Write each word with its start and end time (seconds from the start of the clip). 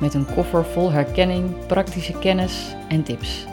Met 0.00 0.14
een 0.14 0.26
koffer 0.34 0.64
vol 0.64 0.90
herkenning, 0.90 1.66
praktische 1.66 2.18
kennis 2.18 2.74
en 2.88 3.02
tips. 3.02 3.46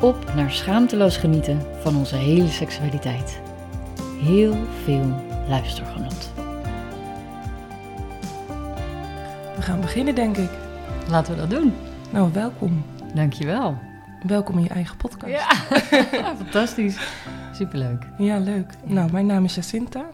Op 0.00 0.34
naar 0.34 0.50
schaamteloos 0.50 1.16
genieten 1.16 1.62
van 1.82 1.96
onze 1.96 2.16
hele 2.16 2.48
seksualiteit. 2.48 3.40
Heel 4.20 4.54
veel 4.84 5.14
luistergenot. 5.48 6.32
We 9.56 9.62
gaan 9.62 9.80
beginnen, 9.80 10.14
denk 10.14 10.36
ik. 10.36 10.50
Laten 11.08 11.34
we 11.34 11.40
dat 11.40 11.50
doen. 11.50 11.72
Nou, 12.10 12.32
welkom. 12.32 12.84
Dankjewel. 13.14 13.78
Welkom 14.26 14.56
in 14.56 14.62
je 14.62 14.68
eigen 14.68 14.96
podcast. 14.96 15.32
Ja, 15.32 15.54
fantastisch. 16.44 16.98
Superleuk. 17.52 18.06
Ja, 18.18 18.38
leuk. 18.38 18.74
Nou, 18.84 19.12
mijn 19.12 19.26
naam 19.26 19.44
is 19.44 19.54
Jacinta. 19.54 20.06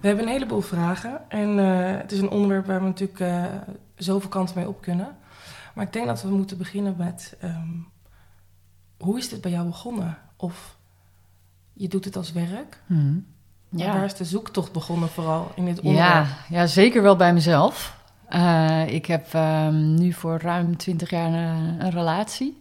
We 0.00 0.06
hebben 0.06 0.24
een 0.24 0.32
heleboel 0.32 0.60
vragen. 0.60 1.20
En 1.28 1.58
eh, 1.58 2.00
het 2.00 2.12
is 2.12 2.20
een 2.20 2.30
onderwerp 2.30 2.66
waar 2.66 2.80
we 2.80 2.86
natuurlijk 2.86 3.20
eh, 3.20 3.44
zoveel 3.96 4.28
kanten 4.28 4.58
mee 4.58 4.68
op 4.68 4.80
kunnen. 4.80 5.16
Maar 5.74 5.84
ik 5.84 5.92
denk 5.92 6.06
dat 6.06 6.22
we 6.22 6.28
moeten 6.28 6.58
beginnen 6.58 6.94
met... 6.96 7.36
ehm, 7.40 7.68
hoe 8.98 9.18
is 9.18 9.28
dit 9.28 9.40
bij 9.40 9.50
jou 9.50 9.66
begonnen? 9.66 10.18
Of 10.36 10.76
je 11.72 11.88
doet 11.88 12.04
het 12.04 12.16
als 12.16 12.32
werk. 12.32 12.82
Hm. 12.86 13.18
Maar 13.68 13.86
Waar 13.86 14.04
is 14.04 14.14
de 14.14 14.24
zoektocht 14.24 14.72
begonnen 14.72 15.08
vooral 15.08 15.52
in 15.54 15.64
dit 15.64 15.80
onderwerp? 15.80 16.26
Ja, 16.26 16.26
ja, 16.48 16.66
zeker 16.66 17.02
wel 17.02 17.16
bij 17.16 17.32
mezelf. 17.32 17.96
Eh, 18.28 18.86
ik 18.88 19.06
heb 19.06 19.34
ehm, 19.34 19.94
nu 19.94 20.12
voor 20.12 20.40
ruim 20.40 20.76
20 20.76 21.10
jaar 21.10 21.32
een, 21.32 21.80
een 21.84 21.90
relatie. 21.90 22.58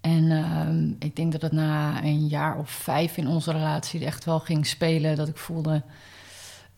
En 0.00 0.30
ehm, 0.30 0.88
ik 0.98 1.16
denk 1.16 1.32
dat 1.32 1.42
het 1.42 1.52
na 1.52 2.04
een 2.04 2.26
jaar 2.26 2.58
of 2.58 2.70
vijf 2.70 3.16
in 3.16 3.28
onze 3.28 3.52
relatie 3.52 4.04
echt 4.04 4.24
wel 4.24 4.40
ging 4.40 4.66
spelen. 4.66 5.16
Dat 5.16 5.28
ik 5.28 5.36
voelde 5.36 5.82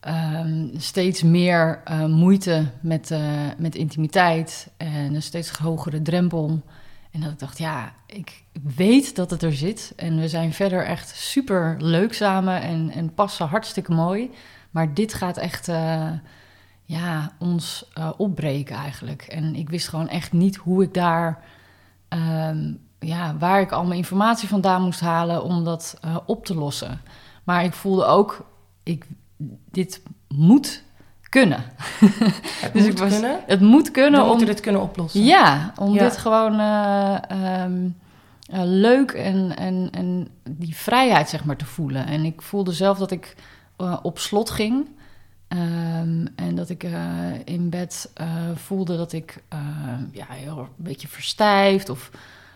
ehm, 0.01 0.67
steeds 0.77 1.23
meer 1.23 1.81
eh, 1.83 2.05
moeite 2.05 2.65
met, 2.81 3.11
eh, 3.11 3.21
met 3.57 3.75
intimiteit 3.75 4.71
en 4.77 5.13
een 5.15 5.21
steeds 5.21 5.49
hogere 5.49 6.01
drempel. 6.01 6.61
En 7.11 7.21
dat 7.21 7.31
ik 7.31 7.39
dacht, 7.39 7.57
ja, 7.57 7.93
ik 8.05 8.43
weet 8.75 9.15
dat 9.15 9.29
het 9.29 9.41
er 9.41 9.53
zit. 9.53 9.93
En 9.95 10.19
we 10.19 10.27
zijn 10.27 10.53
verder 10.53 10.85
echt 10.85 11.09
super 11.15 11.75
leuk 11.79 12.13
samen 12.13 12.61
en, 12.61 12.91
en 12.91 13.13
passen 13.13 13.47
hartstikke 13.47 13.91
mooi. 13.91 14.31
Maar 14.71 14.93
dit 14.93 15.13
gaat 15.13 15.37
echt 15.37 15.67
eh, 15.67 16.11
ja, 16.83 17.31
ons 17.39 17.91
opbreken 18.17 18.75
eigenlijk. 18.75 19.21
En 19.21 19.55
ik 19.55 19.69
wist 19.69 19.87
gewoon 19.87 20.09
echt 20.09 20.31
niet 20.31 20.55
hoe 20.55 20.83
ik 20.83 20.93
daar, 20.93 21.43
ehm, 22.07 22.73
ja, 22.99 23.37
waar 23.37 23.61
ik 23.61 23.71
al 23.71 23.83
mijn 23.83 23.99
informatie 23.99 24.47
vandaan 24.47 24.81
moest 24.81 24.99
halen 24.99 25.43
om 25.43 25.63
dat 25.63 25.99
op 26.25 26.45
te 26.45 26.55
lossen. 26.55 27.01
Maar 27.43 27.63
ik 27.63 27.73
voelde 27.73 28.05
ook, 28.05 28.45
ik, 28.83 29.05
dit 29.71 30.01
moet 30.27 30.83
kunnen. 31.29 31.63
Het 31.99 32.73
Dus 32.73 32.81
moet 32.83 32.91
ik 32.91 32.97
was- 32.97 33.11
kunnen. 33.11 33.39
Het 33.47 33.61
moet 33.61 33.85
We 33.85 33.91
kunnen 33.91 34.21
om 34.21 34.27
moeten 34.27 34.45
dit 34.45 34.59
kunnen 34.59 34.81
oplossen. 34.81 35.23
ja, 35.23 35.73
om 35.77 35.93
Ja. 35.93 36.03
dit 36.03 36.17
gewoon 36.17 36.59
eh, 36.59 37.17
ehm, 37.27 37.87
eh, 38.49 38.61
leuk 38.63 39.11
en, 39.11 39.57
en, 39.57 39.87
en 39.91 40.27
die 40.49 40.75
vrijheid 40.75 41.29
zeg 41.29 41.43
maar 41.45 41.57
te 41.57 41.65
voelen. 41.65 42.05
En 42.05 42.25
ik 42.25 42.41
voelde 42.41 42.71
zelf 42.71 42.97
dat 42.97 43.11
ik 43.11 43.35
eh, 43.77 43.97
op 44.01 44.19
slot 44.19 44.49
ging. 44.49 44.87
Ehm, 45.47 46.25
en 46.35 46.55
dat 46.55 46.69
ik 46.69 46.83
eh, 46.83 46.93
in 47.45 47.69
bed 47.69 48.11
eh, 48.13 48.27
voelde 48.55 48.97
dat 48.97 49.13
ik 49.13 49.43
eh, 49.49 49.59
ja, 50.11 50.25
heel 50.29 50.57
een 50.59 50.67
beetje 50.75 51.07
verstijfd. 51.07 51.89
Of 51.89 52.09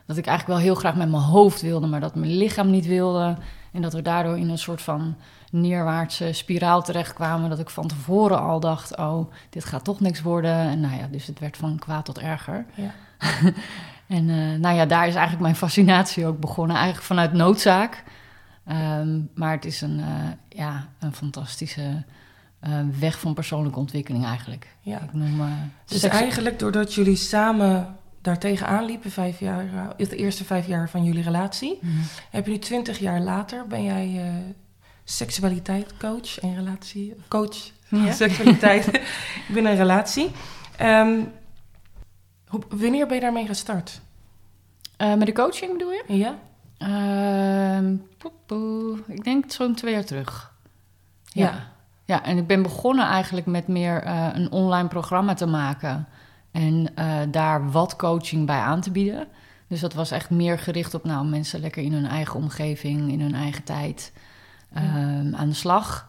dat 0.05 0.17
ik 0.17 0.25
eigenlijk 0.25 0.57
wel 0.59 0.67
heel 0.67 0.75
graag 0.79 0.95
met 0.95 1.09
mijn 1.09 1.23
hoofd 1.23 1.61
wilde, 1.61 1.87
maar 1.87 1.99
dat 1.99 2.15
mijn 2.15 2.37
lichaam 2.37 2.69
niet 2.69 2.85
wilde. 2.85 3.35
En 3.71 3.81
dat 3.81 3.93
we 3.93 4.01
daardoor 4.01 4.37
in 4.37 4.49
een 4.49 4.57
soort 4.57 4.81
van 4.81 5.15
neerwaartse 5.61 6.33
spiraal 6.33 6.83
terechtkwamen. 6.83 7.49
Dat 7.49 7.59
ik 7.59 7.69
van 7.69 7.87
tevoren 7.87 8.39
al 8.41 8.59
dacht, 8.59 8.97
oh, 8.97 9.31
dit 9.49 9.65
gaat 9.65 9.83
toch 9.83 9.99
niks 9.99 10.21
worden. 10.21 10.55
En 10.55 10.79
nou 10.79 10.95
ja, 10.97 11.07
dus 11.11 11.27
het 11.27 11.39
werd 11.39 11.57
van 11.57 11.79
kwaad 11.79 12.05
tot 12.05 12.19
erger. 12.19 12.65
Ja. 12.73 12.91
En 14.07 14.29
eh, 14.29 14.59
nou 14.59 14.75
ja, 14.75 14.85
daar 14.85 15.07
is 15.07 15.13
eigenlijk 15.13 15.41
mijn 15.43 15.55
fascinatie 15.55 16.25
ook 16.25 16.39
begonnen. 16.39 16.75
Eigenlijk 16.75 17.05
vanuit 17.05 17.33
noodzaak. 17.33 18.03
Ehm, 18.65 19.19
maar 19.35 19.51
het 19.51 19.65
is 19.65 19.81
een, 19.81 19.99
eh, 19.99 20.57
ja, 20.57 20.87
een 20.99 21.13
fantastische 21.13 22.03
eh, 22.59 22.71
weg 22.99 23.19
van 23.19 23.33
persoonlijke 23.33 23.79
ontwikkeling 23.79 24.25
eigenlijk. 24.25 24.67
Ja. 24.81 24.99
Ik 25.01 25.13
noem 25.13 25.41
Dus 25.85 25.99
seks- 25.99 26.15
eigenlijk 26.15 26.59
doordat 26.59 26.93
jullie 26.93 27.15
samen 27.15 27.95
daartegen 28.21 28.67
aanliepen, 28.67 29.11
vijf 29.11 29.39
jaar, 29.39 29.65
de 29.97 30.15
eerste 30.15 30.43
vijf 30.45 30.67
jaar 30.67 30.89
van 30.89 31.03
jullie 31.03 31.23
relatie, 31.23 31.77
Mhm. 31.81 31.93
heb 32.31 32.45
je 32.45 32.51
nu 32.51 32.59
twintig 32.59 32.97
jaar 32.99 33.19
later, 33.21 33.67
ben 33.67 33.83
jij 33.83 34.21
seksualiteit 35.05 35.97
coach 35.97 36.39
en 36.39 36.55
relatie, 36.55 37.15
coach 37.27 37.57
Ja. 37.87 38.11
seksualiteit 38.23 39.01
binnen 39.47 39.71
een 39.71 39.77
relatie. 39.77 40.31
Ehm, 40.77 41.19
hoe, 42.47 42.61
wanneer 42.69 43.05
ben 43.05 43.15
je 43.15 43.21
daarmee 43.21 43.45
gestart? 43.45 44.01
Eh, 44.97 45.13
met 45.13 45.25
de 45.25 45.33
coaching 45.33 45.71
bedoel 45.71 45.91
je? 45.91 46.03
Ja? 46.07 46.37
Poe. 48.45 48.99
ik 49.07 49.23
denk 49.23 49.51
zo'n 49.51 49.75
twee 49.75 49.93
jaar 49.93 50.05
terug. 50.05 50.53
Ja. 51.25 51.43
Ja. 51.45 51.71
ja. 52.05 52.23
en 52.23 52.37
ik 52.37 52.47
ben 52.47 52.61
begonnen 52.61 53.05
eigenlijk 53.05 53.45
met 53.45 53.67
meer 53.67 54.03
eh, 54.03 54.27
een 54.33 54.51
online 54.51 54.87
programma 54.87 55.33
te 55.33 55.45
maken. 55.45 56.07
En 56.51 56.95
eh, 56.95 57.17
daar 57.31 57.71
wat 57.71 57.95
coaching 57.95 58.45
bij 58.45 58.59
aan 58.59 58.81
te 58.81 58.91
bieden. 58.91 59.27
Dus 59.67 59.79
dat 59.79 59.93
was 59.93 60.11
echt 60.11 60.29
meer 60.29 60.59
gericht 60.59 60.93
op 60.93 61.03
nou, 61.03 61.25
mensen 61.25 61.59
lekker 61.59 61.83
in 61.83 61.93
hun 61.93 62.05
eigen 62.05 62.35
omgeving, 62.35 63.11
in 63.11 63.21
hun 63.21 63.35
eigen 63.35 63.63
tijd 63.63 64.11
ehm, 64.75 65.35
aan 65.35 65.49
de 65.49 65.55
slag. 65.55 66.07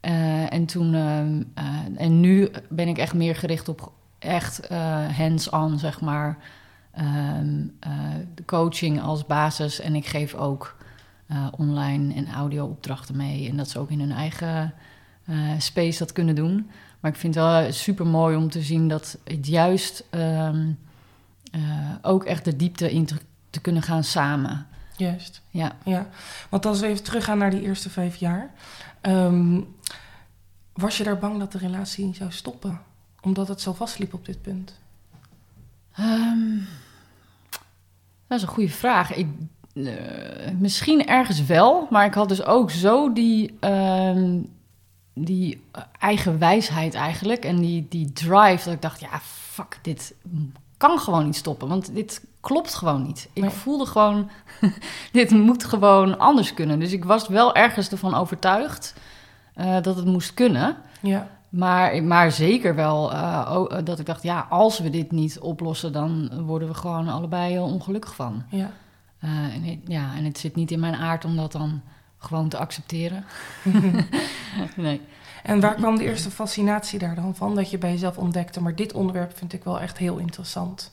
Eh, 0.00 0.52
en 0.52 0.66
toen, 0.66 0.94
ehm, 0.94 1.42
eh, 1.54 1.64
en 1.96 2.20
nu 2.20 2.50
ben 2.68 2.88
ik 2.88 2.98
echt 2.98 3.14
meer 3.14 3.36
gericht 3.36 3.68
op 3.68 3.92
echt 4.18 4.60
eh, 4.66 5.08
hands-on, 5.16 5.78
zeg 5.78 6.00
maar. 6.00 6.38
Ehm, 6.90 7.66
eh, 7.80 7.90
de 8.34 8.44
coaching 8.44 9.02
als 9.02 9.26
basis. 9.26 9.80
En 9.80 9.94
ik 9.94 10.06
geef 10.06 10.34
ook 10.34 10.76
online 11.56 12.14
en 12.14 12.32
audio 12.32 12.66
opdrachten 12.66 13.16
mee. 13.16 13.48
En 13.48 13.56
dat 13.56 13.68
ze 13.68 13.78
ook 13.78 13.90
in 13.90 14.00
hun 14.00 14.12
eigen 14.12 14.74
space 15.58 15.98
dat 15.98 16.12
kunnen 16.12 16.34
doen. 16.34 16.70
Maar 17.00 17.10
ik 17.10 17.16
vind 17.16 17.34
het 17.34 17.44
wel 17.44 17.72
super 17.72 18.06
mooi 18.06 18.36
om 18.36 18.50
te 18.50 18.62
zien 18.62 18.88
dat 18.88 19.18
het 19.24 19.46
juist 19.46 20.04
ook 22.02 22.24
echt 22.24 22.44
de 22.44 22.56
diepte 22.56 22.92
in 22.92 23.08
te 23.50 23.60
kunnen 23.60 23.82
gaan 23.82 24.04
samen. 24.04 24.66
Juist. 24.96 25.42
Ja. 25.50 25.76
Ja, 25.84 26.08
want 26.48 26.66
als 26.66 26.80
we 26.80 26.86
even 26.86 27.04
teruggaan 27.04 27.38
naar 27.38 27.50
die 27.50 27.62
eerste 27.62 27.90
vijf 27.90 28.16
jaar. 28.16 28.50
ehm, 29.00 29.60
was 30.72 30.96
je 30.96 31.04
daar 31.04 31.18
bang 31.18 31.38
dat 31.38 31.52
de 31.52 31.58
relatie 31.58 32.14
zou 32.14 32.32
stoppen? 32.32 32.80
Omdat 33.20 33.48
het 33.48 33.60
zo 33.60 33.72
vastliep 33.72 34.14
op 34.14 34.24
dit 34.24 34.42
punt? 34.42 34.78
Ehm, 35.96 36.56
dat 38.26 38.38
is 38.38 38.42
een 38.42 38.48
goede 38.48 38.70
vraag. 38.70 39.14
Ik, 39.14 39.28
eh, 39.74 40.50
misschien 40.58 41.06
ergens 41.06 41.44
wel, 41.44 41.86
maar 41.90 42.06
ik 42.06 42.14
had 42.14 42.28
dus 42.28 42.44
ook 42.44 42.70
zo 42.70 43.12
die, 43.12 43.56
ehm, 43.60 44.40
die 45.14 45.62
eigen 45.98 46.38
wijsheid 46.38 46.94
eigenlijk. 46.94 47.44
En 47.44 47.56
die, 47.56 47.86
die 47.88 48.12
drive 48.12 48.64
dat 48.64 48.74
ik 48.74 48.82
dacht, 48.82 49.00
ja, 49.00 49.20
fuck, 49.20 49.78
dit 49.82 50.14
kan 50.76 50.98
gewoon 50.98 51.24
niet 51.24 51.36
stoppen. 51.36 51.68
Want 51.68 51.94
dit 51.94 52.20
klopt 52.44 52.74
gewoon 52.74 53.02
niet. 53.02 53.28
Ik 53.32 53.42
Nee. 53.42 53.50
voelde 53.50 53.86
gewoon, 53.86 54.30
dit 55.12 55.30
moet 55.30 55.64
gewoon 55.64 56.18
anders 56.18 56.54
kunnen. 56.54 56.78
Dus 56.78 56.92
ik 56.92 57.04
was 57.04 57.28
wel 57.28 57.54
ergens 57.54 57.88
ervan 57.90 58.14
overtuigd 58.14 58.94
eh, 59.54 59.76
dat 59.82 59.96
het 59.96 60.04
moest 60.04 60.34
kunnen. 60.34 60.76
Ja, 61.00 61.28
Maar, 61.48 62.02
maar 62.02 62.32
zeker 62.32 62.74
wel 62.74 63.12
eh, 63.12 63.50
ook, 63.52 63.86
dat 63.86 63.98
ik 63.98 64.06
dacht, 64.06 64.22
ja, 64.22 64.46
als 64.50 64.78
we 64.78 64.90
dit 64.90 65.10
niet 65.10 65.38
oplossen, 65.38 65.92
dan 65.92 66.30
worden 66.46 66.68
we 66.68 66.74
gewoon 66.74 67.08
allebei 67.08 67.56
eh, 67.56 67.62
ongelukkig 67.62 68.14
van. 68.14 68.42
ja. 68.48 68.70
Eh, 69.18 69.30
en, 69.30 69.62
het- 69.64 69.78
ja, 69.86 70.14
en 70.16 70.24
het 70.24 70.38
zit 70.38 70.54
niet 70.56 70.70
in 70.70 70.80
mijn 70.80 70.94
aard 70.94 71.24
om 71.24 71.36
dat 71.36 71.52
dan 71.52 71.80
gewoon 72.18 72.48
te 72.48 72.58
accepteren. 72.58 73.24
nee. 74.76 75.00
En 75.42 75.60
waar 75.60 75.74
kwam 75.74 75.96
de 75.96 76.04
eerste 76.04 76.30
fascinatie 76.30 76.98
daar 76.98 77.14
dan 77.14 77.34
van? 77.34 77.54
Dat 77.54 77.70
je 77.70 77.78
bij 77.78 77.90
jezelf 77.90 78.16
ontdekte, 78.18 78.62
maar 78.62 78.74
dit 78.74 78.92
onderwerp 78.92 79.36
vind 79.38 79.52
ik 79.52 79.64
wel 79.64 79.80
echt 79.80 79.98
heel 79.98 80.16
interessant. 80.16 80.92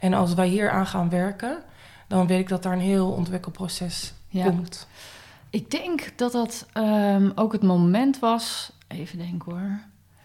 En 0.00 0.14
als 0.14 0.34
wij 0.34 0.48
hier 0.48 0.70
aan 0.70 0.86
gaan 0.86 1.08
werken, 1.08 1.58
dan 2.06 2.26
weet 2.26 2.40
ik 2.40 2.48
dat 2.48 2.62
daar 2.62 2.72
een 2.72 2.80
heel 2.80 3.10
ontwikkelproces 3.10 4.12
Ja. 4.28 4.44
komt. 4.44 4.86
Ik 5.50 5.70
denk 5.70 6.12
dat 6.16 6.32
dat 6.32 6.66
ehm, 6.72 7.30
ook 7.34 7.52
het 7.52 7.62
moment 7.62 8.18
was. 8.18 8.72
Even 8.88 9.18
denken 9.18 9.52
hoor. 9.52 9.78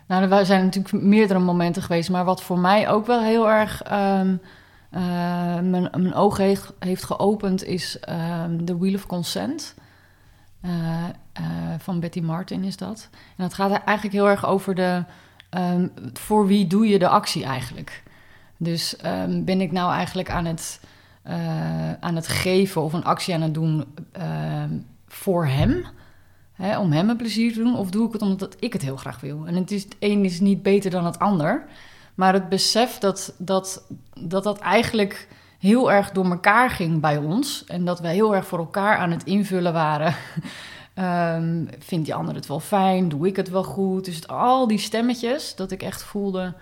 Nou, 0.07 0.31
er 0.31 0.45
zijn 0.45 0.63
natuurlijk 0.63 1.04
meerdere 1.04 1.39
momenten 1.39 1.81
geweest, 1.81 2.10
maar 2.10 2.25
wat 2.25 2.44
voor 2.44 2.60
mij 2.60 2.89
ook 2.89 3.06
wel 3.06 3.22
heel 3.22 3.50
erg 3.50 3.83
ehm, 3.83 4.36
mijn, 5.69 5.72
mijn 5.72 6.13
ogen 6.13 6.44
heeft, 6.44 6.74
heeft 6.80 7.04
geopend, 7.04 7.63
is 7.63 8.00
ehm, 8.00 8.66
The 8.66 8.78
Wheel 8.78 8.94
of 8.94 9.06
Consent. 9.06 9.75
van 11.78 12.00
Betty 12.00 12.19
Martin 12.21 12.63
is 12.63 12.78
dat. 12.78 13.10
En 13.12 13.44
dat 13.44 13.54
gaat 13.54 13.71
eigenlijk 13.71 14.16
heel 14.16 14.30
erg 14.30 14.45
over 14.45 14.75
de... 14.75 15.04
Voor 16.13 16.48
wie 16.48 16.68
doe 16.68 16.88
je 16.88 17.00
de 17.00 17.07
actie 17.07 17.44
eigenlijk? 17.44 18.04
Dus 18.66 18.96
ehm, 18.96 19.44
ben 19.44 19.62
ik 19.62 19.72
nou 19.72 19.94
eigenlijk 19.94 20.30
aan 20.30 20.46
het, 20.46 20.80
aan 22.00 22.16
het 22.16 22.28
geven 22.28 22.82
of 22.82 22.94
een 22.94 23.04
actie 23.04 23.34
aan 23.34 23.42
het 23.42 23.54
doen 23.54 23.86
voor 25.08 25.46
hem... 25.46 25.86
Hè, 26.56 26.80
om 26.80 26.92
hem 26.92 27.10
een 27.10 27.18
plezier 27.18 27.54
te 27.54 27.60
doen, 27.60 27.78
of 27.78 27.90
doe 27.90 28.08
ik 28.08 28.14
het 28.14 28.22
omdat 28.22 28.56
ik 28.60 28.74
het 28.74 28.82
heel 28.82 28.96
graag 28.96 29.20
wil? 29.20 29.44
En 29.46 29.56
het, 29.56 29.72
is, 29.72 29.84
het 29.84 29.96
een 30.00 30.26
is 30.26 30.40
niet 30.40 30.64
beter 30.64 30.92
dan 30.92 31.06
het 31.06 31.20
ander, 31.20 31.66
maar 32.16 32.34
het 32.34 32.50
besef 32.50 32.98
dat 32.98 33.34
dat, 33.38 33.88
dat, 34.14 34.44
dat 34.44 34.60
eigenlijk 34.60 35.28
heel 35.60 35.92
erg 35.92 36.12
door 36.12 36.26
elkaar 36.26 36.70
ging 36.70 37.02
bij 37.02 37.18
ons 37.18 37.66
en 37.66 37.86
dat 37.86 38.00
wij 38.00 38.14
heel 38.14 38.36
erg 38.36 38.48
voor 38.48 38.60
elkaar 38.60 38.98
aan 38.98 39.12
het 39.12 39.24
invullen 39.24 39.74
waren. 39.74 40.16
um, 40.96 41.70
vindt 41.80 42.06
die 42.06 42.16
ander 42.16 42.36
het 42.36 42.48
wel 42.48 42.60
fijn? 42.60 43.10
Doe 43.10 43.28
ik 43.28 43.36
het 43.36 43.50
wel 43.50 43.64
goed? 43.64 44.06
Dus 44.06 44.16
het, 44.16 44.28
al 44.28 44.68
die 44.68 44.80
stemmetjes, 44.80 45.56
dat 45.56 45.72
ik 45.72 45.84
echt 45.84 46.04
voelde 46.04 46.54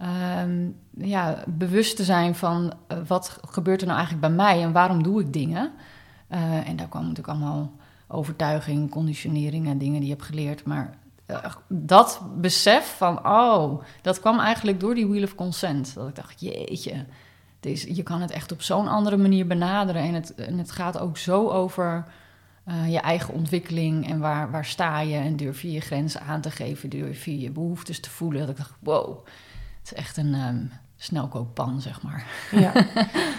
ehm, 0.00 0.68
ja, 0.96 1.42
bewust 1.46 1.96
te 1.96 2.04
zijn 2.04 2.34
van 2.34 2.72
uh, 2.92 2.98
wat 3.06 3.38
gebeurt 3.48 3.80
er 3.80 3.86
nou 3.86 3.98
eigenlijk 3.98 4.28
bij 4.28 4.44
mij 4.44 4.62
en 4.62 4.72
waarom 4.72 5.02
doe 5.02 5.20
ik 5.20 5.32
dingen. 5.32 5.72
Uh, 6.28 6.68
en 6.68 6.76
daar 6.76 6.88
kwam 6.88 7.02
natuurlijk 7.02 7.28
allemaal 7.28 7.72
overtuiging, 8.08 8.90
conditionering 8.90 9.68
en 9.68 9.78
dingen 9.78 10.00
die 10.00 10.08
je 10.08 10.14
hebt 10.14 10.26
geleerd. 10.26 10.64
Maar 10.64 10.94
uh, 11.26 11.36
dat 11.68 12.20
besef 12.36 12.96
van, 12.96 13.26
oh, 13.26 13.82
dat 14.02 14.20
kwam 14.20 14.38
eigenlijk 14.38 14.80
door 14.80 14.94
die 14.94 15.06
Wheel 15.06 15.22
of 15.22 15.34
Consent. 15.34 15.94
Dat 15.94 16.08
ik 16.08 16.14
dacht, 16.14 16.40
jeetje, 16.40 17.04
deze, 17.60 17.94
je 17.94 18.02
kan 18.02 18.20
het 18.20 18.30
echt 18.30 18.52
op 18.52 18.62
zo'n 18.62 18.88
andere 18.88 19.16
manier 19.16 19.46
benaderen. 19.46 20.02
En 20.02 20.14
het, 20.14 20.34
en 20.34 20.58
het 20.58 20.70
gaat 20.70 20.98
ook 20.98 21.18
zo 21.18 21.48
over 21.48 22.04
je 22.88 23.00
eigen 23.00 23.34
ontwikkeling 23.34 24.08
en 24.08 24.18
waar, 24.18 24.50
waar 24.50 24.64
sta 24.64 25.00
je. 25.00 25.16
En 25.16 25.36
durf 25.36 25.62
je 25.62 25.72
je 25.72 25.80
grenzen 25.80 26.20
aan 26.20 26.40
te 26.40 26.50
geven, 26.50 26.88
durf 26.88 27.24
je 27.24 27.40
je 27.40 27.50
behoeftes 27.50 28.00
te 28.00 28.10
voelen. 28.10 28.40
Dat 28.40 28.50
ik 28.50 28.56
dacht, 28.56 28.74
wow, 28.80 29.26
het 29.80 29.92
is 29.92 29.94
echt 29.94 30.16
een... 30.16 30.34
Um, 30.34 30.70
snelkookpan, 31.00 31.80
zeg 31.80 32.02
maar. 32.02 32.26
Ja. 32.50 32.72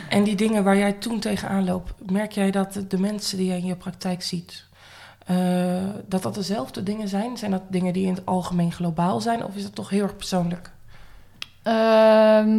En 0.09 0.23
die 0.23 0.35
dingen 0.35 0.63
waar 0.63 0.77
jij 0.77 0.93
toen 0.93 1.19
tegenaan 1.19 1.63
loopt, 1.63 2.11
merk 2.11 2.31
jij 2.31 2.51
dat 2.51 2.79
de 2.87 2.99
mensen 2.99 3.37
die 3.37 3.47
jij 3.47 3.57
in 3.57 3.65
je 3.65 3.75
praktijk 3.75 4.21
ziet, 4.23 4.65
uh, 5.31 5.83
dat 6.05 6.23
dat 6.23 6.35
dezelfde 6.35 6.83
dingen 6.83 7.07
zijn? 7.07 7.37
Zijn 7.37 7.51
dat 7.51 7.61
dingen 7.69 7.93
die 7.93 8.05
in 8.05 8.13
het 8.13 8.25
algemeen 8.25 8.71
globaal 8.71 9.21
zijn, 9.21 9.45
of 9.45 9.55
is 9.55 9.63
dat 9.63 9.75
toch 9.75 9.89
heel 9.89 10.03
erg 10.03 10.15
persoonlijk? 10.15 10.71
Uh, 11.63 11.73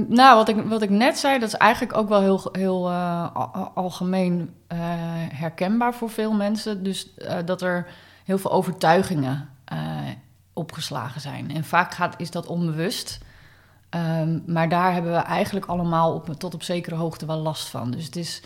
nou, 0.08 0.36
wat 0.36 0.48
ik, 0.48 0.56
wat 0.64 0.82
ik 0.82 0.90
net 0.90 1.18
zei, 1.18 1.38
dat 1.38 1.48
is 1.48 1.54
eigenlijk 1.54 1.96
ook 1.96 2.08
wel 2.08 2.20
heel, 2.20 2.48
heel 2.52 2.90
uh, 2.90 3.36
algemeen 3.74 4.54
uh, 4.72 4.78
herkenbaar 5.32 5.94
voor 5.94 6.10
veel 6.10 6.32
mensen. 6.32 6.82
Dus 6.82 7.08
dat 7.44 7.62
er 7.62 7.86
heel 8.24 8.38
veel 8.38 8.52
overtuigingen 8.52 9.48
opgeslagen 10.52 11.20
zijn. 11.20 11.50
En 11.50 11.64
vaak 11.64 11.94
gaat, 11.94 12.14
is 12.16 12.30
dat 12.30 12.46
onbewust. 12.46 13.18
Um, 13.94 14.42
maar 14.46 14.68
daar 14.68 14.92
hebben 14.92 15.12
we 15.12 15.18
eigenlijk 15.18 15.66
allemaal 15.66 16.14
op, 16.14 16.28
tot 16.38 16.54
op 16.54 16.62
zekere 16.62 16.94
hoogte 16.94 17.26
wel 17.26 17.38
last 17.38 17.68
van. 17.68 17.90
Dus 17.90 18.04
het 18.04 18.16
is, 18.16 18.42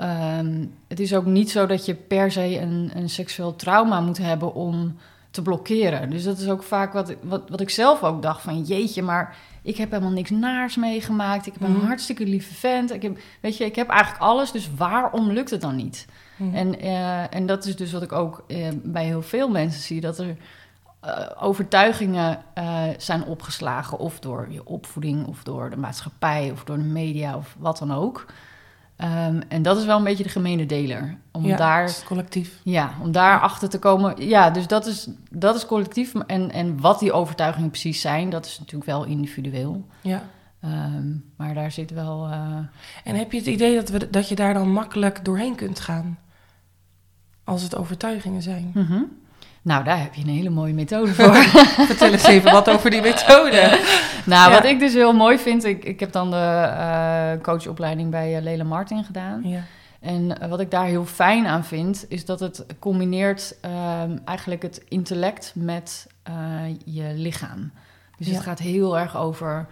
um, 0.00 0.74
het 0.88 1.00
is 1.00 1.14
ook 1.14 1.24
niet 1.24 1.50
zo 1.50 1.66
dat 1.66 1.86
je 1.86 1.94
per 1.94 2.32
se 2.32 2.60
een, 2.60 2.90
een 2.94 3.08
seksueel 3.08 3.56
trauma 3.56 4.00
moet 4.00 4.18
hebben 4.18 4.54
om 4.54 4.96
te 5.30 5.42
blokkeren. 5.42 6.10
Dus 6.10 6.24
dat 6.24 6.38
is 6.38 6.48
ook 6.48 6.62
vaak 6.62 6.92
wat, 6.92 7.14
wat, 7.22 7.48
wat 7.48 7.60
ik 7.60 7.70
zelf 7.70 8.02
ook 8.02 8.22
dacht 8.22 8.42
van 8.42 8.62
jeetje, 8.62 9.02
maar 9.02 9.36
ik 9.62 9.76
heb 9.76 9.90
helemaal 9.90 10.12
niks 10.12 10.30
naars 10.30 10.76
meegemaakt. 10.76 11.46
Ik 11.46 11.52
heb 11.52 11.62
een 11.62 11.74
mm. 11.74 11.86
hartstikke 11.86 12.24
lieve 12.24 12.54
vent. 12.54 12.92
Ik 12.92 13.02
heb, 13.02 13.18
weet 13.40 13.56
je, 13.56 13.64
ik 13.64 13.76
heb 13.76 13.88
eigenlijk 13.88 14.22
alles, 14.22 14.52
dus 14.52 14.70
waarom 14.76 15.30
lukt 15.30 15.50
het 15.50 15.60
dan 15.60 15.76
niet? 15.76 16.06
Mm. 16.36 16.54
En, 16.54 16.84
uh, 16.84 17.34
en 17.34 17.46
dat 17.46 17.64
is 17.64 17.76
dus 17.76 17.92
wat 17.92 18.02
ik 18.02 18.12
ook 18.12 18.44
uh, 18.46 18.68
bij 18.82 19.04
heel 19.04 19.22
veel 19.22 19.48
mensen 19.48 19.82
zie, 19.82 20.00
dat 20.00 20.18
er 20.18 20.36
uh, 21.04 21.26
overtuigingen 21.40 22.38
uh, 22.58 22.82
zijn 22.96 23.24
opgeslagen, 23.24 23.98
of 23.98 24.20
door 24.20 24.46
je 24.50 24.66
opvoeding, 24.66 25.26
of 25.26 25.42
door 25.42 25.70
de 25.70 25.76
maatschappij, 25.76 26.50
of 26.50 26.64
door 26.64 26.76
de 26.76 26.84
media, 26.84 27.36
of 27.36 27.56
wat 27.58 27.78
dan 27.78 27.92
ook. 27.92 28.26
Um, 29.04 29.42
en 29.48 29.62
dat 29.62 29.76
is 29.76 29.84
wel 29.84 29.96
een 29.96 30.04
beetje 30.04 30.22
de 30.22 30.28
gemene 30.28 30.66
deler. 30.66 31.16
Om 31.32 31.44
ja, 31.44 31.56
daar, 31.56 31.92
collectief. 32.06 32.60
Ja, 32.62 32.90
om 33.02 33.12
daar 33.12 33.40
achter 33.40 33.68
te 33.68 33.78
komen. 33.78 34.26
Ja, 34.26 34.50
dus 34.50 34.66
dat 34.66 34.86
is, 34.86 35.08
dat 35.30 35.54
is 35.54 35.66
collectief. 35.66 36.14
En, 36.14 36.50
en 36.50 36.80
wat 36.80 36.98
die 36.98 37.12
overtuigingen 37.12 37.70
precies 37.70 38.00
zijn, 38.00 38.30
dat 38.30 38.46
is 38.46 38.58
natuurlijk 38.58 38.90
wel 38.90 39.04
individueel. 39.04 39.86
Ja. 40.00 40.22
Um, 40.64 41.24
maar 41.36 41.54
daar 41.54 41.70
zit 41.70 41.90
wel. 41.90 42.28
Uh... 42.28 42.58
En 43.04 43.16
heb 43.16 43.32
je 43.32 43.38
het 43.38 43.46
idee 43.46 43.74
dat, 43.74 43.88
we, 43.88 44.10
dat 44.10 44.28
je 44.28 44.34
daar 44.34 44.54
dan 44.54 44.72
makkelijk 44.72 45.24
doorheen 45.24 45.54
kunt 45.54 45.80
gaan? 45.80 46.18
Als 47.44 47.62
het 47.62 47.76
overtuigingen 47.76 48.42
zijn? 48.42 48.70
Mm 48.74 48.86
-hmm. 48.86 49.19
Nou, 49.62 49.84
daar 49.84 50.00
heb 50.00 50.14
je 50.14 50.22
een 50.22 50.28
hele 50.28 50.50
mooie 50.50 50.72
methode 50.72 51.14
voor. 51.14 51.34
Vertel 51.86 52.12
eens 52.12 52.24
even 52.24 52.52
wat 52.52 52.70
over 52.70 52.90
die 52.90 53.00
methode. 53.00 53.80
nou, 54.24 54.50
ja. 54.50 54.56
wat 54.56 54.64
ik 54.64 54.78
dus 54.78 54.92
heel 54.92 55.12
mooi 55.12 55.38
vind, 55.38 55.64
ik, 55.64 55.84
ik 55.84 56.00
heb 56.00 56.12
dan 56.12 56.30
de 56.30 56.36
uh, 56.36 57.42
coachopleiding 57.42 58.10
bij 58.10 58.36
uh, 58.36 58.42
Lela 58.42 58.64
Martin 58.64 59.04
gedaan. 59.04 59.40
Ja. 59.44 59.62
En 60.00 60.22
uh, 60.42 60.48
wat 60.48 60.60
ik 60.60 60.70
daar 60.70 60.84
heel 60.84 61.04
fijn 61.04 61.46
aan 61.46 61.64
vind, 61.64 62.04
is 62.08 62.24
dat 62.24 62.40
het 62.40 62.64
combineert 62.78 63.56
eigenlijk 64.24 64.62
het 64.62 64.82
intellect 64.88 65.52
met 65.54 66.06
je 66.84 67.12
lichaam. 67.14 67.70
Dus 68.16 68.26
ja. 68.26 68.32
het 68.32 68.42
gaat 68.42 68.58
heel 68.58 68.98
erg 68.98 69.16
over 69.16 69.66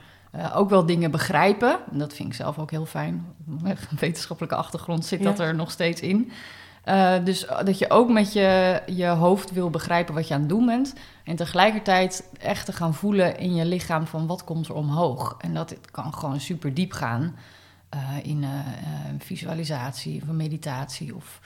ook 0.54 0.70
wel 0.70 0.86
dingen 0.86 1.10
begrijpen. 1.10 1.78
En 1.92 1.98
dat 1.98 2.14
vind 2.14 2.28
ik 2.28 2.34
zelf 2.34 2.58
ook 2.58 2.70
heel 2.70 2.86
fijn. 2.86 3.26
Een 3.64 3.76
wetenschappelijke 4.00 4.56
achtergrond 4.56 5.04
zit 5.04 5.18
ja. 5.18 5.24
dat 5.24 5.38
er 5.38 5.54
nog 5.54 5.70
steeds 5.70 6.00
in. 6.00 6.30
Uh, 6.88 7.24
dus 7.24 7.46
dat 7.64 7.78
je 7.78 7.90
ook 7.90 8.10
met 8.10 8.32
je, 8.32 8.82
je 8.86 9.06
hoofd 9.06 9.50
wil 9.52 9.70
begrijpen 9.70 10.14
wat 10.14 10.28
je 10.28 10.34
aan 10.34 10.40
het 10.40 10.48
doen 10.48 10.66
bent. 10.66 10.94
En 11.24 11.36
tegelijkertijd 11.36 12.28
echt 12.38 12.66
te 12.66 12.72
gaan 12.72 12.94
voelen 12.94 13.38
in 13.38 13.54
je 13.54 13.64
lichaam 13.64 14.06
van 14.06 14.26
wat 14.26 14.44
komt 14.44 14.68
er 14.68 14.74
omhoog. 14.74 15.36
En 15.40 15.54
dat 15.54 15.76
kan 15.90 16.14
gewoon 16.14 16.40
super 16.40 16.74
diep 16.74 16.92
gaan 16.92 17.36
uh, 17.94 18.00
in 18.22 18.42
uh, 18.42 18.48
visualisatie 19.18 20.22
of 20.22 20.28
meditatie 20.28 21.14
of 21.14 21.40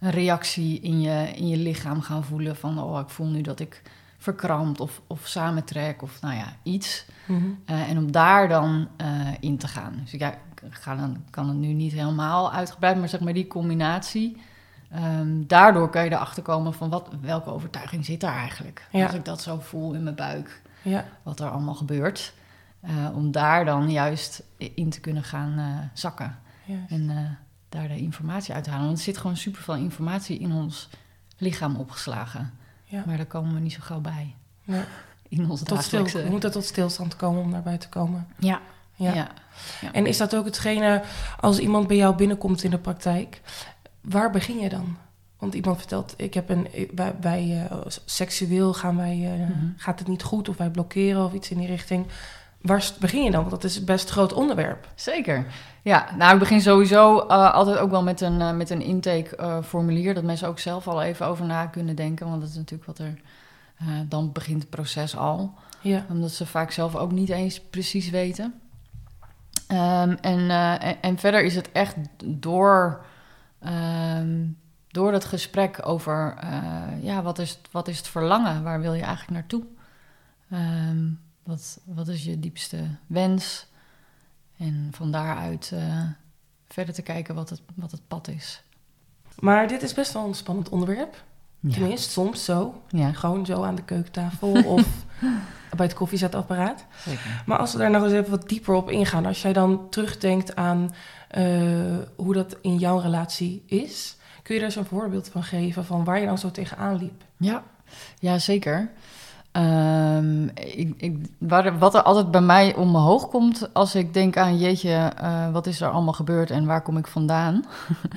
een 0.00 0.10
reactie 0.10 0.80
in 0.80 1.00
je, 1.00 1.30
in 1.34 1.48
je 1.48 1.56
lichaam 1.56 2.00
gaan 2.00 2.24
voelen 2.24 2.56
van 2.56 2.78
oh 2.78 3.00
ik 3.00 3.08
voel 3.08 3.26
nu 3.26 3.40
dat 3.40 3.60
ik 3.60 3.82
verkrampt 4.18 4.80
of, 4.80 5.00
of 5.06 5.26
samentrek 5.26 6.02
of 6.02 6.20
nou 6.20 6.34
ja, 6.34 6.56
iets. 6.62 7.06
Mm 7.26 7.38
-hmm. 7.38 7.76
en 7.76 7.98
om 7.98 8.12
daar 8.12 8.48
dan 8.48 8.88
in 9.40 9.58
te 9.58 9.68
gaan. 9.68 10.00
Dus 10.02 10.10
ja, 10.10 10.30
ik 10.62 10.62
ga 10.70 10.96
dan, 10.96 11.24
kan 11.30 11.48
het 11.48 11.56
nu 11.56 11.72
niet 11.72 11.92
helemaal 11.92 12.52
uitgebreid, 12.52 12.98
maar 12.98 13.08
zeg 13.08 13.20
maar 13.20 13.32
die 13.32 13.46
combinatie 13.46 14.36
Um, 14.94 15.46
daardoor 15.46 15.90
kan 15.90 16.04
je 16.04 16.12
erachter 16.12 16.42
komen 16.42 16.74
van 16.74 16.90
wat, 16.90 17.08
welke 17.20 17.50
overtuiging 17.50 18.04
zit 18.04 18.20
daar 18.20 18.36
eigenlijk. 18.36 18.88
Ja. 18.90 19.04
Als 19.04 19.14
ik 19.14 19.24
dat 19.24 19.42
zo 19.42 19.58
voel 19.60 19.92
in 19.92 20.02
mijn 20.02 20.14
buik, 20.14 20.62
ja. 20.82 21.04
wat 21.22 21.40
er 21.40 21.50
allemaal 21.50 21.74
gebeurt. 21.74 22.34
Uh, 22.84 23.16
om 23.16 23.30
daar 23.30 23.64
dan 23.64 23.90
juist 23.90 24.42
in 24.56 24.90
te 24.90 25.00
kunnen 25.00 25.22
gaan 25.22 25.58
uh, 25.58 25.78
zakken. 25.92 26.38
En 26.88 27.02
uh, 27.10 27.18
daar 27.68 27.88
de 27.88 27.96
informatie 27.96 28.54
uit 28.54 28.64
te 28.64 28.70
halen. 28.70 28.86
Want 28.86 28.98
er 28.98 29.04
zit 29.04 29.18
gewoon 29.18 29.36
superveel 29.36 29.74
informatie 29.74 30.38
in 30.38 30.52
ons 30.52 30.88
lichaam 31.36 31.76
opgeslagen. 31.76 32.52
Ja. 32.84 33.02
Maar 33.06 33.16
daar 33.16 33.26
komen 33.26 33.54
we 33.54 33.60
niet 33.60 33.72
zo 33.72 33.80
gauw 33.82 34.00
bij. 34.00 34.34
Nee. 34.64 34.82
In 35.28 35.50
onze 35.50 35.64
tot 35.64 35.82
stil, 35.82 36.04
we 36.04 36.26
moeten 36.30 36.52
tot 36.52 36.64
stilstand 36.64 37.16
komen 37.16 37.42
om 37.42 37.50
daarbij 37.50 37.78
te 37.78 37.88
komen. 37.88 38.26
Ja. 38.38 38.60
Ja. 38.94 39.14
ja. 39.14 39.28
En 39.92 40.06
is 40.06 40.16
dat 40.16 40.36
ook 40.36 40.44
hetgene 40.44 41.02
als 41.40 41.58
iemand 41.58 41.86
bij 41.86 41.96
jou 41.96 42.16
binnenkomt 42.16 42.62
in 42.62 42.70
de 42.70 42.78
praktijk 42.78 43.40
waar 44.04 44.30
begin 44.30 44.58
je 44.58 44.68
dan? 44.68 44.96
Want 45.38 45.54
iemand 45.54 45.78
vertelt, 45.78 46.14
ik 46.16 46.34
heb 46.34 46.48
een, 46.48 46.68
bij 47.20 47.68
uh, 47.72 47.78
seksueel 48.04 48.74
gaan 48.74 48.96
wij, 48.96 49.16
uh, 49.16 49.46
mm 49.48 49.52
-hmm. 49.52 49.74
gaat 49.76 49.98
het 49.98 50.08
niet 50.08 50.22
goed 50.22 50.48
of 50.48 50.56
wij 50.56 50.70
blokkeren 50.70 51.24
of 51.24 51.32
iets 51.32 51.50
in 51.50 51.58
die 51.58 51.66
richting. 51.66 52.06
Waar 52.60 52.92
begin 53.00 53.22
je 53.22 53.30
dan? 53.30 53.40
Want 53.40 53.50
dat 53.50 53.64
is 53.64 53.84
best 53.84 54.06
een 54.06 54.12
groot 54.12 54.32
onderwerp. 54.32 54.88
Zeker. 54.94 55.46
Ja, 55.82 56.08
nou, 56.16 56.32
ik 56.32 56.38
begin 56.38 56.60
sowieso 56.60 57.16
uh, 57.16 57.52
altijd 57.54 57.78
ook 57.78 57.90
wel 57.90 58.02
met 58.02 58.20
een, 58.20 58.56
met 58.56 58.70
een 58.70 58.80
intake-formulier. 58.82 60.14
dat 60.14 60.24
mensen 60.24 60.48
ook 60.48 60.58
zelf 60.58 60.88
al 60.88 61.02
even 61.02 61.26
over 61.26 61.44
na 61.44 61.66
kunnen 61.66 61.96
denken. 61.96 62.28
Want 62.28 62.40
dat 62.40 62.50
is 62.50 62.56
natuurlijk 62.56 62.86
wat 62.86 62.98
er. 62.98 63.20
dan 64.08 64.32
begint 64.32 64.62
het 64.62 64.70
proces 64.70 65.16
al. 65.16 65.54
Ja. 65.80 66.06
Omdat 66.08 66.30
ze 66.30 66.46
vaak 66.46 66.70
zelf 66.70 66.96
ook 66.96 67.12
niet 67.12 67.30
eens 67.30 67.60
precies 67.60 68.10
weten. 68.10 68.54
Um, 69.68 70.16
en, 70.20 70.50
en, 70.50 71.02
en 71.02 71.18
verder 71.18 71.44
is 71.44 71.54
het 71.54 71.72
echt 71.72 71.96
door 72.24 73.04
Um, 73.66 74.58
door 74.88 75.12
dat 75.12 75.24
gesprek 75.24 75.86
over 75.86 76.36
uh, 76.44 77.02
ja, 77.02 77.22
wat, 77.22 77.38
is, 77.38 77.60
wat 77.70 77.88
is 77.88 77.98
het 77.98 78.08
verlangen? 78.08 78.62
Waar 78.62 78.80
wil 78.80 78.94
je 78.94 79.02
eigenlijk 79.02 79.30
naartoe? 79.30 79.64
Um, 80.52 81.20
wat, 81.42 81.80
wat 81.84 82.08
is 82.08 82.24
je 82.24 82.40
diepste 82.40 82.78
wens? 83.06 83.66
En 84.56 84.88
van 84.90 85.10
daaruit 85.10 85.70
uh, 85.74 86.02
verder 86.68 86.94
te 86.94 87.02
kijken 87.02 87.34
wat 87.34 87.50
het, 87.50 87.62
wat 87.74 87.90
het 87.90 88.08
pad 88.08 88.28
is. 88.28 88.62
Maar 89.38 89.68
dit 89.68 89.82
is 89.82 89.94
best 89.94 90.12
wel 90.12 90.26
een 90.26 90.34
spannend 90.34 90.68
onderwerp. 90.68 91.24
Ja. 91.60 91.72
Tenminste, 91.72 92.10
soms 92.10 92.44
zo. 92.44 92.82
Ja. 92.88 93.12
Gewoon 93.12 93.46
zo 93.46 93.62
aan 93.62 93.74
de 93.74 93.84
keukentafel. 93.84 94.64
of 94.76 95.04
bij 95.76 95.86
het 95.86 95.94
koffiezetapparaat. 95.94 96.84
Maar 97.46 97.58
als 97.58 97.72
we 97.72 97.78
daar 97.78 97.90
nog 97.90 98.02
eens 98.02 98.12
even 98.12 98.30
wat 98.30 98.48
dieper 98.48 98.74
op 98.74 98.90
ingaan, 98.90 99.26
als 99.26 99.42
jij 99.42 99.52
dan 99.52 99.86
terugdenkt 99.90 100.56
aan 100.56 100.94
uh, 101.38 101.98
hoe 102.16 102.34
dat 102.34 102.56
in 102.60 102.76
jouw 102.76 102.98
relatie 102.98 103.62
is, 103.66 104.16
kun 104.42 104.54
je 104.54 104.60
daar 104.60 104.68
eens 104.68 104.78
een 104.78 104.84
voorbeeld 104.84 105.28
van 105.28 105.42
geven 105.42 105.84
van 105.84 106.04
waar 106.04 106.20
je 106.20 106.26
dan 106.26 106.38
zo 106.38 106.50
tegenaan 106.50 106.96
liep? 106.96 107.22
Ja, 107.36 107.62
ja 108.18 108.38
zeker. 108.38 108.90
Um, 109.56 110.50
ik, 110.54 110.94
ik, 110.96 111.16
wat 111.78 111.94
er 111.94 112.02
altijd 112.02 112.30
bij 112.30 112.40
mij 112.40 112.74
omhoog 112.74 113.28
komt 113.28 113.68
als 113.72 113.94
ik 113.94 114.14
denk 114.14 114.36
aan 114.36 114.58
jeetje, 114.58 115.12
uh, 115.22 115.52
wat 115.52 115.66
is 115.66 115.80
er 115.80 115.90
allemaal 115.90 116.12
gebeurd 116.12 116.50
en 116.50 116.66
waar 116.66 116.82
kom 116.82 116.96
ik 116.96 117.06
vandaan? 117.06 117.64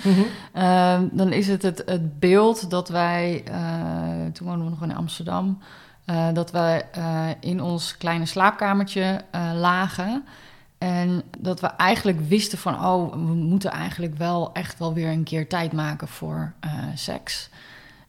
Mm 0.04 0.14
-hmm. 0.54 1.10
dan 1.12 1.32
is 1.32 1.48
het, 1.48 1.62
het 1.62 1.84
het, 1.86 2.20
beeld 2.20 2.70
dat 2.70 2.90
wij, 2.90 3.44
uh, 3.50 4.32
toen 4.34 4.48
woonden 4.48 4.66
we 4.66 4.70
nog 4.70 4.84
in 4.84 4.96
Amsterdam, 4.96 5.60
uh, 6.10 6.28
dat 6.34 6.52
wij 6.52 6.86
in 7.40 7.62
ons 7.62 7.98
kleine 7.98 8.26
slaapkamertje 8.26 9.22
lagen. 9.56 10.26
En 10.78 11.24
dat 11.38 11.60
we 11.60 11.68
eigenlijk 11.68 12.20
wisten 12.28 12.58
van, 12.58 12.86
oh, 12.86 13.12
we 13.12 13.18
moeten 13.34 13.72
eigenlijk 13.72 14.18
wel 14.18 14.50
echt 14.54 14.80
wel 14.80 14.94
weer 14.94 15.10
een 15.10 15.24
keer 15.24 15.48
tijd 15.48 15.74
maken 15.74 16.08
voor 16.08 16.54
seks. 16.96 17.50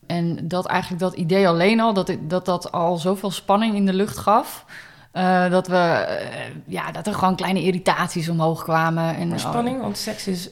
En 0.07 0.49
dat 0.49 0.67
eigenlijk 0.67 1.03
dat 1.03 1.15
idee 1.15 1.49
alleen 1.49 1.81
al, 1.81 1.93
dat 1.93 2.17
dat, 2.21 2.45
dat 2.45 2.73
al 2.73 2.97
zoveel 2.97 3.31
spanning 3.31 3.75
in 3.75 3.87
de 3.87 3.93
lucht 3.93 4.19
gaf. 4.19 4.65
Uh, 5.13 5.51
dat, 5.51 5.67
we, 5.67 5.75
uh, 5.75 6.55
ja, 6.67 6.93
dat 6.93 7.07
er 7.07 7.15
gewoon 7.15 7.37
kleine 7.37 7.63
irritaties 7.63 8.29
omhoog 8.29 8.63
kwamen. 8.63 9.17
En, 9.17 9.29
maar 9.29 9.41
spanning, 9.41 9.81
want 9.81 9.99
seks 9.99 10.27
is 10.27 10.51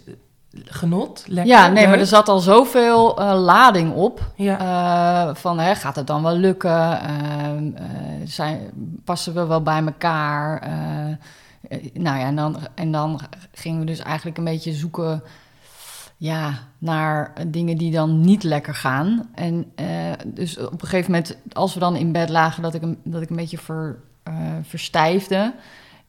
genot, 0.65 1.25
lekker. 1.27 1.53
Ja, 1.53 1.69
nee, 1.69 1.89
maar 1.89 1.99
er 1.99 2.07
zat 2.07 2.29
al 2.29 2.39
zoveel 2.39 3.21
uh, 3.21 3.43
lading 3.45 3.93
op. 3.93 4.31
Ja. 4.35 5.35
van, 5.35 5.59
hè, 5.59 5.75
gaat 5.75 5.97
het 5.97 6.07
dan 6.07 6.23
wel 6.23 6.37
lukken? 6.37 7.01
Ehm, 7.01 7.71
zijn, 8.25 8.61
passen 9.05 9.35
we 9.35 9.47
wel 9.47 9.63
bij 9.63 9.85
elkaar? 9.85 10.69
nou 11.93 12.19
ja, 12.19 12.27
en 12.27 12.37
dan, 12.37 12.57
en 12.75 12.93
dan 12.93 13.21
gingen 13.53 13.81
we 13.81 13.87
dus 13.87 13.99
eigenlijk 13.99 14.39
een 14.39 14.45
beetje 14.45 14.73
zoeken 14.73 15.23
ja, 16.17 16.53
naar 16.79 17.33
dingen 17.47 17.77
die 17.77 17.93
dan 17.93 18.21
niet 18.21 18.43
lekker 18.43 18.75
gaan. 18.75 19.29
En 19.35 19.73
dus 20.25 20.59
op 20.59 20.83
een 20.83 20.89
gegeven 20.89 21.11
moment, 21.11 21.37
als 21.53 21.75
we 21.75 21.81
dan 21.81 21.97
in 21.97 22.13
bed 22.13 22.29
lagen, 22.29 22.63
dat 22.63 22.75
ik 22.75 22.83
een, 22.83 22.99
dat 23.05 23.23
ik 23.23 23.31
een 23.31 23.37
beetje 23.37 23.59
ver, 23.59 23.99
verstijfde. 24.63 25.53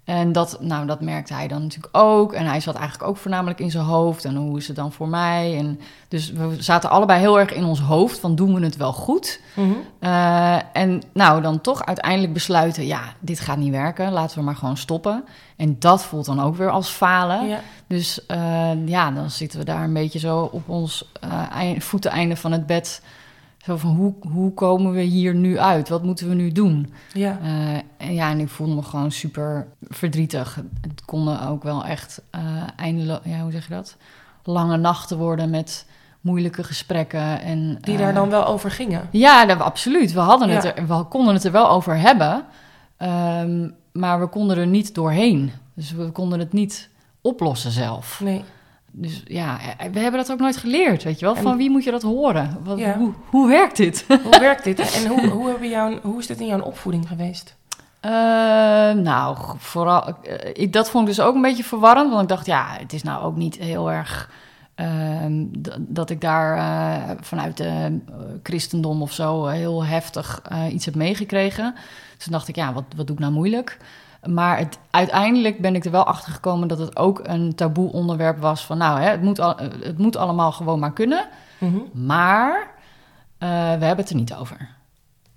En 0.07 0.31
dat, 0.31 0.57
nou, 0.61 0.85
dat 0.85 1.01
merkte 1.01 1.33
hij 1.33 1.47
dan 1.47 1.61
natuurlijk 1.61 1.97
ook. 1.97 2.33
En 2.33 2.45
hij 2.45 2.59
zat 2.59 2.75
eigenlijk 2.75 3.09
ook 3.09 3.17
voornamelijk 3.17 3.59
in 3.59 3.71
zijn 3.71 3.83
hoofd. 3.83 4.25
En 4.25 4.35
hoe 4.35 4.57
is 4.57 4.67
het 4.67 4.75
dan 4.75 4.91
voor 4.91 5.07
mij? 5.07 5.57
En 5.57 5.79
dus 6.07 6.31
we 6.31 6.55
zaten 6.59 6.89
allebei 6.89 7.19
heel 7.19 7.39
erg 7.39 7.53
in 7.53 7.63
ons 7.63 7.79
hoofd 7.79 8.19
van 8.19 8.35
doen 8.35 8.53
we 8.53 8.63
het 8.63 8.77
wel 8.77 8.93
goed? 8.93 9.41
Mm 9.55 9.63
-hmm. 9.63 10.09
uh, 10.09 10.59
en 10.73 11.01
nou, 11.13 11.41
dan 11.41 11.61
toch 11.61 11.85
uiteindelijk 11.85 12.33
besluiten, 12.33 12.85
ja, 12.85 13.01
dit 13.19 13.39
gaat 13.39 13.57
niet 13.57 13.71
werken. 13.71 14.11
Laten 14.11 14.37
we 14.37 14.43
maar 14.43 14.55
gewoon 14.55 14.77
stoppen. 14.77 15.23
En 15.55 15.75
dat 15.79 16.03
voelt 16.03 16.25
dan 16.25 16.41
ook 16.41 16.55
weer 16.55 16.69
als 16.69 16.89
falen. 16.89 17.47
Ja. 17.47 17.59
Dus 17.87 18.19
uh, 18.27 18.87
ja, 18.87 19.11
dan 19.11 19.29
zitten 19.29 19.59
we 19.59 19.65
daar 19.65 19.83
een 19.83 19.93
beetje 19.93 20.19
zo 20.19 20.49
op 20.51 20.69
ons 20.69 21.11
uh, 21.23 21.79
voeteneinde 21.79 22.35
van 22.35 22.51
het 22.51 22.65
bed 22.65 23.01
zo 23.67 23.77
van, 23.77 23.95
hoe, 23.95 24.13
hoe 24.31 24.53
komen 24.53 24.91
we 24.91 25.01
hier 25.01 25.35
nu 25.35 25.59
uit? 25.59 25.89
Wat 25.89 26.03
moeten 26.03 26.29
we 26.29 26.35
nu 26.35 26.51
doen? 26.51 26.93
Ja. 27.13 27.39
Uh, 27.43 27.75
en 27.97 28.13
ja, 28.13 28.29
en 28.29 28.39
ik 28.39 28.49
voelde 28.49 28.75
me 28.75 28.81
gewoon 28.81 29.11
super 29.11 29.67
verdrietig. 29.81 30.55
Het 30.81 31.05
konden 31.05 31.47
ook 31.47 31.63
wel 31.63 31.85
echt 31.85 32.21
uh, 32.35 32.41
eindeloos, 32.75 33.19
ja, 33.23 33.41
hoe 33.41 33.51
zeg 33.51 33.67
je 33.67 33.73
dat? 33.73 33.97
Lange 34.43 34.77
nachten 34.77 35.17
worden 35.17 35.49
met 35.49 35.85
moeilijke 36.21 36.63
gesprekken. 36.63 37.41
En, 37.41 37.77
Die 37.81 37.97
daar 37.97 38.09
uh, 38.09 38.15
dan 38.15 38.29
wel 38.29 38.45
over 38.45 38.71
gingen? 38.71 39.07
Ja, 39.11 39.45
dat, 39.45 39.59
absoluut. 39.59 40.13
We, 40.13 40.19
hadden 40.19 40.49
het 40.49 40.63
er, 40.63 40.87
we 40.87 41.03
konden 41.03 41.33
het 41.33 41.43
er 41.43 41.51
wel 41.51 41.69
over 41.69 41.97
hebben. 41.97 42.45
Um, 43.41 43.73
maar 43.91 44.19
we 44.19 44.27
konden 44.27 44.57
er 44.57 44.67
niet 44.67 44.95
doorheen. 44.95 45.51
Dus 45.73 45.91
we 45.91 46.11
konden 46.11 46.39
het 46.39 46.53
niet 46.53 46.89
oplossen 47.21 47.71
zelf. 47.71 48.19
Nee 48.23 48.43
dus 48.99 49.21
ja, 49.25 49.59
we 49.91 49.99
hebben 49.99 50.19
dat 50.19 50.31
ook 50.31 50.39
nooit 50.39 50.57
geleerd, 50.57 51.03
weet 51.03 51.19
je 51.19 51.25
wel. 51.25 51.35
Van 51.35 51.57
wie 51.57 51.69
moet 51.69 51.83
je 51.83 51.91
dat 51.91 52.01
horen? 52.01 52.57
Wat, 52.63 52.77
ja. 52.77 52.97
hoe, 52.97 53.13
hoe 53.29 53.47
werkt 53.47 53.77
dit? 53.77 54.05
Hoe 54.23 54.39
werkt 54.39 54.63
dit? 54.63 54.79
En 54.79 55.07
hoe, 55.07 55.27
hoe, 55.37 55.49
hebben 55.49 55.69
jou, 55.69 55.99
hoe 56.01 56.19
is 56.19 56.27
dit 56.27 56.39
in 56.39 56.47
jouw 56.47 56.61
opvoeding 56.61 57.07
geweest? 57.07 57.55
Uh, 58.01 58.11
nou, 58.91 59.37
vooral, 59.57 60.07
uh, 60.07 60.33
ik, 60.53 60.73
dat 60.73 60.89
vond 60.89 61.07
ik 61.07 61.15
dus 61.15 61.25
ook 61.25 61.35
een 61.35 61.41
beetje 61.41 61.63
verwarrend. 61.63 62.09
Want 62.09 62.21
ik 62.21 62.27
dacht, 62.27 62.45
ja, 62.45 62.65
het 62.79 62.93
is 62.93 63.03
nou 63.03 63.23
ook 63.23 63.35
niet 63.35 63.55
heel 63.55 63.91
erg 63.91 64.29
uh, 64.75 65.25
dat 65.77 66.09
ik 66.09 66.21
daar 66.21 66.57
eh, 66.57 67.15
vanuit 67.21 67.57
de 67.57 67.99
christendom 68.43 69.01
of 69.01 69.13
zo 69.13 69.45
heel 69.45 69.85
heftig 69.85 70.41
iets 70.71 70.85
heb 70.85 70.95
meegekregen. 70.95 71.73
Dus 72.15 72.23
toen 72.23 72.33
dacht 72.33 72.47
ik, 72.47 72.55
ja, 72.55 72.73
wat, 72.73 72.83
wat 72.95 73.07
doe 73.07 73.15
ik 73.15 73.21
nou 73.21 73.33
moeilijk? 73.33 73.77
Maar 74.25 74.57
het, 74.57 74.77
uiteindelijk 74.91 75.61
ben 75.61 75.75
ik 75.75 75.85
er 75.85 75.91
wel 75.91 76.05
achter 76.05 76.31
gekomen 76.31 76.67
dat 76.67 76.79
het 76.79 76.97
ook 76.97 77.21
een 77.23 77.55
taboe 77.55 77.91
onderwerp 77.91 78.39
was. 78.39 78.65
Van 78.65 78.77
nou, 78.77 78.99
hè, 78.99 79.09
het, 79.09 79.21
moet 79.21 79.39
al, 79.39 79.57
het 79.79 79.97
moet 79.97 80.15
allemaal 80.15 80.51
gewoon 80.51 80.79
maar 80.79 80.93
kunnen. 80.93 81.25
Mm 81.57 81.69
-hmm. 81.69 82.05
Maar 82.05 82.59
uh, 83.39 83.49
we 83.49 83.85
hebben 83.85 83.97
het 83.97 84.09
er 84.09 84.15
niet 84.15 84.33
over. 84.33 84.75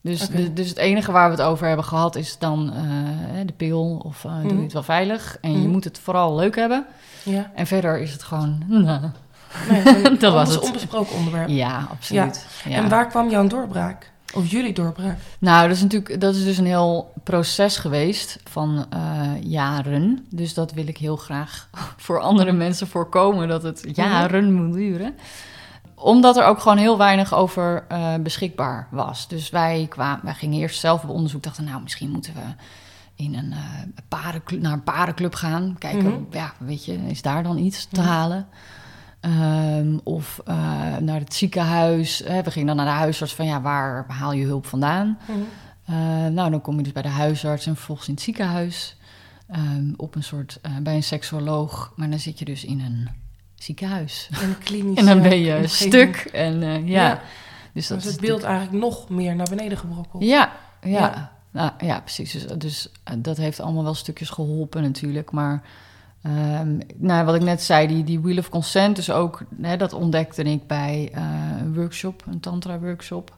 Dus, 0.02 0.28
okay. 0.28 0.42
de, 0.42 0.52
dus 0.52 0.68
het 0.68 0.78
enige 0.78 1.12
waar 1.12 1.30
we 1.30 1.36
het 1.36 1.44
over 1.44 1.66
hebben 1.66 1.84
gehad 1.84 2.16
is 2.16 2.38
dan 2.38 2.72
uh, 2.74 3.46
de 3.46 3.52
pil 3.52 4.00
of 4.04 4.24
uh, 4.24 4.32
mm 4.32 4.38
-hmm. 4.38 4.48
doe 4.48 4.56
je 4.56 4.62
het 4.62 4.72
wel 4.72 4.82
veilig. 4.82 5.38
En 5.40 5.48
mm 5.48 5.54
-hmm. 5.54 5.64
je 5.64 5.68
moet 5.68 5.84
het 5.84 5.98
vooral 5.98 6.36
leuk 6.36 6.56
hebben. 6.56 6.86
Ja. 7.22 7.50
En 7.54 7.66
verder 7.66 8.00
is 8.00 8.12
het 8.12 8.22
gewoon. 8.22 8.62
Nou, 8.66 9.00
nee, 9.70 10.16
dat 10.16 10.32
was 10.32 10.54
het. 10.54 10.60
onbesproken 10.60 11.16
onderwerp. 11.16 11.48
Ja, 11.48 11.86
absoluut. 11.90 12.46
Ja. 12.64 12.70
Ja. 12.70 12.76
En 12.76 12.88
waar 12.88 13.06
kwam 13.06 13.30
jouw 13.30 13.46
doorbraak? 13.46 14.10
Of 14.34 14.50
jullie 14.50 14.72
doorbraak? 14.72 15.18
Nou, 15.38 15.68
dat 15.68 15.76
is 15.76 15.82
natuurlijk 15.82 16.20
dat 16.20 16.34
is 16.34 16.44
dus 16.44 16.58
een 16.58 16.66
heel 16.66 17.12
proces 17.24 17.76
geweest 17.76 18.38
van 18.44 18.86
uh, 18.94 19.30
jaren. 19.40 20.26
Dus 20.30 20.54
dat 20.54 20.72
wil 20.72 20.88
ik 20.88 20.98
heel 20.98 21.16
graag 21.16 21.68
voor 22.04 22.20
andere 22.20 22.52
mensen 22.52 22.86
voorkomen 22.86 23.48
dat 23.48 23.62
het 23.62 23.86
jaren 23.94 24.52
moet 24.52 24.74
duren. 24.74 25.14
Omdat 25.94 26.36
er 26.36 26.44
ook 26.44 26.60
gewoon 26.60 26.78
heel 26.78 26.98
weinig 26.98 27.34
over 27.34 27.84
uh, 27.92 28.14
beschikbaar 28.14 28.88
was. 28.90 29.28
Dus 29.28 29.50
wij, 29.50 29.86
kwamen, 29.88 30.24
wij 30.24 30.34
gingen 30.34 30.60
eerst 30.60 30.80
zelf 30.80 31.02
op 31.02 31.10
onderzoek. 31.10 31.42
Dachten, 31.42 31.64
nou, 31.64 31.82
misschien 31.82 32.10
moeten 32.10 32.34
we 32.34 32.64
in 33.14 33.34
een 33.34 33.50
uh, 33.50 33.58
parenclub, 34.08 34.60
naar 34.60 34.72
een 34.72 34.82
parenclub 34.82 35.34
gaan. 35.34 35.76
Kijken, 35.78 36.04
mm 36.04 36.12
-hmm. 36.12 36.26
ja, 36.30 36.52
weet 36.58 36.84
je, 36.84 36.92
is 36.92 37.22
daar 37.22 37.42
dan 37.42 37.58
iets 37.58 37.84
te 37.84 38.00
mm 38.00 38.06
-hmm. 38.06 38.12
halen? 38.12 38.46
Um, 39.20 40.00
of 40.04 40.40
uh, 40.48 40.96
naar 40.96 41.18
het 41.18 41.34
ziekenhuis. 41.34 42.22
Hè, 42.24 42.42
we 42.42 42.50
gingen 42.50 42.66
dan 42.66 42.76
naar 42.76 42.94
de 42.94 43.00
huisarts 43.00 43.34
van 43.34 43.46
ja, 43.46 43.60
waar 43.60 44.04
haal 44.08 44.32
je 44.32 44.44
hulp 44.44 44.66
vandaan? 44.66 45.06
Mm 45.06 45.34
-hmm. 45.34 45.94
uh, 45.94 46.26
nou, 46.32 46.50
dan 46.50 46.60
kom 46.60 46.76
je 46.76 46.82
dus 46.82 46.92
bij 46.92 47.02
de 47.02 47.08
huisarts 47.08 47.66
en 47.66 47.74
vervolgens 47.76 48.08
in 48.08 48.14
het 48.14 48.22
ziekenhuis. 48.22 48.96
Um, 49.56 49.94
op 49.96 50.14
een 50.14 50.22
soort, 50.22 50.58
uh, 50.66 50.76
bij 50.76 50.94
een 50.94 51.02
seksuoloog. 51.02 51.92
Maar 51.96 52.10
dan 52.10 52.18
zit 52.18 52.38
je 52.38 52.44
dus 52.44 52.64
in 52.64 52.80
een 52.80 53.08
ziekenhuis. 53.54 54.28
Een 54.42 54.58
klinisch. 54.58 54.98
en 55.00 55.06
dan 55.06 55.22
ben 55.22 55.38
je 55.38 55.66
stuk. 55.66 56.16
En 56.16 56.60
ja. 56.60 56.76
ja. 56.84 57.20
Dus 57.72 57.86
dat 57.86 58.02
dus 58.02 58.12
het 58.12 58.20
beeld 58.20 58.42
eigenlijk 58.42 58.84
nog 58.84 59.08
meer 59.08 59.36
naar 59.36 59.48
beneden 59.50 59.78
gebrokkeld. 59.78 60.22
Ja, 60.22 60.52
ja. 60.82 60.90
ja. 60.90 61.32
Nou, 61.50 61.72
ja 61.78 62.00
precies. 62.00 62.32
Dus, 62.32 62.44
dus 62.58 62.88
dat 63.18 63.36
heeft 63.36 63.60
allemaal 63.60 63.82
wel 63.82 63.94
stukjes 63.94 64.30
geholpen 64.30 64.82
natuurlijk. 64.82 65.30
Maar 65.30 65.62
Um, 66.26 66.78
nou, 66.96 67.24
wat 67.24 67.34
ik 67.34 67.42
net 67.42 67.62
zei, 67.62 67.86
die, 67.86 68.04
die 68.04 68.20
Wheel 68.20 68.38
of 68.38 68.48
Consent, 68.48 68.96
dus 68.96 69.10
ook, 69.10 69.42
hè, 69.60 69.76
dat 69.76 69.92
ontdekte 69.92 70.42
ik 70.42 70.66
bij 70.66 71.12
uh, 71.14 71.22
een 71.60 71.74
workshop, 71.74 72.24
een 72.26 72.40
tantra-workshop. 72.40 73.36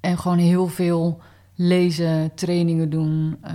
En 0.00 0.18
gewoon 0.18 0.38
heel 0.38 0.68
veel 0.68 1.20
lezen, 1.54 2.34
trainingen 2.34 2.90
doen, 2.90 3.36
uh, 3.44 3.50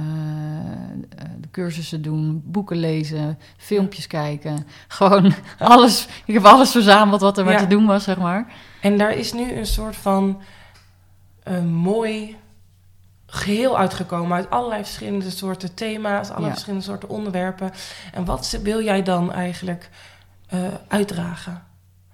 de 1.40 1.50
cursussen 1.52 2.02
doen, 2.02 2.42
boeken 2.46 2.78
lezen, 2.78 3.38
filmpjes 3.58 4.08
kijken. 4.08 4.68
Gewoon 4.88 5.34
alles, 5.60 6.08
ik 6.26 6.34
heb 6.34 6.44
alles 6.44 6.72
verzameld 6.72 7.22
wat 7.22 7.38
er 7.38 7.46
ja. 7.46 7.52
maar 7.52 7.60
te 7.60 7.68
doen 7.68 7.86
was, 7.86 8.04
zeg 8.04 8.18
maar. 8.18 8.54
En 8.82 8.98
daar 8.98 9.14
is 9.14 9.34
nu 9.34 9.52
een 9.52 9.66
soort 9.66 9.96
van 9.96 10.42
uh, 11.48 11.64
mooi 11.64 12.36
geheel 13.28 13.78
uitgekomen 13.78 14.38
uit 14.38 14.50
allerlei 14.50 14.84
verschillende 14.84 15.30
soorten 15.30 15.74
thema's, 15.74 16.28
allerlei 16.28 16.46
ja. 16.46 16.52
verschillende 16.52 16.86
soorten 16.86 17.10
onderwerpen. 17.10 17.72
En 18.14 18.26
wat 18.26 18.60
wil 18.64 18.84
jij 18.84 19.04
dan 19.04 19.32
eigenlijk 19.32 19.90
uh, 20.54 20.60
uitdragen? 20.88 21.64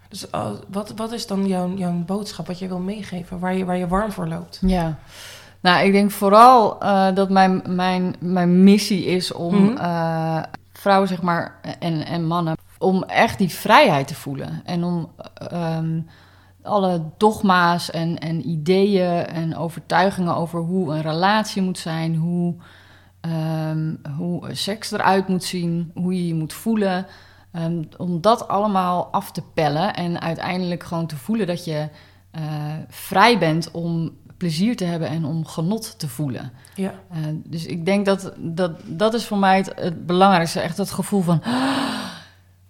Dus 0.09 0.25
uh, 0.35 0.47
wat, 0.69 0.93
wat 0.95 1.11
is 1.11 1.27
dan 1.27 1.47
jouw, 1.47 1.73
jouw 1.75 1.93
boodschap, 1.93 2.47
wat 2.47 2.59
je 2.59 2.67
wil 2.67 2.79
meegeven, 2.79 3.39
waar 3.39 3.55
je, 3.55 3.65
waar 3.65 3.77
je 3.77 3.87
warm 3.87 4.11
voor 4.11 4.27
loopt? 4.27 4.59
Ja, 4.61 4.97
nou, 5.59 5.85
ik 5.85 5.91
denk 5.91 6.11
vooral 6.11 6.83
uh, 6.83 7.15
dat 7.15 7.29
mijn, 7.29 7.61
mijn, 7.67 8.15
mijn 8.19 8.63
missie 8.63 9.05
is 9.05 9.31
om 9.31 9.55
mm 9.55 9.77
-hmm. 9.77 10.45
vrouwen, 10.73 11.07
zeg 11.07 11.21
maar, 11.21 11.59
en, 11.79 12.05
en 12.05 12.25
mannen, 12.25 12.57
om 12.77 13.03
echt 13.03 13.37
die 13.37 13.49
vrijheid 13.49 14.07
te 14.07 14.15
voelen. 14.15 14.61
En 14.65 14.83
om 14.83 15.11
um, 15.53 16.07
alle 16.63 17.03
dogma's 17.17 17.91
en, 17.91 18.19
en 18.19 18.49
ideeën 18.49 19.25
en 19.25 19.55
overtuigingen 19.55 20.35
over 20.35 20.59
hoe 20.59 20.93
een 20.93 21.01
relatie 21.01 21.61
moet 21.61 21.79
zijn, 21.79 22.15
hoe, 22.15 22.55
um, 23.69 24.01
hoe 24.17 24.55
seks 24.55 24.91
eruit 24.91 25.27
moet 25.27 25.43
zien, 25.43 25.91
hoe 25.93 26.15
je 26.15 26.27
je 26.27 26.35
moet 26.35 26.53
voelen. 26.53 27.05
Um, 27.55 27.87
om 27.97 28.21
dat 28.21 28.47
allemaal 28.47 29.05
af 29.05 29.31
te 29.31 29.41
pellen 29.53 29.93
en 29.93 30.21
uiteindelijk 30.21 30.83
gewoon 30.83 31.07
te 31.07 31.17
voelen 31.17 31.47
dat 31.47 31.65
je 31.65 31.89
uh, 32.39 32.41
vrij 32.87 33.37
bent 33.37 33.71
om 33.71 34.11
plezier 34.37 34.75
te 34.75 34.85
hebben 34.85 35.07
en 35.07 35.25
om 35.25 35.45
genot 35.45 35.99
te 35.99 36.07
voelen. 36.07 36.51
Ja. 36.75 36.93
Uh, 37.11 37.17
dus 37.45 37.65
ik 37.65 37.85
denk 37.85 38.05
dat, 38.05 38.33
dat 38.37 38.71
dat 38.85 39.13
is 39.13 39.25
voor 39.25 39.37
mij 39.37 39.57
het, 39.57 39.71
het 39.75 40.05
belangrijkste. 40.05 40.59
Echt 40.59 40.77
dat 40.77 40.91
gevoel 40.91 41.21
van... 41.21 41.41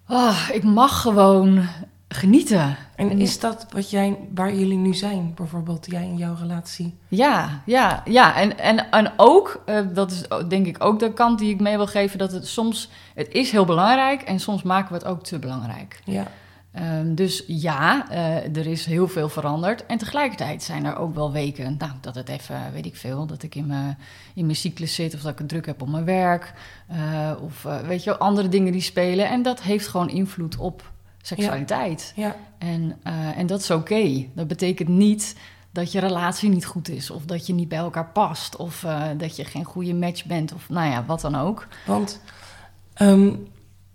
Oh, 0.08 0.48
ik 0.52 0.64
mag 0.64 1.00
gewoon 1.00 1.66
genieten. 2.14 2.76
En 2.96 3.18
is 3.18 3.40
dat 3.40 3.66
wat 3.70 3.90
jij, 3.90 4.18
waar 4.34 4.54
jullie 4.54 4.76
nu 4.76 4.94
zijn, 4.94 5.32
bijvoorbeeld 5.34 5.86
jij 5.90 6.02
in 6.02 6.16
jouw 6.16 6.34
relatie? 6.40 6.94
Ja, 7.08 7.62
ja, 7.66 8.02
ja. 8.04 8.36
En, 8.36 8.58
en, 8.58 8.90
en 8.90 9.12
ook, 9.16 9.62
uh, 9.66 9.78
dat 9.92 10.10
is 10.10 10.22
denk 10.48 10.66
ik 10.66 10.84
ook 10.84 10.98
de 10.98 11.12
kant 11.12 11.38
die 11.38 11.52
ik 11.52 11.60
mee 11.60 11.76
wil 11.76 11.86
geven, 11.86 12.18
dat 12.18 12.32
het 12.32 12.46
soms, 12.46 12.90
het 13.14 13.28
is 13.32 13.50
heel 13.50 13.64
belangrijk 13.64 14.22
en 14.22 14.40
soms 14.40 14.62
maken 14.62 14.88
we 14.88 14.98
het 14.98 15.06
ook 15.06 15.22
te 15.22 15.38
belangrijk. 15.38 16.00
Ja. 16.04 16.26
Um, 16.98 17.14
dus 17.14 17.44
ja, 17.46 18.10
uh, 18.10 18.56
er 18.56 18.66
is 18.66 18.86
heel 18.86 19.08
veel 19.08 19.28
veranderd. 19.28 19.86
En 19.86 19.98
tegelijkertijd 19.98 20.62
zijn 20.62 20.84
er 20.84 20.96
ook 20.96 21.14
wel 21.14 21.32
weken 21.32 21.76
nou, 21.78 21.92
dat 22.00 22.14
het 22.14 22.28
even, 22.28 22.72
weet 22.72 22.86
ik 22.86 22.96
veel, 22.96 23.26
dat 23.26 23.42
ik 23.42 23.54
in 23.54 23.66
mijn, 23.66 23.98
in 24.34 24.44
mijn 24.44 24.56
cyclus 24.56 24.94
zit 24.94 25.14
of 25.14 25.20
dat 25.20 25.32
ik 25.32 25.38
het 25.38 25.48
druk 25.48 25.66
heb 25.66 25.82
op 25.82 25.88
mijn 25.88 26.04
werk. 26.04 26.52
Uh, 26.92 27.30
of 27.42 27.66
weet 27.86 28.04
je, 28.04 28.18
andere 28.18 28.48
dingen 28.48 28.72
die 28.72 28.80
spelen. 28.80 29.28
En 29.28 29.42
dat 29.42 29.62
heeft 29.62 29.88
gewoon 29.88 30.10
invloed 30.10 30.56
op 30.56 30.92
seksualiteit. 31.26 32.12
Ja. 32.16 32.36
En, 32.58 32.98
en 33.36 33.46
dat 33.46 33.60
is 33.60 33.70
oké. 33.70 33.80
Okay. 33.80 34.30
Dat 34.34 34.46
betekent 34.46 34.88
niet 34.88 35.36
dat 35.70 35.92
je 35.92 36.00
relatie 36.00 36.48
niet 36.48 36.66
goed 36.66 36.88
is, 36.88 37.10
of 37.10 37.24
dat 37.24 37.46
je 37.46 37.52
niet 37.52 37.68
bij 37.68 37.78
elkaar 37.78 38.08
past, 38.08 38.56
of 38.56 38.86
dat 39.16 39.36
je 39.36 39.44
geen 39.44 39.64
goede 39.64 39.94
match 39.94 40.24
bent, 40.24 40.52
of 40.52 40.68
nou 40.68 40.90
ja, 40.90 41.04
wat 41.04 41.20
dan 41.20 41.34
ook. 41.34 41.66
Want. 41.86 42.20
Um 42.96 43.52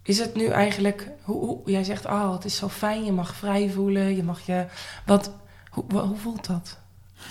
is 0.10 0.20
het 0.20 0.36
nu 0.36 0.48
eigenlijk, 0.48 1.12
hoe, 1.22 1.46
hoe, 1.46 1.60
jij 1.66 1.84
zegt, 1.84 2.06
oh, 2.06 2.32
het 2.32 2.46
is 2.46 2.56
zo 2.56 2.68
fijn, 2.68 3.06
je 3.06 3.12
mag 3.12 3.36
vrij 3.36 3.70
voelen, 3.70 4.16
je 4.16 4.24
mag 4.24 4.46
je, 4.46 4.66
wat, 5.06 5.32
hoe, 5.70 6.00
hoe 6.00 6.18
voelt 6.18 6.48
dat? 6.48 6.78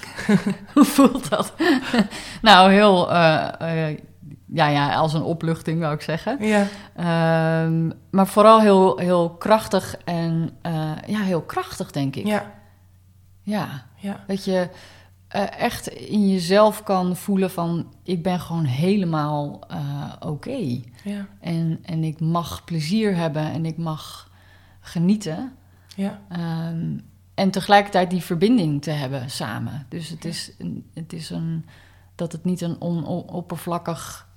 hoe 0.74 0.84
voelt 0.84 1.30
dat? 1.30 1.52
nou, 2.42 2.72
heel, 2.72 3.12
uh, 3.12 3.88
ja, 4.52 4.66
ja, 4.66 4.94
als 4.94 5.14
een 5.14 5.22
opluchting 5.22 5.80
zou 5.80 5.94
ik 5.94 6.00
zeggen. 6.00 6.38
Ja. 6.46 6.66
Um, 7.64 7.92
maar 8.10 8.26
vooral 8.26 8.60
heel, 8.60 8.98
heel 8.98 9.30
krachtig 9.30 9.96
en, 10.04 10.50
uh, 10.66 10.92
ja, 11.06 11.20
heel 11.20 11.42
krachtig 11.42 11.90
denk 11.90 12.16
ik. 12.16 12.26
Ja. 12.26 12.52
Ja. 13.42 13.86
ja. 13.96 14.24
Dat 14.26 14.44
je 14.44 14.70
echt 15.58 15.86
in 15.88 16.28
jezelf 16.28 16.82
kan 16.82 17.16
voelen 17.16 17.50
van, 17.50 17.92
ik 18.02 18.22
ben 18.22 18.40
gewoon 18.40 18.64
helemaal 18.64 19.60
oké. 20.14 20.26
Okay. 20.26 20.84
Ja. 21.04 21.26
En, 21.40 21.78
en 21.82 22.04
ik 22.04 22.20
mag 22.20 22.64
plezier 22.64 23.16
hebben 23.16 23.52
en 23.52 23.66
ik 23.66 23.76
mag 23.76 24.30
genieten. 24.80 25.52
Ja. 25.96 26.20
Um, 26.68 27.00
en 27.34 27.50
tegelijkertijd 27.50 28.10
die 28.10 28.22
verbinding 28.22 28.82
te 28.82 28.90
hebben 28.90 29.30
samen. 29.30 29.86
Dus 29.88 30.08
het 30.08 30.24
is, 30.24 30.52
het 30.94 31.12
is 31.12 31.30
een, 31.30 31.66
dat 32.14 32.32
het 32.32 32.44
niet 32.44 32.60
een 32.60 32.80
onoppervlakkig 32.80 34.27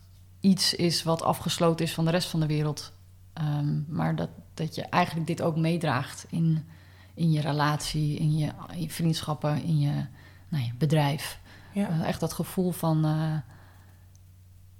iets 0.41 0.73
is 0.73 1.03
wat 1.03 1.21
afgesloten 1.21 1.85
is 1.85 1.93
van 1.93 2.05
de 2.05 2.11
rest 2.11 2.29
van 2.29 2.39
de 2.39 2.45
wereld. 2.45 2.93
Um, 3.41 3.85
maar 3.89 4.15
dat, 4.15 4.29
dat 4.53 4.75
je 4.75 4.81
eigenlijk 4.81 5.27
dit 5.27 5.41
ook 5.41 5.55
meedraagt 5.55 6.25
in, 6.29 6.65
in 7.13 7.31
je 7.31 7.41
relatie, 7.41 8.17
in 8.17 8.37
je, 8.37 8.51
in 8.73 8.81
je 8.81 8.89
vriendschappen, 8.89 9.63
in 9.63 9.79
je, 9.79 10.05
nou, 10.49 10.63
je 10.63 10.73
bedrijf. 10.77 11.39
Ja. 11.73 11.89
Uh, 11.89 12.07
echt 12.07 12.19
dat 12.19 12.33
gevoel 12.33 12.71
van 12.71 13.05
uh, 13.05 13.35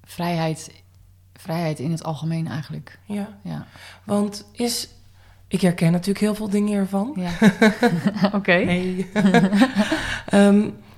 vrijheid 0.03 0.83
vrijheid 1.41 1.79
in 1.79 1.91
het 1.91 2.03
algemeen 2.03 2.47
eigenlijk. 2.47 2.99
Ja. 3.05 3.37
ja. 3.43 3.67
Want 4.03 4.45
is... 4.51 4.89
Ik 5.47 5.61
herken 5.61 5.91
natuurlijk 5.91 6.19
heel 6.19 6.35
veel 6.35 6.49
dingen 6.49 6.69
hiervan. 6.69 7.13
Ja. 7.15 7.31
Oké. 8.37 8.57
Um, 10.33 10.73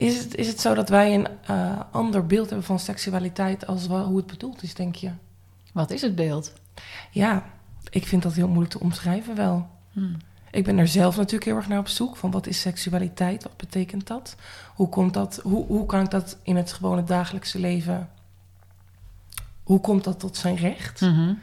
is, 0.00 0.18
het, 0.18 0.34
is 0.34 0.46
het 0.46 0.60
zo 0.60 0.74
dat 0.74 0.88
wij 0.88 1.14
een 1.14 1.26
uh, 1.50 1.80
ander 1.90 2.26
beeld 2.26 2.48
hebben 2.48 2.66
van 2.66 2.78
seksualiteit 2.78 3.66
als 3.66 3.86
wel, 3.86 4.04
hoe 4.04 4.16
het 4.16 4.26
bedoeld 4.26 4.62
is, 4.62 4.74
denk 4.74 4.94
je? 4.94 5.10
Wat 5.72 5.90
is 5.90 6.02
het 6.02 6.14
beeld? 6.14 6.52
Ja, 7.10 7.44
ik 7.90 8.06
vind 8.06 8.22
dat 8.22 8.32
heel 8.32 8.48
moeilijk 8.48 8.72
te 8.72 8.80
omschrijven 8.80 9.34
wel. 9.34 9.68
Hmm. 9.92 10.16
Ik 10.50 10.64
ben 10.64 10.78
er 10.78 10.88
zelf 10.88 11.16
natuurlijk 11.16 11.44
heel 11.44 11.56
erg 11.56 11.68
naar 11.68 11.78
op 11.78 11.88
zoek. 11.88 12.16
Van 12.16 12.30
wat 12.30 12.46
is 12.46 12.60
seksualiteit? 12.60 13.42
Wat 13.42 13.56
betekent 13.56 14.06
dat? 14.06 14.36
Hoe, 14.74 14.88
komt 14.88 15.14
dat, 15.14 15.40
hoe, 15.42 15.66
hoe 15.66 15.86
kan 15.86 16.00
ik 16.04 16.10
dat 16.10 16.38
in 16.42 16.56
het 16.56 16.72
gewone 16.72 17.04
dagelijkse 17.04 17.58
leven 17.58 18.08
hoe 19.70 19.80
komt 19.80 20.04
dat 20.04 20.20
tot 20.20 20.36
zijn 20.36 20.56
recht? 20.56 21.00
Mm 21.00 21.14
-hmm. 21.14 21.38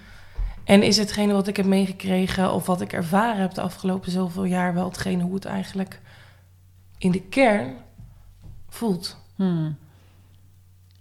En 0.64 0.84
is 0.84 0.98
hetgene 0.98 1.34
wat 1.34 1.48
ik 1.48 1.58
heb 1.58 1.66
meegekregen 1.66 2.54
of 2.54 2.66
wat 2.66 2.82
ik 2.82 2.94
ervaren 2.94 3.42
heb 3.42 3.54
de 3.54 3.62
afgelopen 3.62 4.12
zoveel 4.12 4.44
jaar 4.44 4.74
wel 4.74 4.86
hetgene 4.86 5.24
hoe 5.24 5.34
het 5.34 5.46
eigenlijk 5.46 6.00
in 6.98 7.12
de 7.12 7.22
kern 7.22 7.76
voelt? 8.78 9.18
Hmm. 9.36 9.78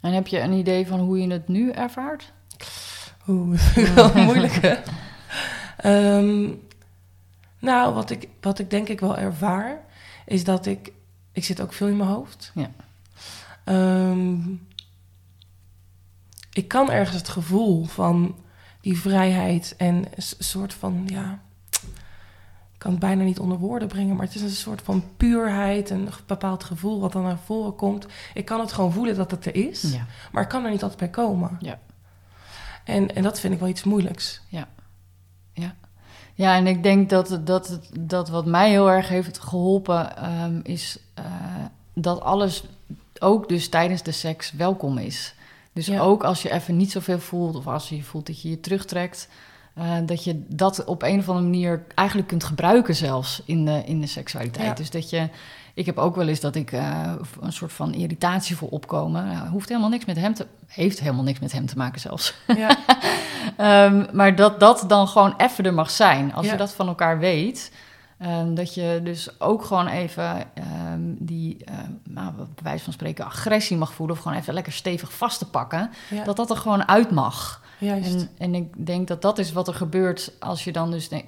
En 0.00 0.12
heb 0.12 0.26
je 0.26 0.40
een 0.40 0.52
idee 0.52 0.86
van 0.86 1.00
hoe 1.00 1.20
je 1.20 1.30
het 1.30 1.48
nu 1.48 1.70
ervaart? 1.70 2.32
Oeh, 3.28 3.60
wel 3.94 4.14
moeilijk 4.14 4.58
hè? 4.60 4.76
um, 6.16 6.62
nou, 7.58 7.94
wat 7.94 8.10
ik, 8.10 8.28
wat 8.40 8.58
ik 8.58 8.70
denk 8.70 8.88
ik 8.88 9.00
wel 9.00 9.16
ervaar, 9.16 9.84
is 10.24 10.44
dat 10.44 10.66
ik... 10.66 10.92
Ik 11.32 11.44
zit 11.44 11.60
ook 11.60 11.72
veel 11.72 11.88
in 11.88 11.96
mijn 11.96 12.08
hoofd. 12.08 12.52
Ja. 12.54 12.70
Um, 13.64 14.66
ik 16.52 16.68
kan 16.68 16.90
ergens 16.90 17.16
het 17.16 17.28
gevoel 17.28 17.84
van 17.84 18.36
die 18.80 18.98
vrijheid 18.98 19.74
en 19.76 19.94
een 19.94 20.22
soort 20.38 20.74
van, 20.74 21.02
ja, 21.06 21.42
kan 22.87 22.94
het 22.94 23.05
bijna 23.05 23.22
niet 23.22 23.38
onder 23.38 23.59
woorden 23.59 23.88
brengen, 23.88 24.16
maar 24.16 24.27
het 24.27 24.35
is 24.35 24.42
een 24.42 24.51
soort 24.51 24.83
van 24.83 25.05
puurheid, 25.16 25.90
een 25.90 26.09
bepaald 26.27 26.64
gevoel 26.64 27.01
wat 27.01 27.12
dan 27.12 27.22
naar 27.22 27.38
voren 27.44 27.75
komt. 27.75 28.07
Ik 28.35 28.44
kan 28.44 28.61
het 28.61 28.72
gewoon 28.72 28.92
voelen 28.92 29.16
dat 29.16 29.31
het 29.31 29.46
er 29.46 29.55
is, 29.55 29.83
ja. 29.83 30.07
maar 30.33 30.42
ik 30.42 30.49
kan 30.49 30.64
er 30.64 30.70
niet 30.70 30.83
altijd 30.83 31.01
bij 31.01 31.25
komen. 31.25 31.57
Ja. 31.61 31.79
En, 32.85 33.14
en 33.14 33.22
dat 33.22 33.40
vind 33.40 33.55
ik 33.55 33.61
wel 33.61 33.68
iets 33.68 33.85
moeilijks. 33.85 34.40
Ja. 34.49 34.68
Ja. 35.53 35.75
Ja, 36.35 36.57
en 36.57 36.66
ik 36.66 36.83
denk 36.83 37.11
dat, 37.11 37.40
dat, 37.44 37.79
dat 38.01 38.29
wat 38.29 38.46
mij 38.46 38.70
heel 38.70 38.90
erg 38.90 39.09
heeft 39.09 39.38
geholpen, 39.38 40.31
um, 40.42 40.61
is 40.62 40.99
uh, 41.18 41.25
dat 41.92 42.20
alles 42.20 42.64
ook 43.18 43.49
dus 43.49 43.68
tijdens 43.68 44.03
de 44.03 44.12
seks 44.12 44.53
welkom 44.53 44.99
is. 44.99 45.35
Dus 45.72 45.87
Ja. 45.87 46.01
ook 46.01 46.25
als 46.25 46.42
je 46.42 46.53
even 46.53 46.77
niet 46.77 46.90
zoveel 46.90 47.18
voelt, 47.20 47.57
of 47.57 47.66
als 47.66 47.88
je 47.88 48.03
voelt 48.03 48.27
dat 48.27 48.42
je 48.42 48.51
je 48.51 48.61
terugtrekt, 48.61 49.29
eh, 49.76 49.92
dat 50.06 50.24
je 50.24 50.44
dat 50.48 50.84
op 50.84 51.02
een 51.02 51.18
of 51.18 51.28
andere 51.28 51.46
manier 51.48 51.84
eigenlijk 51.94 52.28
kunt 52.28 52.44
gebruiken 52.44 52.94
zelfs 52.94 53.42
in 53.44 53.64
de, 53.64 53.82
in 53.86 54.00
de 54.00 54.06
seksualiteit. 54.06 54.66
Ja. 54.66 54.74
Dus 54.74 54.90
dat 54.90 55.10
je, 55.10 55.28
ik 55.74 55.86
heb 55.86 55.98
ook 55.98 56.16
wel 56.16 56.28
eens 56.28 56.40
dat 56.40 56.54
ik 56.54 56.72
eh, 56.72 57.12
een 57.40 57.52
soort 57.52 57.72
van 57.72 57.94
irritatie 57.94 58.56
voel 58.56 58.68
opkomen. 58.68 59.30
Ja, 59.30 59.48
hoeft 59.48 59.68
helemaal 59.68 59.90
niks 59.90 60.04
met 60.04 60.16
hem 60.16 60.34
te, 60.34 60.46
heeft 60.66 61.00
helemaal 61.00 61.24
niks 61.24 61.38
met 61.38 61.52
hem 61.52 61.66
te 61.66 61.76
maken 61.76 62.00
zelfs. 62.00 62.34
Ja, 62.56 62.76
Ehm, 63.56 64.04
maar 64.12 64.34
dat 64.36 64.60
dat 64.60 64.84
dan 64.88 65.08
gewoon 65.08 65.34
even 65.36 65.64
er 65.64 65.74
mag 65.74 65.90
zijn. 65.90 66.34
Als 66.34 66.46
Ja. 66.46 66.52
je 66.52 66.58
dat 66.58 66.72
van 66.72 66.88
elkaar 66.88 67.18
weet. 67.18 67.72
ehm, 68.18 68.54
dat 68.54 68.74
je 68.74 69.00
dus 69.04 69.40
ook 69.40 69.64
gewoon 69.64 69.86
even 69.86 70.42
ehm, 70.54 71.00
die, 71.18 71.64
nou, 72.08 72.32
bij 72.34 72.46
wijze 72.62 72.84
van 72.84 72.92
spreken, 72.92 73.24
agressie 73.24 73.76
mag 73.76 73.92
voelen. 73.92 74.16
Of 74.16 74.22
gewoon 74.22 74.38
even 74.38 74.54
lekker 74.54 74.72
stevig 74.72 75.12
vast 75.12 75.38
te 75.38 75.48
pakken. 75.50 75.90
ja. 76.10 76.24
Dat 76.24 76.36
dat 76.36 76.50
er 76.50 76.56
gewoon 76.56 76.88
uit 76.88 77.10
mag. 77.10 77.64
Juist. 77.78 78.14
En, 78.14 78.30
en 78.38 78.54
ik 78.54 78.86
denk 78.86 79.08
dat 79.08 79.22
dat 79.22 79.38
is 79.38 79.52
wat 79.52 79.68
er 79.68 79.74
gebeurt 79.74 80.32
als 80.38 80.64
je 80.64 80.72
dan 80.72 80.90
dus 80.90 81.08
eh, 81.08 81.20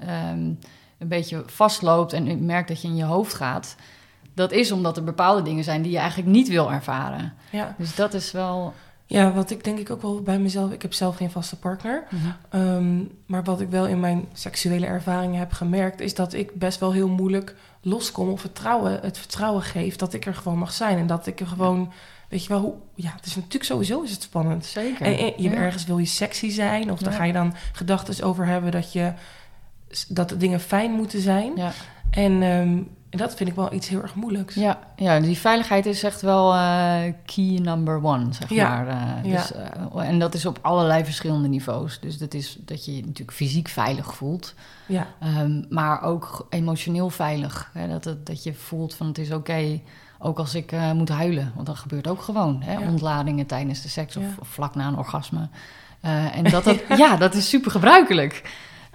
ehm, 0.00 0.52
een 0.98 1.08
beetje 1.08 1.42
vastloopt 1.46 2.12
en 2.12 2.44
merkt 2.44 2.68
dat 2.68 2.82
je 2.82 2.88
in 2.88 2.96
je 2.96 3.04
hoofd 3.04 3.34
gaat. 3.34 3.76
Dat 4.34 4.52
is 4.52 4.72
omdat 4.72 4.96
er 4.96 5.04
bepaalde 5.04 5.42
dingen 5.42 5.64
zijn 5.64 5.82
die 5.82 5.92
je 5.92 5.98
eigenlijk 5.98 6.28
niet 6.28 6.48
wil 6.48 6.72
ervaren. 6.72 7.32
ja. 7.50 7.74
Dus 7.78 7.94
dat 7.94 8.14
is 8.14 8.32
wel. 8.32 8.74
ja, 9.06 9.32
wat 9.32 9.50
ik 9.50 9.64
denk 9.64 9.78
ik 9.78 9.90
ook 9.90 10.02
wel 10.02 10.22
bij 10.22 10.38
mezelf... 10.38 10.72
Ik 10.72 10.82
heb 10.82 10.92
zelf 10.92 11.16
geen 11.16 11.30
vaste 11.30 11.58
partner. 11.58 12.04
Ehm, 12.48 13.02
maar 13.26 13.44
wat 13.44 13.60
ik 13.60 13.68
wel 13.68 13.86
in 13.86 14.00
mijn 14.00 14.28
seksuele 14.32 14.86
ervaringen 14.86 15.38
heb 15.38 15.52
gemerkt... 15.52 16.00
is 16.00 16.14
dat 16.14 16.32
ik 16.32 16.54
best 16.54 16.80
wel 16.80 16.92
heel 16.92 17.08
moeilijk 17.08 17.54
loskom 17.80 18.28
of 18.28 18.40
vertrouwen, 18.40 19.00
het 19.00 19.18
vertrouwen 19.18 19.62
geef... 19.62 19.96
dat 19.96 20.12
ik 20.12 20.26
er 20.26 20.34
gewoon 20.34 20.58
mag 20.58 20.72
zijn. 20.72 20.98
En 20.98 21.06
dat 21.06 21.26
ik 21.26 21.40
er 21.40 21.46
gewoon... 21.46 21.92
Weet 22.28 22.42
je 22.42 22.48
wel, 22.48 22.60
hoe, 22.60 22.74
ja, 22.94 23.12
het 23.16 23.26
is 23.26 23.34
natuurlijk 23.34 23.64
sowieso 23.64 24.02
is 24.02 24.10
het 24.10 24.22
spannend. 24.22 24.64
Zeker. 24.64 25.06
En, 25.06 25.18
en 25.18 25.32
je 25.36 25.50
Ja. 25.50 25.54
ergens 25.54 25.84
wil 25.84 25.98
je 25.98 26.06
sexy 26.06 26.50
zijn... 26.50 26.90
of 26.92 26.98
daar 26.98 27.12
Ja. 27.12 27.18
ga 27.18 27.24
je 27.24 27.32
dan 27.32 27.54
gedachten 27.72 28.24
over 28.24 28.46
hebben... 28.46 28.70
dat, 28.70 28.92
je, 28.92 29.12
dat 30.08 30.28
de 30.28 30.36
dingen 30.36 30.60
fijn 30.60 30.90
moeten 30.92 31.20
zijn. 31.20 31.52
Ja. 31.56 31.72
En, 32.10 32.42
ehm, 32.42 32.78
en 33.14 33.20
dat 33.20 33.34
vind 33.34 33.48
ik 33.48 33.54
wel 33.54 33.72
iets 33.72 33.88
heel 33.88 34.02
erg 34.02 34.14
moeilijks. 34.14 34.54
Ja, 34.54 34.78
ja, 34.96 35.20
die 35.20 35.38
veiligheid 35.38 35.86
is 35.86 36.02
echt 36.02 36.20
wel 36.20 36.54
eh, 36.54 37.12
key 37.24 37.58
number 37.62 38.04
one, 38.04 38.32
zeg 38.32 38.50
Ja, 38.50 38.68
maar. 38.68 38.88
Eh, 38.88 39.30
ja. 39.30 39.36
dus, 39.36 39.52
eh, 39.52 40.08
en 40.08 40.18
dat 40.18 40.34
is 40.34 40.46
op 40.46 40.58
allerlei 40.62 41.04
verschillende 41.04 41.48
niveaus. 41.48 42.00
Dus 42.00 42.18
dat 42.18 42.34
is 42.34 42.58
dat 42.60 42.84
je 42.84 42.96
je 42.96 43.00
natuurlijk 43.00 43.36
fysiek 43.36 43.68
veilig 43.68 44.14
voelt, 44.14 44.54
Ja, 44.86 45.06
ehm, 45.20 45.62
maar 45.68 46.02
ook 46.02 46.46
emotioneel 46.50 47.10
veilig. 47.10 47.70
Hè? 47.72 47.88
Dat, 47.88 48.04
het, 48.04 48.26
dat 48.26 48.42
je 48.42 48.54
voelt 48.54 48.94
van 48.94 49.06
het 49.06 49.18
is 49.18 49.30
oké, 49.30 49.80
ook 50.18 50.38
als 50.38 50.54
ik 50.54 50.72
moet 50.94 51.08
huilen. 51.08 51.52
Want 51.54 51.66
dat 51.66 51.76
gebeurt 51.76 52.08
ook 52.08 52.22
gewoon, 52.22 52.62
hè? 52.62 52.72
Ja. 52.72 52.88
ontladingen 52.88 53.46
tijdens 53.46 53.82
de 53.82 53.88
seks 53.88 54.16
of, 54.16 54.24
vlak 54.40 54.74
na 54.74 54.88
een 54.88 54.98
orgasme. 54.98 55.48
En 56.00 56.44
dat, 56.44 56.64
dat, 56.68 56.82
ja, 56.96 57.16
dat 57.16 57.34
is 57.34 57.48
super 57.48 57.70
gebruikelijk. 57.70 58.42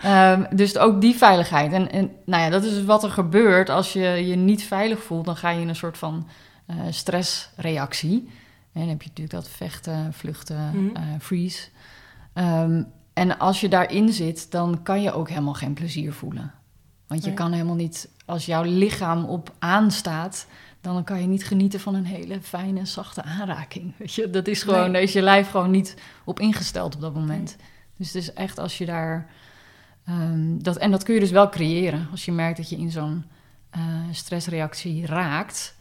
Ehm, 0.02 0.56
dus 0.56 0.78
ook 0.78 1.02
die 1.02 1.16
veiligheid. 1.16 1.72
En, 1.72 1.92
en 1.92 2.12
nou 2.26 2.44
ja, 2.44 2.50
dat 2.50 2.64
is 2.64 2.84
wat 2.84 3.04
er 3.04 3.12
gebeurt 3.12 3.70
als 3.70 3.94
je 3.94 4.02
je 4.28 4.36
niet 4.36 4.64
veilig 4.64 5.04
voelt. 5.04 5.26
Dan 5.26 5.36
ga 5.36 5.50
je 5.50 5.62
in 5.62 5.70
een 5.70 5.76
soort 5.76 5.98
van 5.98 6.28
eh, 6.66 6.76
stressreactie. 6.90 8.30
En 8.74 8.80
dan 8.82 8.90
heb 8.90 9.02
je 9.02 9.08
natuurlijk 9.08 9.44
dat 9.44 9.50
vechten, 9.50 10.14
vluchten, 10.14 10.92
eh, 10.94 11.02
freeze. 11.20 11.68
Ehm, 12.34 12.84
en 13.14 13.38
als 13.40 13.62
je 13.62 13.70
daarin 13.70 14.14
zit, 14.14 14.52
dan 14.52 14.80
kan 14.84 15.02
je 15.02 15.12
ook 15.14 15.30
helemaal 15.30 15.54
geen 15.54 15.74
plezier 15.74 16.14
voelen. 16.14 16.52
Want 17.08 17.22
je 17.22 17.28
Nee. 17.28 17.36
kan 17.36 17.52
helemaal 17.52 17.76
niet, 17.76 18.10
als 18.26 18.46
jouw 18.46 18.64
lichaam 18.64 19.26
op 19.26 19.52
aanstaat, 19.60 20.48
dan 20.82 21.04
kan 21.04 21.22
je 21.22 21.28
niet 21.28 21.46
genieten 21.46 21.80
van 21.80 21.96
een 21.96 22.06
hele 22.06 22.42
fijne, 22.42 22.86
zachte 22.86 23.24
aanraking. 23.24 23.94
Weet 23.98 24.14
je, 24.14 24.30
dat 24.30 24.48
is 24.48 24.64
gewoon, 24.64 24.82
Nee. 24.84 24.92
daar 24.92 25.02
is 25.02 25.14
je 25.14 25.22
lijf 25.22 25.50
gewoon 25.50 25.72
niet 25.72 25.96
op 26.24 26.40
ingesteld 26.40 26.96
op 26.96 27.02
dat 27.02 27.14
moment. 27.14 27.56
Dus 27.98 28.08
het 28.08 28.16
is 28.16 28.34
echt 28.34 28.60
als 28.60 28.78
je 28.78 28.86
daar. 28.86 29.30
Ehm, 30.10 30.58
dat, 30.58 30.78
en 30.78 30.92
dat 30.92 31.04
kun 31.04 31.14
je 31.14 31.20
dus 31.20 31.32
wel 31.32 31.50
creëren. 31.50 32.08
Als 32.12 32.26
je 32.26 32.32
merkt 32.32 32.58
dat 32.58 32.70
je 32.70 32.78
in 32.78 32.92
zo'n 32.92 33.24
eh, 33.70 33.82
stressreactie 34.12 35.06
raakt. 35.06 35.78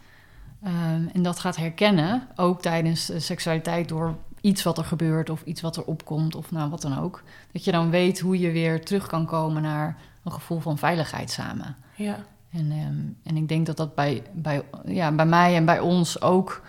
ehm, 0.63 1.07
en 1.13 1.23
dat 1.23 1.39
gaat 1.39 1.57
herkennen, 1.57 2.29
ook 2.37 2.63
tijdens 2.63 3.07
de 3.07 3.21
seksualiteit, 3.21 3.89
door 3.89 4.17
iets 4.41 4.63
wat 4.63 4.79
er 4.79 4.85
gebeurt 4.85 5.31
of 5.31 5.43
iets 5.43 5.61
wat 5.61 5.77
er 5.77 5.85
opkomt 5.85 6.35
of 6.35 6.51
nou 6.51 6.71
wat 6.71 6.83
dan 6.83 6.99
ook. 6.99 7.23
Dat 7.53 7.65
je 7.65 7.73
dan 7.73 7.91
weet 7.91 8.21
hoe 8.21 8.39
je 8.39 8.51
weer 8.51 8.85
terug 8.85 9.07
kan 9.07 9.27
komen 9.27 9.63
naar 9.63 9.97
een 10.25 10.33
gevoel 10.33 10.61
van 10.61 10.79
veiligheid 10.79 11.31
samen. 11.31 11.77
Ja. 11.97 12.19
En, 12.51 12.71
ehm, 12.71 13.29
en 13.29 13.37
ik 13.37 13.49
denk 13.49 13.67
dat 13.67 13.77
dat 13.77 13.95
bij, 13.95 14.23
bij, 14.33 14.63
ja, 14.87 15.13
bij 15.13 15.27
mij 15.27 15.57
en 15.57 15.65
bij 15.65 15.81
ons 15.81 16.23
ook 16.23 16.63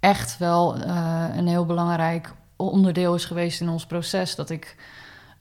echt 0.00 0.38
wel 0.38 0.76
eh, 0.76 1.24
een 1.36 1.46
heel 1.46 1.66
belangrijk 1.66 2.32
onderdeel 2.56 3.14
is 3.14 3.24
geweest 3.24 3.60
in 3.60 3.68
ons 3.68 3.86
proces. 3.86 4.34
Dat 4.34 4.50
ik 4.50 4.76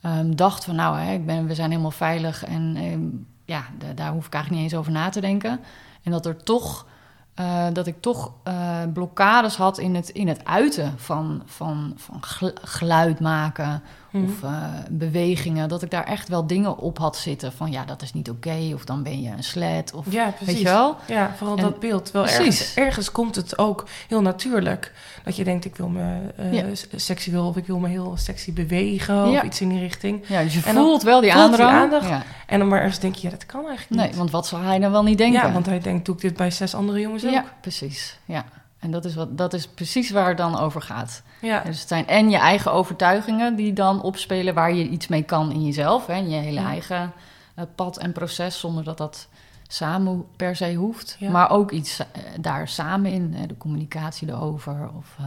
ehm, 0.02 0.32
dacht 0.36 0.64
van 0.66 0.76
nou, 0.76 0.98
hè, 1.00 1.14
ik 1.14 1.26
ben, 1.26 1.48
we 1.48 1.56
zijn 1.56 1.70
helemaal 1.70 1.92
veilig 1.92 2.46
en 2.46 2.76
ehm, 2.76 3.02
ja, 3.46 3.64
da- 3.78 3.94
daar 3.94 4.12
hoef 4.12 4.26
ik 4.26 4.34
eigenlijk 4.34 4.64
niet 4.64 4.72
eens 4.72 4.80
over 4.80 4.92
na 4.92 5.10
te 5.10 5.22
denken. 5.22 5.60
En 6.04 6.12
dat 6.12 6.26
er 6.26 6.44
toch, 6.44 6.86
eh, 7.34 7.66
dat 7.74 7.88
ik 7.88 8.02
toch 8.02 8.34
eh, 8.44 8.78
blokkades 8.94 9.56
had 9.56 9.78
in 9.78 9.96
het, 9.96 10.10
in 10.10 10.28
het 10.28 10.46
uiten 10.46 10.94
van, 11.00 11.42
van, 11.46 11.94
van 11.96 12.24
gel- 12.24 12.56
geluid 12.62 13.20
maken 13.20 13.82
Mhm. 14.12 14.24
of 14.26 14.44
eh, 14.44 14.64
bewegingen. 14.90 15.70
Dat 15.70 15.82
ik 15.82 15.92
daar 15.92 16.04
echt 16.04 16.28
wel 16.28 16.48
dingen 16.48 16.78
op 16.78 16.98
had 16.98 17.18
zitten 17.18 17.52
van 17.54 17.72
ja, 17.72 17.86
dat 17.86 18.02
is 18.02 18.14
niet 18.14 18.30
oké. 18.30 18.72
of 18.74 18.86
dan 18.86 19.04
ben 19.04 19.22
je 19.22 19.30
een 19.30 19.44
slet. 19.44 19.94
Of 19.94 20.06
ja, 20.10 20.26
precies. 20.30 20.46
weet 20.48 20.58
je 20.58 20.64
wel? 20.64 20.96
Ja, 21.08 21.34
vooral 21.38 21.56
En- 21.58 21.64
dat 21.64 21.80
beeld. 21.80 22.12
Wel 22.12 22.22
Precies. 22.24 22.40
ergens, 22.40 22.74
ergens 22.76 23.12
komt 23.12 23.36
het 23.36 23.58
ook 23.58 23.86
heel 24.08 24.22
natuurlijk. 24.22 24.94
Dat 25.24 25.36
je 25.36 25.44
denkt, 25.44 25.66
ik 25.66 25.76
wil 25.76 25.88
me 25.88 26.20
Ja. 26.52 26.76
s- 26.76 26.88
seksueel 26.96 27.48
of 27.48 27.58
ik 27.58 27.66
wil 27.66 27.80
me 27.80 27.88
heel 27.88 28.14
sexy 28.18 28.54
bewegen 28.54 29.26
of 29.26 29.32
Ja. 29.32 29.44
iets 29.44 29.62
in 29.62 29.70
die 29.70 29.80
richting. 29.80 30.24
Ja, 30.28 30.44
dus 30.44 30.54
je 30.54 30.62
En 30.66 30.76
dan 30.76 30.84
voelt 30.84 31.04
wel 31.04 31.22
die 31.22 31.32
voelt 31.32 31.44
die 31.56 31.66
aandrang. 31.66 31.84
aandacht. 31.84 32.10
Ja. 32.10 32.24
En 32.48 32.60
dan 32.60 32.68
maar 32.68 32.80
ergens 32.80 33.00
denk 33.00 33.16
je, 33.16 33.22
ja, 33.28 33.30
dat 33.30 33.46
kan 33.46 33.66
eigenlijk 33.68 33.96
Nee, 34.02 34.08
niet. 34.08 34.18
want 34.18 34.32
wat 34.32 34.48
zal 34.48 34.60
hij 34.62 34.78
nou 34.78 34.92
wel 34.92 35.04
niet 35.04 35.18
denken? 35.18 35.42
Ja, 35.48 35.52
want 35.52 35.66
hij 35.66 35.80
denkt, 35.80 36.06
doe 36.06 36.16
ik 36.16 36.22
dit 36.22 36.36
bij 36.38 36.52
zes 36.52 36.76
andere 36.76 37.00
jongens 37.00 37.26
ook? 37.26 37.32
Ja, 37.32 37.46
precies. 37.62 38.18
Ja. 38.26 38.46
En 38.82 38.92
dat 38.92 39.06
is, 39.06 39.16
wat, 39.16 39.38
dat 39.38 39.54
is 39.54 39.68
precies 39.68 40.10
waar 40.12 40.28
het 40.28 40.38
dan 40.38 40.60
over 40.60 40.82
gaat. 40.82 41.24
Ja. 41.42 41.60
Dus 41.64 41.80
het 41.80 41.88
zijn 41.88 42.08
en 42.08 42.30
je 42.30 42.38
eigen 42.38 42.72
overtuigingen 42.74 43.56
die 43.56 43.74
dan 43.74 44.02
opspelen 44.02 44.54
waar 44.54 44.74
je 44.74 44.88
iets 44.88 45.08
mee 45.08 45.24
kan 45.24 45.52
in 45.52 45.66
jezelf. 45.66 46.06
Hè, 46.08 46.16
je 46.16 46.36
hele 46.36 46.60
Ja. 46.60 46.68
eigen 46.68 47.12
eh, 47.56 47.66
pad 47.76 47.98
en 47.98 48.12
proces, 48.12 48.60
zonder 48.60 48.84
dat 48.84 48.98
dat 48.98 49.28
samen 49.68 50.26
per 50.36 50.56
se 50.56 50.74
hoeft. 50.74 51.16
Ja. 51.20 51.30
Maar 51.32 51.50
ook 51.50 51.72
iets 51.72 52.00
eh, 52.00 52.06
daar 52.40 52.68
samen 52.68 53.12
in, 53.12 53.34
hè, 53.34 53.46
de 53.46 53.58
communicatie 53.58 54.28
erover. 54.30 54.90
Of 54.98 55.16
eh, 55.20 55.26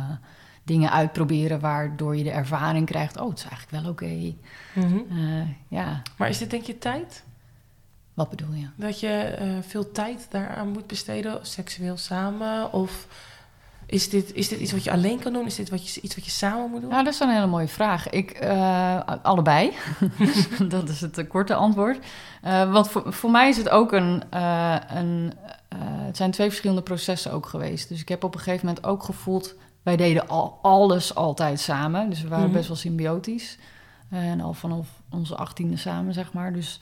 dingen 0.62 0.90
uitproberen 0.90 1.60
waardoor 1.60 2.16
je 2.16 2.24
de 2.24 2.30
ervaring 2.30 2.86
krijgt. 2.86 3.20
Oh, 3.20 3.28
het 3.28 3.38
is 3.38 3.46
eigenlijk 3.48 3.82
wel 3.82 3.90
oké. 3.92 4.34
Mhm. 4.74 4.98
Ja, 5.68 6.02
Maar 6.16 6.28
is 6.28 6.38
dit 6.38 6.50
denk 6.50 6.64
je 6.64 6.78
tijd? 6.78 7.22
wat 8.14 8.30
bedoel 8.30 8.52
je? 8.54 8.66
Dat 8.76 9.00
je 9.00 9.36
veel 9.66 9.92
tijd 9.92 10.26
daaraan 10.30 10.68
moet 10.68 10.86
besteden, 10.86 11.38
seksueel 11.42 11.96
samen? 11.96 12.72
Of 12.72 13.06
is 13.86 14.08
dit, 14.08 14.32
is 14.34 14.48
dit 14.48 14.60
iets 14.60 14.72
wat 14.72 14.84
je 14.84 14.90
alleen 14.90 15.18
kan 15.18 15.32
doen? 15.32 15.46
Is 15.46 15.54
dit 15.54 15.70
wat 15.70 15.94
je, 15.94 16.00
iets 16.00 16.14
wat 16.14 16.24
je 16.24 16.30
samen 16.30 16.70
moet 16.70 16.80
doen? 16.80 16.90
Nou, 16.90 17.04
dat 17.04 17.12
is 17.12 17.20
een 17.20 17.28
hele 17.28 17.46
mooie 17.46 17.68
vraag. 17.68 18.10
Ik, 18.10 18.30
eh, 18.30 19.00
allebei. 19.22 19.72
dat 20.68 20.88
is 20.88 21.00
het 21.00 21.18
eh, 21.18 21.28
korte 21.28 21.54
antwoord. 21.54 21.98
Eh, 22.42 22.72
want 22.72 22.90
voor, 22.90 23.12
voor 23.12 23.30
mij 23.30 23.48
is 23.48 23.56
het 23.56 23.68
ook 23.68 23.92
een... 23.92 24.22
een 24.88 25.32
het 26.06 26.16
zijn 26.16 26.30
twee 26.30 26.48
verschillende 26.48 26.82
processen 26.82 27.32
ook 27.32 27.46
geweest. 27.46 27.88
Dus 27.88 28.00
ik 28.00 28.08
heb 28.08 28.24
op 28.24 28.34
een 28.34 28.40
gegeven 28.40 28.66
moment 28.66 28.86
ook 28.86 29.02
gevoeld... 29.02 29.54
Wij 29.82 29.96
deden 29.96 30.28
al, 30.28 30.58
alles 30.62 31.14
altijd 31.14 31.60
samen. 31.60 32.10
Dus 32.10 32.22
we 32.22 32.28
waren 32.28 32.44
Mhm. 32.44 32.54
best 32.54 32.68
wel 32.68 32.76
symbiotisch. 32.76 33.58
En 34.10 34.40
al 34.40 34.54
vanaf 34.54 34.86
onze 35.10 35.36
achttiende 35.36 35.76
samen, 35.76 36.14
zeg 36.14 36.32
maar. 36.32 36.52
Dus 36.52 36.80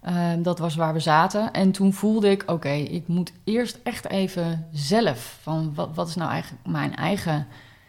eh, 0.00 0.30
dat 0.38 0.58
was 0.58 0.74
waar 0.74 0.92
we 0.92 1.00
zaten. 1.00 1.52
En 1.52 1.72
toen 1.72 1.92
voelde 1.92 2.30
ik, 2.30 2.42
oké, 2.46 2.68
ik 2.68 3.08
moet 3.08 3.32
eerst 3.44 3.78
echt 3.82 4.08
even 4.08 4.66
zelf... 4.72 5.38
van 5.42 5.74
wat, 5.74 5.88
wat 5.94 6.08
is 6.08 6.14
nou 6.14 6.30
eigenlijk 6.30 6.66
mijn 6.66 6.96
eigen 6.96 7.46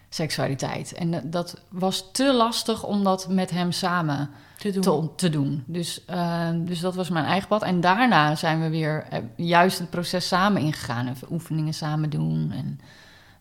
seksualiteit? 0.10 0.94
En 0.94 1.30
dat- 1.30 1.62
was 1.70 2.12
te 2.12 2.34
lastig 2.34 2.84
om 2.84 3.04
dat 3.04 3.28
met 3.30 3.50
hem 3.50 3.72
samen 3.72 4.30
te 4.58 4.72
doen. 4.72 4.82
te, 4.82 5.10
te 5.16 5.30
doen. 5.30 5.64
Dus, 5.66 6.06
eh, 6.06 6.50
dus 6.56 6.80
dat 6.80 6.96
was 6.96 7.10
mijn 7.10 7.26
eigen 7.26 7.48
pad. 7.48 7.64
En 7.64 7.82
daarna 7.82 8.36
zijn 8.36 8.62
we 8.62 8.70
weer 8.70 9.06
eh, 9.10 9.20
juist 9.36 9.80
het 9.80 9.90
proces 9.90 10.28
samen 10.28 10.62
ingegaan. 10.62 11.08
Even 11.08 11.32
oefeningen 11.32 11.74
samen 11.74 12.10
doen. 12.10 12.52
En, 12.52 12.80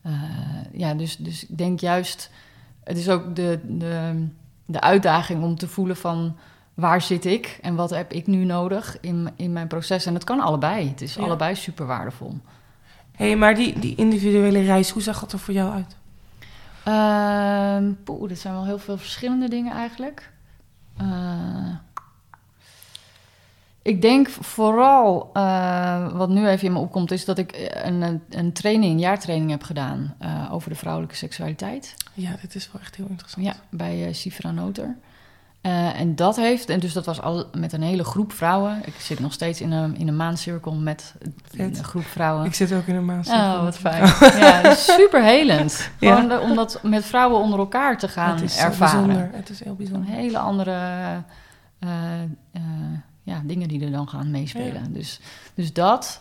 eh, 0.02 0.12
ja, 0.72 0.94
dus, 0.94 1.16
dus 1.16 1.46
ik 1.46 1.58
denk 1.58 1.80
juist... 1.80 2.30
Het 2.84 2.98
is 2.98 3.08
ook 3.08 3.36
de, 3.36 3.60
de, 3.64 4.26
de 4.66 4.80
uitdaging 4.80 5.42
om 5.42 5.56
te 5.56 5.68
voelen 5.68 5.96
van... 5.96 6.36
waar 6.78 7.02
zit 7.02 7.24
ik 7.24 7.58
en 7.62 7.74
wat 7.74 7.90
heb 7.90 8.12
ik 8.12 8.26
nu 8.26 8.44
nodig 8.44 8.96
in, 9.00 9.30
in 9.36 9.52
mijn 9.52 9.66
proces? 9.66 10.06
En 10.06 10.14
het 10.14 10.24
kan 10.24 10.40
allebei. 10.40 10.88
Het 10.88 11.00
is 11.00 11.14
Ja. 11.14 11.22
allebei 11.22 11.54
super 11.54 11.86
waardevol. 11.86 12.34
hey, 13.12 13.36
maar 13.36 13.54
die, 13.54 13.78
die 13.78 13.94
individuele 13.96 14.60
reis, 14.60 14.90
hoe 14.90 15.02
zag 15.02 15.20
dat 15.20 15.32
er 15.32 15.38
voor 15.38 15.54
jou 15.54 15.72
uit? 15.72 15.96
Ehm 16.84 17.92
poeh, 18.04 18.28
dit 18.28 18.38
zijn 18.38 18.54
wel 18.54 18.64
heel 18.64 18.78
veel 18.78 18.98
verschillende 18.98 19.48
dingen 19.48 19.72
eigenlijk. 19.72 20.32
Eh, 20.96 21.74
ik 23.82 24.02
denk 24.02 24.28
vooral, 24.28 25.30
eh, 25.32 26.12
wat 26.12 26.28
nu 26.28 26.48
even 26.48 26.66
in 26.66 26.72
me 26.72 26.78
opkomt, 26.78 27.10
is 27.10 27.24
dat 27.24 27.38
ik 27.38 27.70
een, 27.82 28.22
een, 28.30 28.52
training, 28.52 28.92
een 28.92 28.98
jaartraining 28.98 29.50
heb 29.50 29.62
gedaan 29.62 30.14
eh, 30.18 30.48
over 30.52 30.70
de 30.70 30.76
vrouwelijke 30.76 31.16
seksualiteit. 31.16 31.94
Ja, 32.14 32.36
dit 32.40 32.54
is 32.54 32.72
wel 32.72 32.80
echt 32.80 32.96
heel 32.96 33.06
interessant. 33.08 33.46
Ja, 33.46 33.54
bij 33.70 34.12
Sifra 34.12 34.50
Noter. 34.50 34.96
Eh, 35.68 36.00
en 36.00 36.14
dat 36.16 36.36
heeft, 36.36 36.68
en 36.68 36.80
dus 36.80 36.92
dat 36.92 37.06
was 37.06 37.20
al 37.20 37.44
met 37.52 37.72
een 37.72 37.82
hele 37.82 38.04
groep 38.04 38.32
vrouwen. 38.32 38.80
Ik 38.84 38.94
zit 38.98 39.20
nog 39.20 39.32
steeds 39.32 39.60
in 39.60 39.70
een, 39.72 39.96
in 39.96 40.08
een 40.08 40.16
maancirkel 40.16 40.72
met 40.72 41.14
een 41.50 41.84
groep 41.84 42.04
vrouwen. 42.04 42.44
Ik 42.46 42.54
zit 42.54 42.72
ook 42.72 42.86
in 42.86 42.94
een 42.94 43.04
maand. 43.04 43.28
Oh, 43.28 43.62
wat 43.62 43.78
fijn. 43.78 44.06
Ja, 44.40 44.74
super 44.74 45.22
helend. 45.22 45.76
Ja. 45.98 46.14
Gewoon 46.14 46.28
de- 46.28 46.40
om 46.40 46.54
dat 46.54 46.80
met 46.82 47.04
vrouwen 47.04 47.40
onder 47.40 47.58
elkaar 47.58 47.98
te 47.98 48.08
gaan 48.08 48.34
het 48.34 48.42
is 48.42 48.56
ervaren. 48.56 49.06
bijzonder. 49.06 49.30
Het 49.32 49.48
is 49.50 49.60
heel 49.60 49.70
Een 49.70 49.76
bijzonder. 49.76 50.10
hele 50.10 50.38
andere 50.38 50.70
eh, 51.78 52.22
eh, 52.52 52.62
ja, 53.22 53.42
dingen 53.44 53.68
die 53.68 53.84
er 53.84 53.90
dan 53.90 54.08
gaan 54.08 54.30
meespelen. 54.30 54.82
Ja. 54.82 54.88
Dus, 54.90 55.20
dus 55.54 55.72
dat. 55.72 56.20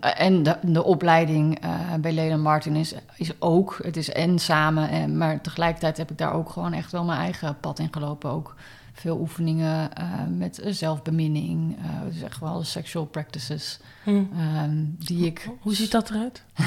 En 0.00 0.42
de, 0.42 0.56
de 0.62 0.84
opleiding 0.84 1.58
bij 2.00 2.12
Lena 2.12 2.36
Martin 2.36 2.76
is, 2.76 2.94
is 3.16 3.40
ook, 3.40 3.78
het 3.82 3.96
is 3.96 4.10
en 4.12 4.38
samen, 4.38 4.88
en, 4.88 5.16
maar 5.16 5.40
tegelijkertijd 5.40 5.96
heb 5.96 6.10
ik 6.10 6.18
daar 6.18 6.32
ook 6.32 6.50
gewoon 6.50 6.72
echt 6.72 6.92
wel 6.92 7.04
mijn 7.04 7.20
eigen 7.20 7.56
pad 7.60 7.78
in 7.78 7.88
gelopen. 7.90 8.30
Ook 8.30 8.54
veel 9.00 9.18
oefeningen 9.20 9.94
eh, 9.94 10.04
met 10.36 10.60
zelfbeminning, 10.66 11.76
eh 11.78 12.12
dus 12.12 12.22
echt 12.22 12.40
wel 12.40 12.62
sexual 12.62 13.04
practices, 13.04 13.78
Hm. 14.04 14.10
ehm, 14.38 14.70
die 14.98 15.26
ik... 15.26 15.48
Hoe 15.60 15.74
ziet 15.74 15.90
dat 15.90 16.10
eruit? 16.10 16.42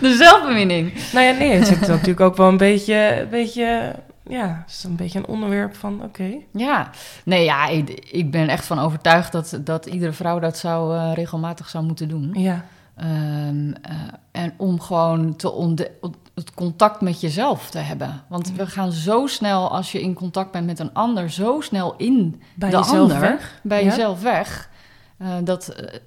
De 0.00 0.14
zelfbeminning. 0.18 0.92
Nou 1.12 1.26
ja, 1.26 1.32
nee, 1.32 1.52
het 1.52 1.66
zit 1.66 1.80
natuurlijk 1.88 2.20
ook 2.20 2.36
wel 2.36 2.48
een 2.48 2.56
beetje, 2.56 3.20
een 3.20 3.28
beetje 3.28 3.94
ja, 4.28 4.62
het 4.66 4.70
is 4.74 4.84
een 4.84 4.96
beetje 4.96 5.18
een 5.18 5.26
onderwerp 5.26 5.76
van, 5.76 6.02
oké. 6.02 6.30
Ja, 6.52 6.90
nee, 7.24 7.44
ja, 7.44 7.66
ik, 7.68 7.88
ik 8.10 8.30
ben 8.30 8.48
echt 8.48 8.66
van 8.66 8.78
overtuigd 8.78 9.32
dat, 9.32 9.58
dat 9.64 9.86
iedere 9.86 10.12
vrouw 10.12 10.38
dat 10.38 10.58
zou 10.58 10.96
eh, 10.96 11.10
regelmatig 11.14 11.68
zou 11.68 11.84
moeten 11.84 12.08
doen. 12.08 12.30
Ja, 12.32 12.64
Ehm, 12.96 13.72
eh, 13.82 13.92
en 14.32 14.54
om 14.56 14.80
gewoon 14.80 15.36
te 15.36 15.52
ontde- 15.52 15.90
het 16.34 16.54
contact 16.54 17.00
met 17.00 17.20
jezelf 17.20 17.70
te 17.70 17.78
hebben. 17.78 18.22
Want 18.28 18.52
we 18.52 18.66
gaan 18.66 18.92
zo 18.92 19.26
snel, 19.26 19.70
als 19.70 19.92
je 19.92 20.00
in 20.02 20.14
contact 20.14 20.50
bent 20.50 20.66
met 20.66 20.78
een 20.78 20.92
ander, 20.92 21.30
zo 21.30 21.60
snel 21.60 21.94
in 21.96 22.42
bij 22.54 22.70
de 22.70 22.76
jezelf 22.76 22.98
ander, 22.98 23.20
weg. 23.20 23.60
bij 23.62 23.84
Ja. 23.84 23.88
jezelf 23.90 24.22
weg. 24.22 24.70
Eh, 25.18 25.28
dat, 25.44 25.68
eh, 25.68 26.00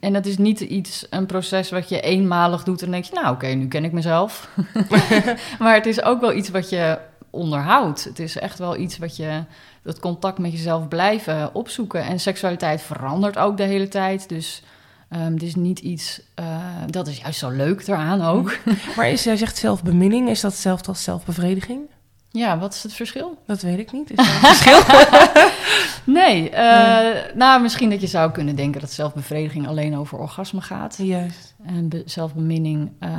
en 0.00 0.12
dat 0.12 0.26
is 0.26 0.38
niet 0.38 0.60
iets, 0.60 1.06
een 1.10 1.26
proces 1.26 1.70
wat 1.70 1.88
je 1.88 2.00
eenmalig 2.00 2.62
doet 2.64 2.82
en 2.82 2.90
denk 2.90 3.04
je, 3.04 3.14
nou 3.14 3.34
oké, 3.34 3.46
nu 3.46 3.68
ken 3.68 3.84
ik 3.84 3.92
mezelf. 3.92 4.48
maar 5.58 5.74
het 5.74 5.86
is 5.86 6.02
ook 6.02 6.20
wel 6.20 6.32
iets 6.32 6.48
wat 6.48 6.68
je 6.68 6.98
onderhoudt. 7.30 8.04
Het 8.04 8.18
is 8.18 8.38
echt 8.38 8.58
wel 8.58 8.76
iets 8.76 8.98
wat 8.98 9.16
je, 9.16 9.44
dat 9.82 9.98
contact 10.00 10.38
met 10.38 10.52
jezelf 10.52 10.88
blijven 10.88 11.54
opzoeken. 11.54 12.02
En 12.04 12.20
seksualiteit 12.20 12.82
verandert 12.82 13.38
ook 13.38 13.56
de 13.56 13.62
hele 13.62 13.88
tijd. 13.88 14.28
Dus 14.28 14.62
ehm, 15.08 15.32
het 15.32 15.42
is 15.42 15.54
niet 15.54 15.78
iets, 15.78 16.20
eh, 16.34 16.58
dat 16.90 17.06
is 17.08 17.18
juist 17.18 17.38
zo 17.38 17.50
leuk 17.50 17.86
eraan 17.86 18.22
ook. 18.22 18.58
Maar 18.96 19.08
is, 19.08 19.24
jij 19.24 19.36
zegt 19.36 19.56
zelfbeminning, 19.56 20.28
is 20.28 20.40
dat 20.40 20.52
hetzelfde 20.52 20.88
als 20.88 21.02
zelfbevrediging? 21.02 21.80
Ja, 22.30 22.58
wat 22.58 22.74
is 22.74 22.82
het 22.82 22.92
verschil? 22.92 23.38
Dat 23.46 23.62
weet 23.62 23.78
ik 23.78 23.92
niet. 23.92 24.10
Is 24.10 24.18
er 24.18 24.24
een 24.24 24.40
verschil? 24.40 24.80
Nee, 26.06 26.50
eh, 26.50 27.34
nou 27.34 27.62
misschien 27.62 27.90
dat 27.90 28.00
je 28.00 28.06
zou 28.06 28.30
kunnen 28.30 28.56
denken 28.56 28.80
dat 28.80 28.92
zelfbevrediging 28.92 29.66
alleen 29.68 29.96
over 29.96 30.18
orgasme 30.18 30.60
gaat. 30.60 30.96
Juist. 30.98 31.54
En 31.66 31.88
be- 31.88 32.02
zelfbeminning 32.06 32.90
eh, 32.98 33.10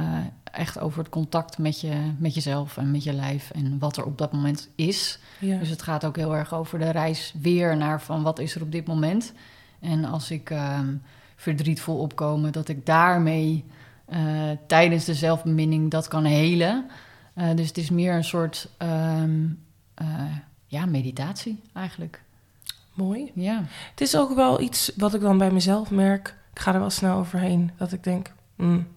echt 0.51 0.79
over 0.79 0.99
het 0.99 1.09
contact 1.09 1.57
met, 1.57 1.81
je, 1.81 1.93
met 2.17 2.33
jezelf 2.33 2.77
en 2.77 2.91
met 2.91 3.03
je 3.03 3.13
lijf 3.13 3.51
en 3.51 3.79
wat 3.79 3.97
er 3.97 4.03
op 4.05 4.17
dat 4.17 4.31
moment 4.33 4.69
is. 4.75 5.19
Ja. 5.39 5.57
Dus 5.57 5.69
het 5.69 5.81
gaat 5.81 6.05
ook 6.05 6.15
heel 6.15 6.35
erg 6.35 6.53
over 6.53 6.79
de 6.79 6.89
reis 6.89 7.33
weer 7.41 7.77
naar 7.77 8.01
van 8.01 8.23
wat 8.23 8.39
is 8.39 8.55
er 8.55 8.61
op 8.61 8.71
dit 8.71 8.87
moment. 8.87 9.33
En 9.81 10.05
als 10.05 10.31
ik 10.31 10.49
ehm, 10.49 10.87
verdriet 11.35 11.81
voel 11.81 11.97
opkomen, 11.97 12.51
dat 12.51 12.67
ik 12.67 12.85
daarmee 12.85 13.65
eh, 14.05 14.51
tijdens 14.67 15.05
de 15.05 15.13
zelfbeminning 15.13 15.91
dat 15.91 16.07
kan 16.07 16.23
helen. 16.23 16.89
Eh, 17.33 17.55
dus 17.55 17.67
het 17.67 17.77
is 17.77 17.89
meer 17.89 18.13
een 18.13 18.23
soort 18.23 18.69
ehm, 18.77 19.45
eh, 19.93 20.35
ja, 20.65 20.85
meditatie 20.85 21.61
eigenlijk. 21.73 22.21
Mooi. 22.93 23.31
Ja. 23.33 23.63
Het 23.89 24.01
is 24.01 24.17
ook 24.17 24.35
wel 24.35 24.61
iets 24.61 24.91
wat 24.95 25.13
ik 25.13 25.21
dan 25.21 25.37
bij 25.37 25.51
mezelf 25.51 25.91
merk. 25.91 26.35
Ik 26.53 26.59
ga 26.59 26.73
er 26.73 26.79
wel 26.79 26.89
snel 26.89 27.17
overheen. 27.17 27.71
Dat 27.77 27.91
ik 27.91 28.03
denk, 28.03 28.33
hmm, 28.55 28.87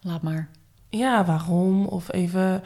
Laat 0.00 0.22
maar. 0.22 0.48
ja, 0.88 1.24
waarom? 1.24 1.86
Of 1.86 2.12
even 2.12 2.62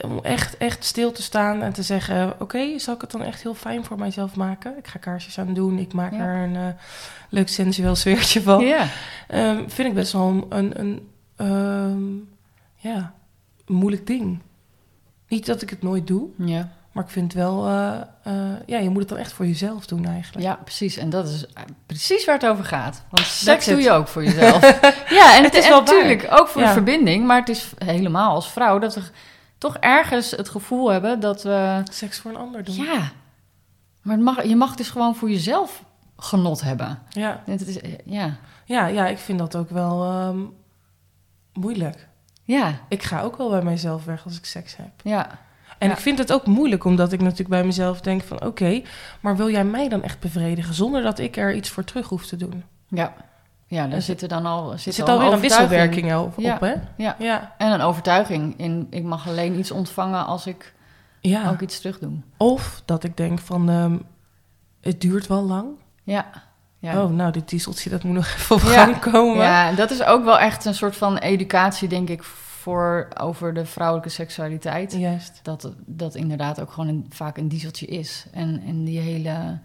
om 0.00 0.18
echt, 0.22 0.56
echt 0.56 0.84
stil 0.84 1.12
te 1.12 1.22
staan 1.22 1.62
en 1.62 1.72
te 1.72 1.82
zeggen... 1.82 2.34
oké, 2.40 2.78
zal 2.78 2.94
ik 2.94 3.00
het 3.00 3.10
dan 3.10 3.22
echt 3.22 3.42
heel 3.42 3.54
fijn 3.54 3.84
voor 3.84 3.98
mijzelf 3.98 4.34
maken? 4.36 4.78
Ik 4.78 4.86
ga 4.86 4.98
kaarsjes 4.98 5.38
aan 5.38 5.54
doen. 5.54 5.78
Ik 5.78 5.92
maak 5.92 6.12
Ja. 6.12 6.18
er 6.18 6.42
een 6.44 6.56
eh, 6.56 6.66
leuk 7.28 7.48
sensueel 7.48 7.94
sfeertje 7.96 8.42
van. 8.42 8.64
Ja. 8.64 8.86
Ehm, 9.28 9.68
vind 9.68 9.88
ik 9.88 9.94
best 9.94 10.12
wel 10.12 10.26
een, 10.28 10.44
een, 10.48 10.80
een 10.80 11.08
ehm, 11.36 12.14
ja, 12.88 13.12
een 13.66 13.74
moeilijk 13.74 14.06
ding. 14.06 14.38
Niet 15.28 15.46
dat 15.46 15.62
ik 15.62 15.70
het 15.70 15.82
nooit 15.82 16.06
doe, 16.06 16.28
Ja. 16.38 16.68
maar 16.92 17.04
ik 17.04 17.10
vind 17.10 17.32
wel... 17.32 17.66
eh, 17.66 18.00
eh, 18.22 18.32
ja, 18.66 18.78
je 18.78 18.88
moet 18.90 19.00
het 19.00 19.08
dan 19.08 19.18
echt 19.18 19.32
voor 19.32 19.46
jezelf 19.46 19.86
doen 19.86 20.04
eigenlijk. 20.06 20.46
ja, 20.46 20.54
precies. 20.54 20.96
En 20.96 21.10
dat 21.10 21.28
is 21.28 21.46
precies 21.86 22.24
waar 22.24 22.34
het 22.34 22.46
over 22.46 22.64
gaat. 22.64 23.04
Want 23.10 23.26
seks 23.26 23.66
doe 23.66 23.80
je 23.80 23.90
ook 23.90 24.08
voor 24.08 24.24
jezelf. 24.24 24.60
ja, 25.18 25.36
en 25.36 25.42
Het 25.42 25.54
is 25.54 25.64
en 25.64 25.70
wel 25.70 25.80
natuurlijk 25.80 26.26
ook 26.30 26.48
voor 26.48 26.60
Ja. 26.60 26.66
de 26.66 26.72
verbinding. 26.72 27.26
Maar 27.26 27.38
het 27.38 27.48
is 27.48 27.70
helemaal 27.84 28.34
als 28.34 28.50
vrouw 28.52 28.78
dat 28.78 28.94
we 28.94 29.00
toch 29.58 29.76
ergens 29.76 30.30
het 30.30 30.48
gevoel 30.48 30.88
hebben 30.90 31.20
dat 31.20 31.42
we... 31.42 31.82
Seks 31.90 32.18
voor 32.18 32.30
een 32.30 32.36
ander 32.36 32.64
doen. 32.64 32.74
Ja, 32.74 33.10
maar 34.02 34.18
mag, 34.18 34.44
je 34.44 34.56
mag 34.56 34.74
dus 34.74 34.88
gewoon 34.90 35.14
voor 35.16 35.30
jezelf 35.30 35.84
genot 36.16 36.60
hebben. 36.60 36.98
Ja, 37.08 37.42
Het 37.46 37.66
is, 37.66 37.78
ja, 38.04 38.36
ja, 38.64 38.86
ja 38.86 39.06
ik 39.06 39.18
vind 39.18 39.38
dat 39.38 39.56
ook 39.56 39.70
wel 39.70 40.04
ehm, 40.04 40.38
moeilijk. 41.52 42.08
ja, 42.42 42.78
Ik 42.88 43.02
ga 43.02 43.20
ook 43.22 43.36
wel 43.36 43.50
bij 43.50 43.62
mijzelf 43.62 44.04
weg 44.04 44.24
als 44.24 44.36
ik 44.38 44.44
seks 44.44 44.76
heb. 44.76 44.90
ja. 45.02 45.44
En 45.78 45.88
Ja. 45.88 45.94
ik 45.94 46.00
vind 46.00 46.18
het 46.18 46.32
ook 46.32 46.46
moeilijk, 46.46 46.84
omdat 46.84 47.12
ik 47.12 47.20
natuurlijk 47.20 47.48
bij 47.48 47.64
mezelf 47.64 48.00
denk 48.00 48.22
van... 48.22 48.42
oké, 48.44 48.82
maar 49.20 49.36
wil 49.36 49.50
jij 49.50 49.64
mij 49.64 49.88
dan 49.88 50.02
echt 50.02 50.20
bevredigen... 50.20 50.74
zonder 50.74 51.02
dat 51.02 51.18
ik 51.18 51.36
er 51.36 51.54
iets 51.54 51.68
voor 51.70 51.84
terug 51.84 52.08
hoef 52.08 52.26
te 52.26 52.36
doen? 52.36 52.64
Ja, 52.88 53.14
ja 53.66 53.86
daar 53.86 54.02
zit 54.02 54.22
er 54.22 54.28
dan 54.28 54.46
al, 54.46 54.70
zit 54.70 54.86
Er 54.86 54.92
zit 54.92 55.08
al 55.08 55.14
alweer 55.14 55.32
een 55.32 55.40
wisselwerking 55.40 56.14
op, 56.14 56.34
Ja. 56.36 56.54
op, 56.54 56.60
hè? 56.60 56.74
Ja. 56.96 57.16
Ja. 57.18 57.54
En 57.58 57.72
een 57.72 57.80
overtuiging 57.80 58.54
in, 58.58 58.86
ik 58.90 59.02
mag 59.02 59.28
alleen 59.28 59.58
iets 59.58 59.70
ontvangen 59.70 60.26
als 60.26 60.46
ik 60.46 60.74
ja. 61.20 61.50
ook 61.50 61.60
iets 61.60 61.80
terug 61.80 61.98
doe. 61.98 62.12
Of 62.36 62.82
dat 62.84 63.04
ik 63.04 63.16
denk 63.16 63.38
van, 63.38 63.70
ehm, 63.70 63.98
het 64.80 65.00
duurt 65.00 65.26
wel 65.26 65.42
lang. 65.42 65.66
Ja, 66.02 66.26
ja. 66.78 67.02
Oh, 67.02 67.10
nou, 67.10 67.32
dit 67.32 67.48
dieseltje, 67.48 67.90
dat 67.90 68.02
moet 68.02 68.14
nog 68.14 68.26
even 68.36 68.56
op 68.56 68.62
gang 68.62 68.98
komen. 68.98 69.44
Ja, 69.44 69.72
dat 69.72 69.90
is 69.90 70.02
ook 70.02 70.24
wel 70.24 70.38
echt 70.38 70.64
een 70.64 70.74
soort 70.74 70.96
van 70.96 71.16
educatie, 71.16 71.88
denk 71.88 72.08
ik, 72.08 72.22
voor 72.22 73.08
over 73.20 73.54
de 73.54 73.66
vrouwelijke 73.66 74.08
seksualiteit. 74.10 74.92
Juist. 74.92 75.40
Dat 75.42 75.72
dat 75.86 76.14
inderdaad 76.14 76.60
ook 76.60 76.72
gewoon 76.72 76.88
een, 76.88 77.06
vaak 77.08 77.36
een 77.36 77.48
dieseltje 77.48 77.86
is. 77.86 78.26
En, 78.32 78.62
en 78.66 78.84
die 78.84 78.98
hele, 78.98 79.58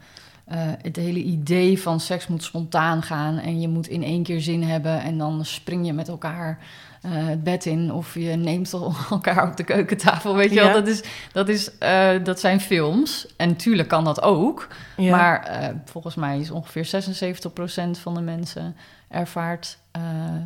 eh, 0.52 0.58
het 0.82 0.96
hele 0.96 1.24
idee 1.24 1.82
van 1.82 2.00
seks 2.00 2.28
moet 2.28 2.44
spontaan 2.44 3.02
gaan 3.04 3.38
en 3.38 3.62
je 3.62 3.68
moet 3.68 3.88
in 3.88 4.04
één 4.04 4.24
keer 4.24 4.42
zin 4.42 4.64
hebben 4.64 5.02
en 5.02 5.18
dan 5.18 5.46
spring 5.46 5.86
je 5.86 5.94
met 5.94 6.08
elkaar 6.08 6.58
eh, 7.02 7.12
het 7.14 7.44
bed 7.44 7.66
in 7.66 7.92
of 7.94 8.14
je 8.14 8.36
neemt 8.36 8.74
el- 8.74 8.94
elkaar 9.10 9.48
op 9.50 9.58
de 9.58 9.64
keukentafel. 9.64 10.36
Weet 10.36 10.50
je 10.50 10.56
Ja. 10.56 10.64
wel, 10.64 10.74
dat, 10.74 10.88
is, 10.88 11.04
dat, 11.32 11.50
is, 11.50 11.78
eh, 11.78 12.24
dat 12.24 12.40
zijn 12.40 12.60
films. 12.62 13.28
En 13.38 13.48
natuurlijk 13.50 13.88
kan 13.90 14.04
dat 14.04 14.22
ook. 14.22 14.68
Ja. 14.98 15.16
Maar 15.18 15.74
volgens 15.86 16.16
mij 16.16 16.40
is 16.40 16.52
ongeveer 16.52 16.86
76% 16.86 18.00
van 18.00 18.14
de 18.14 18.22
mensen 18.22 18.76
ervaart 19.08 19.78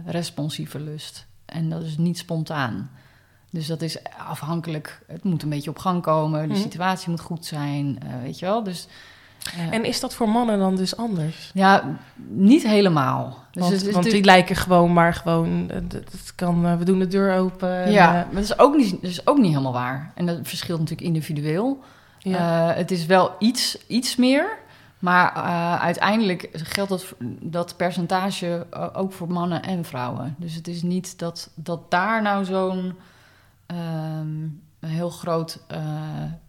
responsieve 0.06 0.80
lust. 0.80 1.26
En 1.46 1.70
dat 1.70 1.84
is 1.84 1.98
niet 1.98 2.18
spontaan. 2.18 2.89
Dus 3.52 3.68
dat 3.68 3.82
is 3.82 3.98
afhankelijk. 4.28 5.02
Het 5.08 5.24
moet 5.24 5.44
een 5.44 5.50
beetje 5.50 5.70
op 5.70 5.78
gang 5.78 6.02
komen. 6.02 6.41
De 6.48 6.54
Mhm. 6.54 6.62
situatie 6.62 7.10
moet 7.10 7.20
goed 7.22 7.46
zijn. 7.46 7.98
weet 8.24 8.39
je 8.39 8.46
wel? 8.46 8.63
Dus. 8.63 8.88
En 9.71 9.84
is 9.86 9.99
dat 9.99 10.13
voor 10.13 10.29
mannen 10.29 10.60
dan 10.60 10.75
dus 10.75 10.97
anders? 10.97 11.51
ja, 11.53 11.97
niet 12.27 12.63
helemaal. 12.63 13.43
Dus 13.51 13.62
want 13.63 13.81
het 13.81 13.91
want 13.91 14.05
die 14.12 14.23
lijken 14.23 14.55
gewoon 14.55 14.93
maar 14.93 15.13
gewoon... 15.13 15.69
eh, 15.69 15.77
d- 15.77 15.93
Het 15.93 16.34
kan, 16.36 16.65
eh, 16.65 16.77
we 16.77 16.86
doen 16.86 16.99
de 16.99 17.08
deur 17.08 17.38
open. 17.38 17.84
en, 17.84 17.91
ja, 17.91 18.08
eh, 18.08 18.13
maar 18.13 18.34
dat 18.34 18.43
is, 18.43 18.60
ook 18.60 18.75
niet, 18.75 18.91
dat 18.91 19.10
is 19.12 19.27
ook 19.27 19.38
niet 19.38 19.49
helemaal 19.51 19.73
waar. 19.73 20.12
En 20.15 20.25
dat 20.25 20.38
verschilt 20.43 20.79
natuurlijk 20.79 21.08
individueel. 21.08 21.79
ja. 22.19 22.73
Het 22.73 22.91
is 22.91 23.05
wel 23.05 23.31
iets, 23.39 23.77
iets 23.88 24.15
meer. 24.15 24.58
Maar 24.99 25.31
uiteindelijk 25.79 26.49
geldt 26.53 26.89
dat, 26.89 27.13
dat 27.41 27.77
percentage 27.77 28.67
ook 28.93 29.13
voor 29.13 29.31
mannen 29.31 29.62
en 29.63 29.86
vrouwen. 29.86 30.36
Dus 30.38 30.53
het 30.55 30.67
is 30.67 30.81
niet 30.81 31.19
dat, 31.19 31.49
dat 31.55 31.91
daar 31.91 32.21
nou 32.21 32.45
zo'n 32.45 32.93
ehm, 33.65 34.47
heel 34.79 35.10
groot 35.10 35.60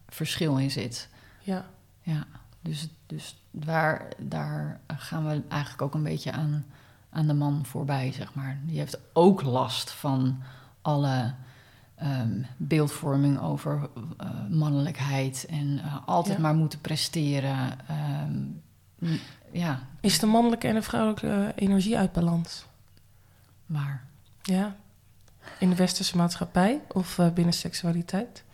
verschil 0.09 0.57
in 0.57 0.71
zit. 0.71 1.09
ja. 1.41 1.65
Ja, 2.01 2.27
dus, 2.69 2.89
dus 3.07 3.37
daar, 3.51 4.09
daar 4.19 4.81
gaan 4.87 5.27
we 5.27 5.43
eigenlijk 5.49 5.83
ook 5.83 5.95
een 5.95 6.03
beetje 6.03 6.33
aan, 6.33 6.65
aan 7.11 7.27
de 7.27 7.35
man 7.35 7.65
voorbij, 7.67 8.13
zeg 8.13 8.35
maar. 8.35 8.59
Die 8.65 8.79
heeft 8.79 8.99
ook 9.13 9.43
last 9.43 9.91
van 9.91 10.43
alle 10.83 11.35
ehm, 11.95 12.43
beeldvorming 12.57 13.41
over 13.41 13.89
eh, 14.19 14.29
mannelijkheid 14.51 15.47
en 15.49 15.79
eh, 15.85 15.97
altijd 16.07 16.37
Ja. 16.37 16.43
maar 16.43 16.55
moeten 16.55 16.81
presteren. 16.81 17.79
Ehm, 17.89 18.43
ja, 19.53 19.81
Is 20.01 20.19
de 20.19 20.27
mannelijke 20.27 20.69
en 20.69 20.75
de 20.75 20.83
vrouwelijke 20.83 21.53
energie 21.57 21.99
uit 21.99 22.13
balans? 22.13 22.67
maar 23.67 24.05
Ja. 24.43 24.77
In 25.59 25.71
de 25.71 25.77
westerse 25.77 26.17
maatschappij 26.17 26.81
of 26.89 27.19
eh, 27.19 27.31
binnen 27.31 27.55
seksualiteit? 27.55 28.45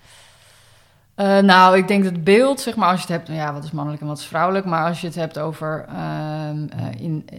Eh, 1.14 1.38
nou, 1.38 1.76
ik 1.76 1.88
denk 1.88 2.04
dat 2.04 2.24
beeld, 2.24 2.60
zeg 2.60 2.76
maar, 2.76 2.90
als 2.90 3.02
je 3.02 3.12
het 3.12 3.16
hebt, 3.16 3.38
ja, 3.38 3.52
wat 3.52 3.64
is 3.64 3.70
mannelijk 3.70 4.02
en 4.02 4.08
wat 4.08 4.18
is 4.18 4.24
vrouwelijk, 4.24 4.64
maar 4.64 4.86
als 4.86 5.00
je 5.00 5.06
het 5.06 5.16
hebt 5.16 5.38
over 5.38 5.84
ehm, 5.88 6.66
eh, 6.68 7.00
in, 7.00 7.26
eh, 7.28 7.38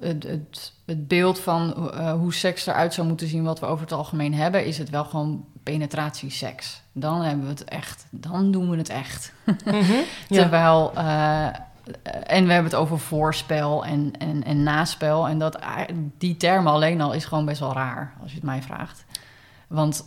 het, 0.00 0.22
het, 0.22 0.72
het 0.84 1.08
beeld 1.08 1.38
van 1.38 1.70
hoe 2.18 2.34
seks 2.34 2.66
eruit 2.66 2.94
zou 2.94 3.06
moeten 3.06 3.26
zien, 3.26 3.44
wat 3.44 3.60
we 3.60 3.66
over 3.66 3.84
het 3.84 3.92
algemeen 3.92 4.34
hebben, 4.34 4.66
is 4.66 4.78
het 4.78 4.90
wel 4.90 5.04
gewoon 5.04 5.44
penetratieseks. 5.62 6.82
Dan 6.92 7.22
hebben 7.22 7.44
we 7.44 7.50
het 7.50 7.64
echt, 7.64 8.06
dan 8.10 8.50
doen 8.50 8.70
we 8.70 8.76
het 8.76 8.88
echt. 8.88 9.32
Mhm. 9.64 9.92
Terwijl, 10.28 10.92
en 10.94 12.46
we 12.46 12.52
hebben 12.52 12.64
het 12.64 12.74
over 12.74 12.98
voorspel 12.98 13.84
en, 13.84 14.12
en, 14.18 14.44
en 14.44 14.62
naspel. 14.62 15.28
En 15.28 15.38
dat, 15.38 15.58
die 16.18 16.36
termen 16.36 16.72
alleen 16.72 17.00
al 17.00 17.12
is 17.12 17.24
gewoon 17.24 17.44
best 17.44 17.60
wel 17.60 17.72
raar, 17.72 18.14
als 18.22 18.30
je 18.30 18.36
het 18.36 18.46
mij 18.46 18.62
vraagt. 18.62 19.04
Want 19.66 20.04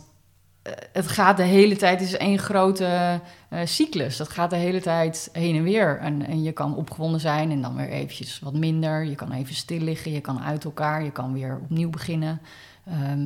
het 0.92 1.08
gaat 1.08 1.36
de 1.36 1.42
hele 1.42 1.76
tijd, 1.76 2.00
het 2.00 2.08
is 2.08 2.16
één 2.16 2.38
grote 2.38 3.20
eh, 3.48 3.60
cyclus. 3.64 4.16
Dat 4.16 4.28
gaat 4.28 4.50
de 4.50 4.56
hele 4.56 4.80
tijd 4.80 5.28
heen 5.32 5.56
en 5.56 5.62
weer. 5.62 5.98
En, 5.98 6.26
en 6.26 6.42
je 6.42 6.52
kan 6.52 6.76
opgewonden 6.76 7.20
zijn 7.20 7.50
en 7.50 7.62
dan 7.62 7.76
weer 7.76 7.88
eventjes 7.88 8.40
wat 8.40 8.54
minder. 8.54 9.04
Je 9.04 9.14
kan 9.14 9.32
even 9.32 9.54
stil 9.54 9.80
liggen, 9.80 10.12
je 10.12 10.20
kan 10.20 10.40
uit 10.42 10.64
elkaar, 10.64 11.02
je 11.04 11.10
kan 11.12 11.32
weer 11.32 11.58
opnieuw 11.62 11.90
beginnen. 11.90 12.40
Ehm, 12.86 13.24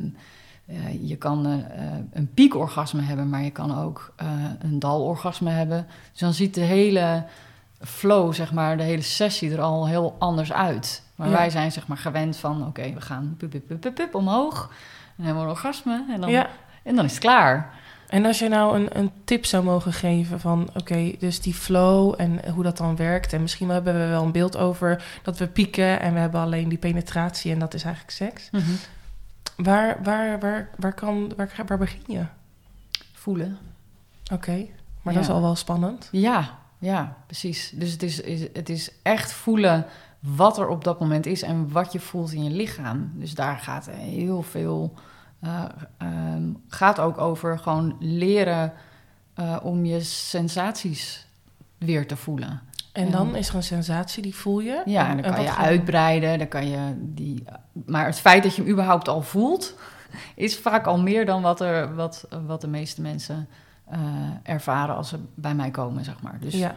eh, 0.65 1.09
je 1.09 1.15
kan 1.15 1.45
eh, 1.45 1.53
eh, 1.53 1.93
een 2.13 2.33
piekorgasme 2.33 3.01
hebben, 3.01 3.29
maar 3.29 3.43
je 3.43 3.51
kan 3.51 3.77
ook 3.77 4.13
eh, 4.15 4.27
een 4.59 4.79
dalorgasme 4.79 5.49
hebben. 5.49 5.87
Dus 6.11 6.19
dan 6.19 6.33
ziet 6.33 6.53
de 6.53 6.61
hele 6.61 7.23
flow, 7.81 8.33
zeg 8.33 8.53
maar, 8.53 8.77
de 8.77 8.83
hele 8.83 9.01
sessie 9.01 9.51
er 9.51 9.61
al 9.61 9.87
heel 9.87 10.15
anders 10.19 10.53
uit. 10.53 11.03
Maar 11.15 11.29
Ja. 11.29 11.33
wij 11.35 11.49
zijn 11.49 11.71
zeg 11.71 11.87
maar 11.87 11.97
gewend 11.97 12.37
van, 12.37 12.67
oké, 12.67 12.93
we 12.93 13.01
gaan 13.01 13.35
pup, 13.37 13.49
pup, 13.49 13.79
pup, 13.79 13.95
pup, 13.95 14.15
omhoog. 14.15 14.61
En 14.63 15.13
dan 15.15 15.25
hebben 15.25 15.43
we 15.43 15.49
een 15.49 15.55
orgasme 15.55 16.05
en 16.09 16.21
dan, 16.21 16.29
ja. 16.29 16.47
En 16.83 16.95
dan 16.95 17.05
is 17.05 17.11
het 17.11 17.19
klaar. 17.19 17.73
En 18.07 18.25
als 18.25 18.39
je 18.39 18.49
nou 18.49 18.75
een, 18.79 18.97
een 18.99 19.11
tip 19.23 19.45
zou 19.45 19.63
mogen 19.63 19.93
geven 19.93 20.39
van, 20.39 20.69
oké, 20.75 21.11
dus 21.19 21.41
die 21.41 21.53
flow 21.53 22.13
en 22.17 22.49
hoe 22.49 22.63
dat 22.63 22.77
dan 22.77 22.95
werkt. 22.95 23.33
En 23.33 23.41
misschien 23.41 23.69
hebben 23.69 23.93
we 23.99 24.07
wel 24.07 24.23
een 24.23 24.31
beeld 24.31 24.57
over 24.57 25.03
dat 25.23 25.37
we 25.37 25.47
pieken 25.47 25.99
en 25.99 26.13
we 26.13 26.19
hebben 26.19 26.41
alleen 26.41 26.69
die 26.69 26.77
penetratie 26.77 27.51
en 27.51 27.59
dat 27.59 27.73
is 27.73 27.83
eigenlijk 27.83 28.13
seks. 28.15 28.49
Waar, 29.55 29.99
waar, 30.03 30.39
waar, 30.39 30.69
waar, 30.77 30.93
kan, 30.93 31.33
waar, 31.35 31.49
waar 31.67 31.77
begin 31.77 32.01
je? 32.07 32.23
Voelen. 33.13 33.57
Oké, 34.33 34.65
maar 35.01 35.13
Ja. 35.13 35.19
dat 35.19 35.29
is 35.29 35.35
al 35.35 35.41
wel 35.41 35.55
spannend. 35.55 36.07
Ja, 36.11 36.57
ja, 36.79 37.15
precies. 37.25 37.71
Dus 37.75 37.91
het 37.91 38.03
is, 38.03 38.19
is, 38.21 38.41
het 38.53 38.69
is 38.69 38.91
echt 39.01 39.31
voelen 39.31 39.85
wat 40.19 40.57
er 40.57 40.67
op 40.67 40.83
dat 40.83 40.99
moment 40.99 41.25
is 41.25 41.41
en 41.41 41.71
wat 41.71 41.91
je 41.91 41.99
voelt 41.99 42.31
in 42.31 42.43
je 42.43 42.49
lichaam. 42.49 43.11
Dus 43.15 43.33
daar 43.35 43.57
gaat 43.57 43.89
heel 43.89 44.41
veel. 44.41 44.93
Eh, 45.43 45.63
ehm, 45.97 46.43
gaat 46.67 46.99
ook 46.99 47.17
over 47.17 47.59
gewoon 47.59 47.95
leren 47.99 48.73
eh, 49.33 49.57
om 49.63 49.85
je 49.85 49.99
sensaties 50.01 51.27
weer 51.77 52.07
te 52.07 52.15
voelen. 52.15 52.61
En 52.91 53.11
dan 53.11 53.35
is 53.35 53.49
er 53.49 53.55
een 53.55 53.63
sensatie, 53.63 54.23
die 54.23 54.35
voel 54.35 54.59
je. 54.59 54.81
Ja, 54.85 55.09
en 55.09 55.21
dan 55.21 55.33
kan 55.33 55.43
je 55.43 55.55
uitbreiden, 55.55 56.37
dan 56.37 56.47
kan 56.47 56.67
je 56.67 56.93
die... 56.97 57.43
Maar 57.85 58.05
het 58.05 58.19
feit 58.19 58.43
dat 58.43 58.55
je 58.55 58.61
hem 58.61 58.71
überhaupt 58.71 59.07
al 59.07 59.21
voelt, 59.21 59.75
is 60.35 60.57
vaak 60.57 60.85
al 60.85 60.99
meer 60.99 61.25
dan 61.25 61.41
wat, 61.41 61.61
er, 61.61 61.95
wat, 61.95 62.27
wat 62.45 62.61
de 62.61 62.67
meeste 62.67 63.01
mensen 63.01 63.47
eh, 63.89 63.99
ervaren 64.43 64.95
als 64.95 65.09
ze 65.09 65.17
bij 65.35 65.55
mij 65.55 65.71
komen, 65.71 66.03
zeg 66.03 66.15
maar. 66.21 66.37
Dus 66.41 66.53
Ja. 66.53 66.75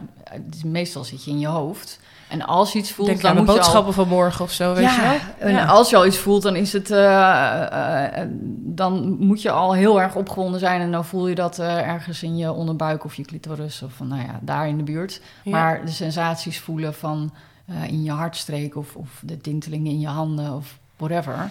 is- 0.51 0.63
meestal 0.63 1.03
zit 1.03 1.23
je 1.23 1.31
in 1.31 1.39
je 1.39 1.47
hoofd. 1.47 1.99
En 2.29 2.41
als 2.45 2.73
je 2.73 2.79
iets 2.79 2.91
voelt, 2.91 3.07
Denk 3.07 3.21
dan 3.21 3.29
aan 3.37 3.45
de 3.45 3.51
al... 3.51 3.55
boodschappen 3.55 3.93
van 3.93 4.07
morgen 4.07 4.43
of 4.45 4.51
zo, 4.51 4.73
weet 4.73 4.95
je 4.95 5.01
wel? 5.01 5.47
en 5.47 5.53
Ja. 5.55 5.65
als 5.65 5.89
je 5.89 5.95
al 5.95 6.05
iets 6.05 6.17
voelt, 6.17 6.41
dan 6.41 6.55
is 6.55 6.73
het... 6.73 6.91
eh, 6.91 7.63
eh, 7.63 8.21
eh, 8.21 8.27
dan 8.57 9.17
moet 9.19 9.41
je 9.41 9.51
al 9.51 9.73
heel 9.73 10.01
erg 10.01 10.15
opgewonden 10.15 10.59
zijn... 10.59 10.81
en 10.81 10.91
dan 10.91 11.05
voel 11.05 11.27
je 11.27 11.35
dat 11.35 11.59
eh, 11.59 11.87
ergens 11.87 12.23
in 12.23 12.37
je 12.37 12.51
onderbuik 12.51 13.05
of 13.05 13.15
je 13.15 13.23
clitoris... 13.23 13.81
of 13.81 13.93
van, 13.93 14.07
nou 14.07 14.21
ja, 14.21 14.39
daar 14.41 14.67
in 14.67 14.77
de 14.77 14.83
buurt. 14.83 15.21
Maar 15.45 15.85
de 15.85 15.91
sensaties 15.91 16.59
voelen 16.59 16.93
van 16.93 17.33
eh, 17.65 17.83
in 17.87 18.03
je 18.03 18.11
hartstreek... 18.11 18.75
Of, 18.75 18.95
of 18.95 19.21
de 19.23 19.37
tintelingen 19.37 19.91
in 19.91 19.99
je 19.99 20.07
handen 20.07 20.53
of 20.53 20.77
whatever... 20.97 21.49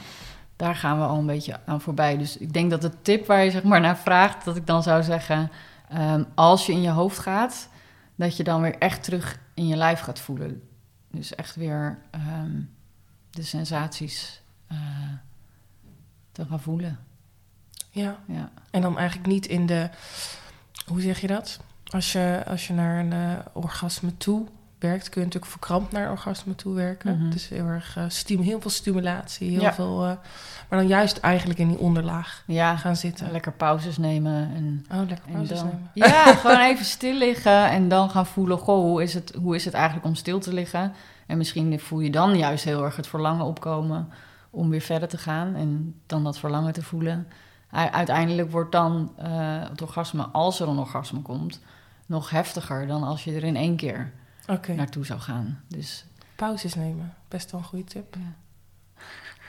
daar 0.56 0.76
gaan 0.76 0.98
we 0.98 1.04
al 1.04 1.18
een 1.18 1.26
beetje 1.26 1.60
aan 1.66 1.80
voorbij. 1.80 2.16
Dus 2.16 2.36
ik 2.36 2.52
denk 2.52 2.70
dat 2.70 2.80
de 2.80 3.02
tip 3.02 3.26
waar 3.26 3.44
je 3.44 3.50
zeg 3.50 3.62
maar 3.62 3.80
naar 3.80 3.98
vraagt... 3.98 4.44
dat 4.44 4.56
ik 4.56 4.66
dan 4.66 4.82
zou 4.82 5.02
zeggen... 5.02 5.50
ehm, 5.88 6.24
als 6.34 6.66
je 6.66 6.72
in 6.72 6.82
je 6.82 6.90
hoofd 6.90 7.18
gaat... 7.18 7.68
dat 8.14 8.36
je 8.36 8.44
dan 8.44 8.60
weer 8.60 8.78
echt 8.78 9.02
terug 9.02 9.38
in 9.54 9.66
je 9.66 9.76
lijf 9.76 10.00
gaat 10.00 10.20
voelen. 10.20 10.62
Dus 11.10 11.34
echt 11.34 11.54
weer 11.54 11.98
ehm, 12.10 12.60
de 13.30 13.42
sensaties 13.42 14.42
eh, 14.66 14.78
te 16.32 16.44
gaan 16.44 16.60
voelen. 16.60 16.98
ja. 17.90 18.18
Ja. 18.26 18.50
En 18.70 18.80
dan 18.80 18.98
eigenlijk 18.98 19.28
niet 19.28 19.46
in 19.46 19.66
de... 19.66 19.90
Hoe 20.86 21.00
zeg 21.00 21.20
je 21.20 21.26
dat? 21.26 21.60
Als 21.84 22.12
je, 22.12 22.42
als 22.46 22.66
je 22.66 22.72
naar 22.72 22.98
een 22.98 23.12
eh, 23.12 23.38
orgasme 23.52 24.16
toe 24.16 24.46
werkt... 24.78 25.08
kun 25.08 25.20
je 25.20 25.26
natuurlijk 25.26 25.52
verkrampt 25.52 25.92
naar 25.92 26.10
orgasme 26.10 26.54
toe 26.54 26.74
werken. 26.74 27.16
Mhm. 27.16 27.24
Het 27.24 27.34
is 27.34 27.48
heel 27.48 27.64
erg... 27.66 27.96
eh, 27.96 28.04
stim, 28.08 28.40
heel 28.40 28.60
veel 28.60 28.70
stimulatie, 28.70 29.50
heel 29.50 29.60
Ja. 29.60 29.72
veel... 29.74 30.04
eh, 30.04 30.10
maar 30.68 30.78
dan 30.78 30.86
juist 30.88 31.18
eigenlijk 31.18 31.58
in 31.58 31.68
die 31.68 31.78
onderlaag 31.78 32.42
ja, 32.46 32.76
gaan 32.76 32.96
zitten. 32.96 33.30
lekker 33.30 33.52
pauzes 33.52 33.96
nemen 33.98 34.50
en 34.54 34.86
Oh, 34.92 35.08
lekker 35.08 35.30
pauzes 35.32 35.58
dan, 35.58 35.66
nemen. 35.66 35.90
ja, 35.94 36.34
gewoon 36.42 36.60
even 36.60 36.84
stil 36.84 37.14
liggen 37.14 37.68
en 37.70 37.88
dan 37.88 38.10
gaan 38.10 38.26
voelen: 38.26 38.58
goh, 38.58 38.80
hoe 38.80 39.02
is, 39.02 39.14
het, 39.14 39.32
hoe 39.40 39.54
is 39.54 39.64
het 39.64 39.74
eigenlijk 39.74 40.06
om 40.06 40.14
stil 40.14 40.38
te 40.40 40.52
liggen? 40.52 40.92
En 41.26 41.36
misschien 41.38 41.80
voel 41.80 42.00
je 42.00 42.10
dan 42.10 42.36
juist 42.36 42.64
heel 42.64 42.84
erg 42.84 42.96
het 42.96 43.06
verlangen 43.06 43.44
opkomen 43.44 44.08
om 44.50 44.70
weer 44.70 44.80
verder 44.80 45.08
te 45.08 45.18
gaan 45.18 45.54
en 45.54 45.94
dan 46.06 46.24
dat 46.24 46.38
verlangen 46.38 46.72
te 46.72 46.82
voelen. 46.82 47.26
Uiteindelijk 47.70 48.50
wordt 48.50 48.72
dan 48.72 49.12
eh, 49.16 49.28
het 49.68 49.82
orgasme, 49.82 50.22
als 50.22 50.60
er 50.60 50.68
een 50.68 50.78
orgasme 50.78 51.20
komt, 51.22 51.60
nog 52.06 52.30
heftiger 52.30 52.86
dan 52.86 53.02
als 53.02 53.24
je 53.24 53.34
er 53.34 53.44
in 53.44 53.56
één 53.56 53.76
keer 53.76 54.12
Naartoe 54.76 55.04
zou 55.06 55.20
gaan. 55.20 55.60
Dus, 55.68 56.04
pauzes 56.36 56.74
nemen. 56.74 57.14
Best 57.28 57.50
wel 57.50 57.60
een 57.60 57.66
goede 57.66 57.84
tip. 57.84 58.14
Ja. 58.14 59.02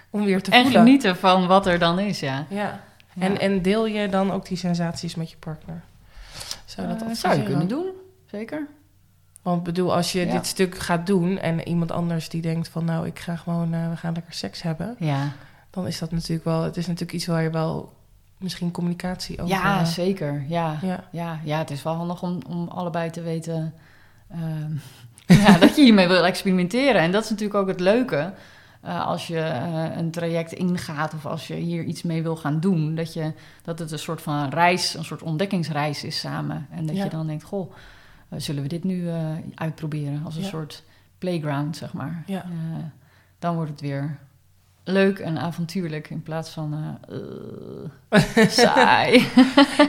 Om 0.10 0.24
weer 0.24 0.42
te 0.42 0.52
en 0.52 0.64
voelen. 0.64 0.82
genieten 0.82 1.16
van 1.18 1.48
wat 1.48 1.66
er 1.68 1.80
dan 1.80 2.00
is, 2.00 2.20
ja. 2.20 2.46
Ja. 2.50 2.80
Ja. 3.14 3.24
En, 3.24 3.40
en 3.40 3.62
deel 3.62 3.86
je 3.86 4.10
dan 4.10 4.32
ook 4.32 4.46
die 4.46 4.58
sensaties 4.58 5.16
met 5.16 5.30
je 5.32 5.38
partner? 5.38 5.84
Zou 6.66 6.88
dat 6.88 6.96
adviseren? 7.02 7.16
zou 7.18 7.36
je 7.36 7.44
kunnen 7.44 7.68
doen, 7.68 7.86
zeker. 8.26 8.68
Want 9.42 9.58
ik 9.58 9.64
bedoel, 9.64 9.94
als 9.96 10.12
je 10.12 10.26
Ja. 10.26 10.32
dit 10.32 10.46
stuk 10.46 10.78
gaat 10.78 11.08
doen 11.08 11.38
en 11.38 11.68
iemand 11.68 11.92
anders 11.92 12.30
die 12.30 12.42
denkt 12.42 12.68
van 12.70 12.86
nou, 12.86 13.06
ik 13.08 13.20
ga 13.20 13.36
gewoon, 13.36 13.74
eh, 13.74 13.90
we 13.90 13.96
gaan 13.98 14.14
lekker 14.14 14.34
seks 14.34 14.62
hebben, 14.62 14.96
Ja, 15.00 15.32
dan 15.70 15.88
is 15.88 16.00
dat 16.00 16.12
natuurlijk 16.12 16.44
wel, 16.44 16.64
het 16.64 16.78
is 16.78 16.86
natuurlijk 16.86 17.14
iets 17.14 17.26
waar 17.26 17.44
je 17.44 17.50
wel 17.50 17.94
misschien 18.38 18.72
communicatie 18.72 19.42
over. 19.42 19.56
ja 19.56 19.86
zeker. 19.86 20.46
Ja. 20.48 20.78
ja. 20.82 21.04
Ja, 21.12 21.40
ja, 21.44 21.58
het 21.58 21.72
is 21.72 21.84
wel 21.84 21.94
handig 21.94 22.22
om, 22.24 22.40
om 22.48 22.68
allebei 22.68 23.10
te 23.10 23.22
weten 23.22 23.74
ja, 25.28 25.58
dat 25.58 25.76
je 25.76 25.84
hiermee 25.84 26.08
wil 26.08 26.26
experimenteren. 26.26 27.02
En 27.02 27.12
dat 27.12 27.24
is 27.24 27.30
natuurlijk 27.30 27.60
ook 27.60 27.68
het 27.68 27.80
leuke. 27.80 28.34
eh, 28.82 29.06
als 29.06 29.28
je 29.28 29.40
eh, 29.40 29.98
een 29.98 30.12
traject 30.12 30.52
ingaat 30.54 31.14
of 31.14 31.26
als 31.26 31.48
je 31.48 31.54
hier 31.56 31.84
iets 31.84 32.04
mee 32.04 32.24
wil 32.24 32.36
gaan 32.36 32.60
doen, 32.60 32.96
dat, 32.96 33.14
je, 33.14 33.34
dat 33.64 33.80
het 33.80 33.92
een 33.92 34.00
soort 34.00 34.22
van 34.22 34.50
reis, 34.50 34.94
een 34.94 35.06
soort 35.06 35.22
ontdekkingsreis 35.24 36.04
is 36.04 36.20
samen. 36.20 36.68
En 36.72 36.86
dat 36.86 36.96
Ja. 36.96 37.04
je 37.04 37.10
dan 37.10 37.28
denkt, 37.28 37.44
goh, 37.44 37.72
eh, 38.30 38.40
zullen 38.40 38.62
we 38.64 38.68
dit 38.70 38.84
nu 38.84 39.10
uitproberen 39.56 40.22
als 40.26 40.36
een 40.36 40.42
Ja. 40.42 40.48
soort 40.48 40.84
playground, 41.18 41.78
zeg 41.78 41.94
maar. 41.94 42.24
Ja. 42.26 42.46
Dan 43.40 43.56
wordt 43.56 43.72
het 43.72 43.82
weer 43.82 44.18
leuk 44.88 45.20
en 45.20 45.38
avontuurlijk 45.38 46.10
in 46.10 46.24
plaats 46.24 46.50
van 46.50 46.98
eh, 47.10 48.20
eh, 48.40 48.50
saai. 48.50 49.28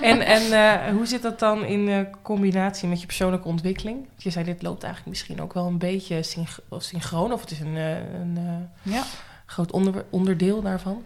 En, 0.02 0.20
en 0.20 0.52
eh, 0.52 0.92
hoe 0.92 1.06
zit 1.06 1.22
dat 1.22 1.38
dan 1.38 1.64
in 1.64 2.06
combinatie 2.22 2.88
met 2.88 3.00
je 3.00 3.06
persoonlijke 3.06 3.48
ontwikkeling? 3.48 4.08
Je 4.16 4.30
zei, 4.30 4.44
dit 4.44 4.62
loopt 4.62 4.82
eigenlijk 4.82 5.12
misschien 5.12 5.42
ook 5.42 5.52
wel 5.52 5.66
een 5.66 5.78
beetje 5.78 6.22
synch- 6.22 6.60
synchroon, 6.78 7.32
of 7.32 7.40
het 7.40 7.50
is 7.50 7.60
een, 7.60 7.76
een 7.76 8.38
ja. 8.82 9.02
groot 9.46 9.72
onder- 9.72 10.04
onderdeel 10.10 10.62
daarvan. 10.62 11.02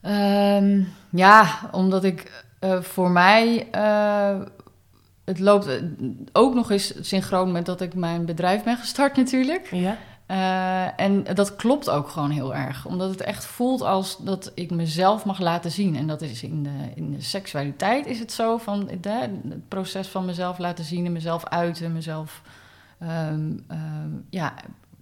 Ehm, 0.00 0.82
ja, 1.10 1.46
omdat 1.72 2.04
ik 2.04 2.44
voor 2.80 3.10
mij. 3.10 3.68
het 5.24 5.38
loopt 5.38 5.80
ook 6.32 6.54
nog 6.54 6.70
eens 6.70 7.08
synchroon 7.08 7.52
met 7.52 7.66
dat 7.66 7.80
ik 7.80 7.94
mijn 7.94 8.24
bedrijf 8.24 8.62
ben 8.62 8.76
gestart, 8.76 9.16
natuurlijk. 9.16 9.68
Ja. 9.70 9.96
Eh, 10.26 11.00
en 11.00 11.24
dat 11.34 11.56
klopt 11.56 11.90
ook 11.90 12.08
gewoon 12.08 12.30
heel 12.30 12.54
erg. 12.54 12.86
Omdat 12.86 13.10
het 13.10 13.20
echt 13.20 13.44
voelt 13.44 13.80
als 13.82 14.18
dat 14.18 14.52
ik 14.54 14.70
mezelf 14.70 15.24
mag 15.24 15.40
laten 15.40 15.70
zien. 15.70 15.96
En 15.96 16.06
dat 16.06 16.22
is 16.22 16.42
in 16.42 16.62
de, 16.62 16.90
in 16.94 17.10
de 17.10 17.20
seksualiteit 17.20 18.06
is 18.06 18.18
het 18.18 18.32
zo 18.32 18.58
van 18.58 18.90
de, 19.00 19.10
het 19.48 19.68
proces 19.68 20.08
van 20.08 20.24
mezelf 20.24 20.58
laten 20.58 20.84
zien 20.84 21.06
en 21.06 21.12
mezelf 21.12 21.44
uiten, 21.44 21.92
mezelf 21.92 22.42
ehm, 22.98 23.52
ehm, 23.68 24.10
ja, 24.30 24.54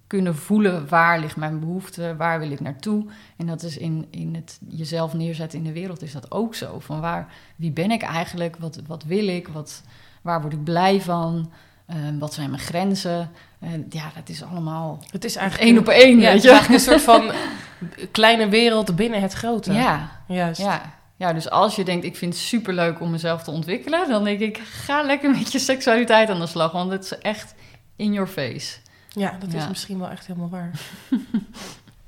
kunnen 0.07 0.35
voelen 0.35 0.87
waar 0.87 1.19
ligt 1.19 1.35
mijn 1.35 1.59
behoefte, 1.59 2.15
waar 2.17 2.39
wil 2.39 2.51
ik 2.51 2.59
naartoe. 2.59 3.05
En 3.37 3.45
dat 3.45 3.63
is 3.63 3.77
in, 3.77 4.07
in 4.09 4.35
het 4.35 4.59
jezelf 4.67 5.13
neerzetten 5.13 5.59
in 5.59 5.65
de 5.65 5.71
wereld 5.71 6.01
is 6.01 6.11
dat 6.11 6.31
ook 6.31 6.55
zo. 6.55 6.79
Van 6.79 6.99
waar, 6.99 7.33
wie 7.55 7.71
ben 7.71 7.91
ik 7.91 8.01
eigenlijk? 8.01 8.57
Wat, 8.57 8.81
wat 8.87 9.03
wil 9.03 9.27
ik? 9.27 9.47
Wat, 9.47 9.83
waar 10.21 10.41
word 10.41 10.53
ik 10.53 10.63
blij 10.63 11.01
van? 11.01 11.51
Ehm, 11.85 12.17
wat 12.17 12.33
zijn 12.33 12.49
mijn 12.49 12.61
grenzen? 12.61 13.29
En 13.63 13.85
ja, 13.89 14.11
dat 14.15 14.29
is 14.29 14.43
allemaal 14.43 15.03
Het 15.11 15.25
is 15.25 15.35
eigenlijk 15.35 15.69
één 15.69 15.79
op 15.79 15.87
één, 15.87 16.19
ja, 16.19 16.23
het 16.23 16.33
weet 16.33 16.41
je? 16.41 16.49
eigenlijk 16.49 16.79
een 16.79 16.89
soort 16.89 17.01
van 17.01 17.31
kleine 18.11 18.49
wereld 18.49 18.95
binnen 18.95 19.21
het 19.21 19.33
grote. 19.33 19.73
Ja, 19.73 20.09
Juist. 20.27 20.61
ja. 20.61 21.01
Ja, 21.15 21.33
dus 21.33 21.49
als 21.49 21.75
je 21.75 21.83
denkt, 21.83 22.05
ik 22.05 22.15
vind 22.17 22.33
het 22.33 22.43
superleuk 22.43 23.01
om 23.01 23.11
mezelf 23.11 23.43
te 23.43 23.51
ontwikkelen... 23.51 24.09
dan 24.09 24.23
denk 24.23 24.39
ik, 24.39 24.57
ga 24.57 25.01
lekker 25.01 25.29
met 25.31 25.51
je 25.51 25.59
seksualiteit 25.59 26.29
aan 26.29 26.39
de 26.39 26.47
slag. 26.47 26.71
Want 26.71 26.91
het 26.91 27.03
is 27.03 27.17
echt 27.17 27.55
in 27.95 28.13
your 28.13 28.29
face. 28.29 28.77
Ja, 29.09 29.37
dat 29.39 29.53
is 29.53 29.67
misschien 29.67 29.99
wel 29.99 30.09
echt 30.09 30.27
helemaal 30.27 30.49
waar. 30.49 30.71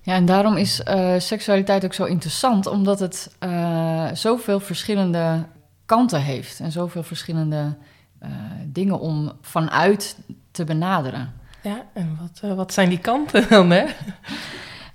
Ja, 0.05 0.13
en 0.13 0.25
daarom 0.25 0.57
is 0.57 0.83
eh, 0.83 1.13
seksualiteit 1.17 1.85
ook 1.85 1.93
zo 1.93 2.03
interessant... 2.03 2.67
omdat 2.67 2.99
het 2.99 3.35
eh, 3.39 4.07
zoveel 4.13 4.59
verschillende 4.59 5.45
kanten 5.85 6.21
heeft... 6.21 6.59
en 6.59 6.71
zoveel 6.71 7.03
verschillende 7.03 7.75
eh, 8.19 8.29
dingen 8.65 8.99
om 8.99 9.31
vanuit 9.41 10.17
te 10.51 10.63
benaderen. 10.63 11.33
Ja, 11.65 11.85
en 11.93 12.17
wat, 12.21 12.39
eh, 12.51 12.55
wat 12.55 12.73
zijn 12.73 12.89
die 12.89 12.99
kanten 12.99 13.45
dan, 13.49 13.71
hè? 13.71 13.85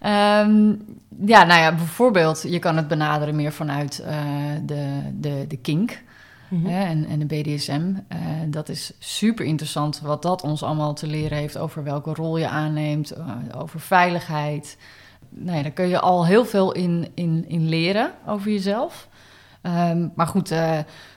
Ehm, 0.00 0.72
ja, 1.26 1.44
nou 1.44 1.61
ja, 1.61 1.74
bijvoorbeeld, 1.74 2.42
je 2.48 2.59
kan 2.59 2.76
het 2.76 2.88
benaderen 2.88 3.37
meer 3.37 3.52
vanuit 3.52 3.98
eh, 3.98 4.16
de, 4.62 5.00
de, 5.14 5.44
de 5.48 5.56
kink 5.56 6.02
Mhm. 6.50 6.66
hè, 6.66 6.85
en, 6.85 7.06
en 7.06 7.18
de 7.18 7.24
BDSM. 7.26 7.92
Eh, 8.09 8.18
dat 8.46 8.68
is 8.68 8.92
super 8.98 9.44
interessant 9.44 10.00
wat 10.00 10.22
dat 10.22 10.42
ons 10.42 10.62
allemaal 10.62 10.94
te 10.94 11.06
leren 11.06 11.38
heeft 11.38 11.59
over 11.59 11.85
welke 11.85 12.14
rol 12.14 12.37
je 12.37 12.48
aanneemt, 12.48 13.14
over 13.56 13.80
veiligheid. 13.80 14.76
Nou 15.28 15.56
ja, 15.56 15.62
daar 15.62 15.70
kun 15.72 15.88
je 15.88 16.00
al 16.00 16.26
heel 16.26 16.44
veel 16.44 16.72
in, 16.72 17.09
in, 17.14 17.44
in 17.48 17.68
leren 17.68 18.11
over 18.26 18.50
jezelf. 18.50 19.09
Ehm, 19.62 20.09
maar 20.14 20.26
goed, 20.26 20.54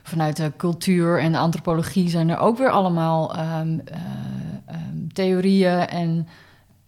vanuit 0.02 0.36
de 0.36 0.52
cultuur 0.56 1.20
en 1.20 1.32
de 1.32 1.38
antropologie 1.38 2.08
zijn 2.08 2.28
er 2.28 2.38
ook 2.38 2.58
weer 2.58 2.70
allemaal 2.70 3.34
ehm, 3.34 3.78
eh, 3.84 3.94
ehm, 3.94 4.43
theorieën 5.14 5.86
en 5.88 6.28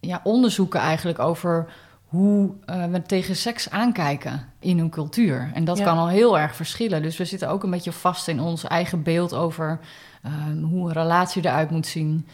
ja, 0.00 0.20
onderzoeken 0.24 0.80
eigenlijk 0.80 1.18
over 1.18 1.72
hoe 2.06 2.50
eh, 2.64 2.84
we 2.84 3.02
tegen 3.02 3.36
seks 3.36 3.70
aankijken 3.70 4.48
in 4.60 4.78
een 4.78 4.90
cultuur. 4.90 5.50
En 5.54 5.64
dat 5.64 5.79
Ja. 5.79 5.85
kan 5.85 5.98
al 5.98 6.08
heel 6.08 6.38
erg 6.38 6.56
verschillen. 6.56 7.02
Dus 7.02 7.16
we 7.16 7.24
zitten 7.24 7.48
ook 7.48 7.62
een 7.62 7.70
beetje 7.70 7.92
vast 7.92 8.29
in 8.29 8.40
ons 8.40 8.64
eigen 8.64 9.02
beeld 9.02 9.35
over 9.35 9.81
ehm, 10.22 10.62
hoe 10.62 10.87
een 10.88 10.92
relatie 10.92 11.44
eruit 11.44 11.70
moet 11.70 11.87
zien. 11.87 12.27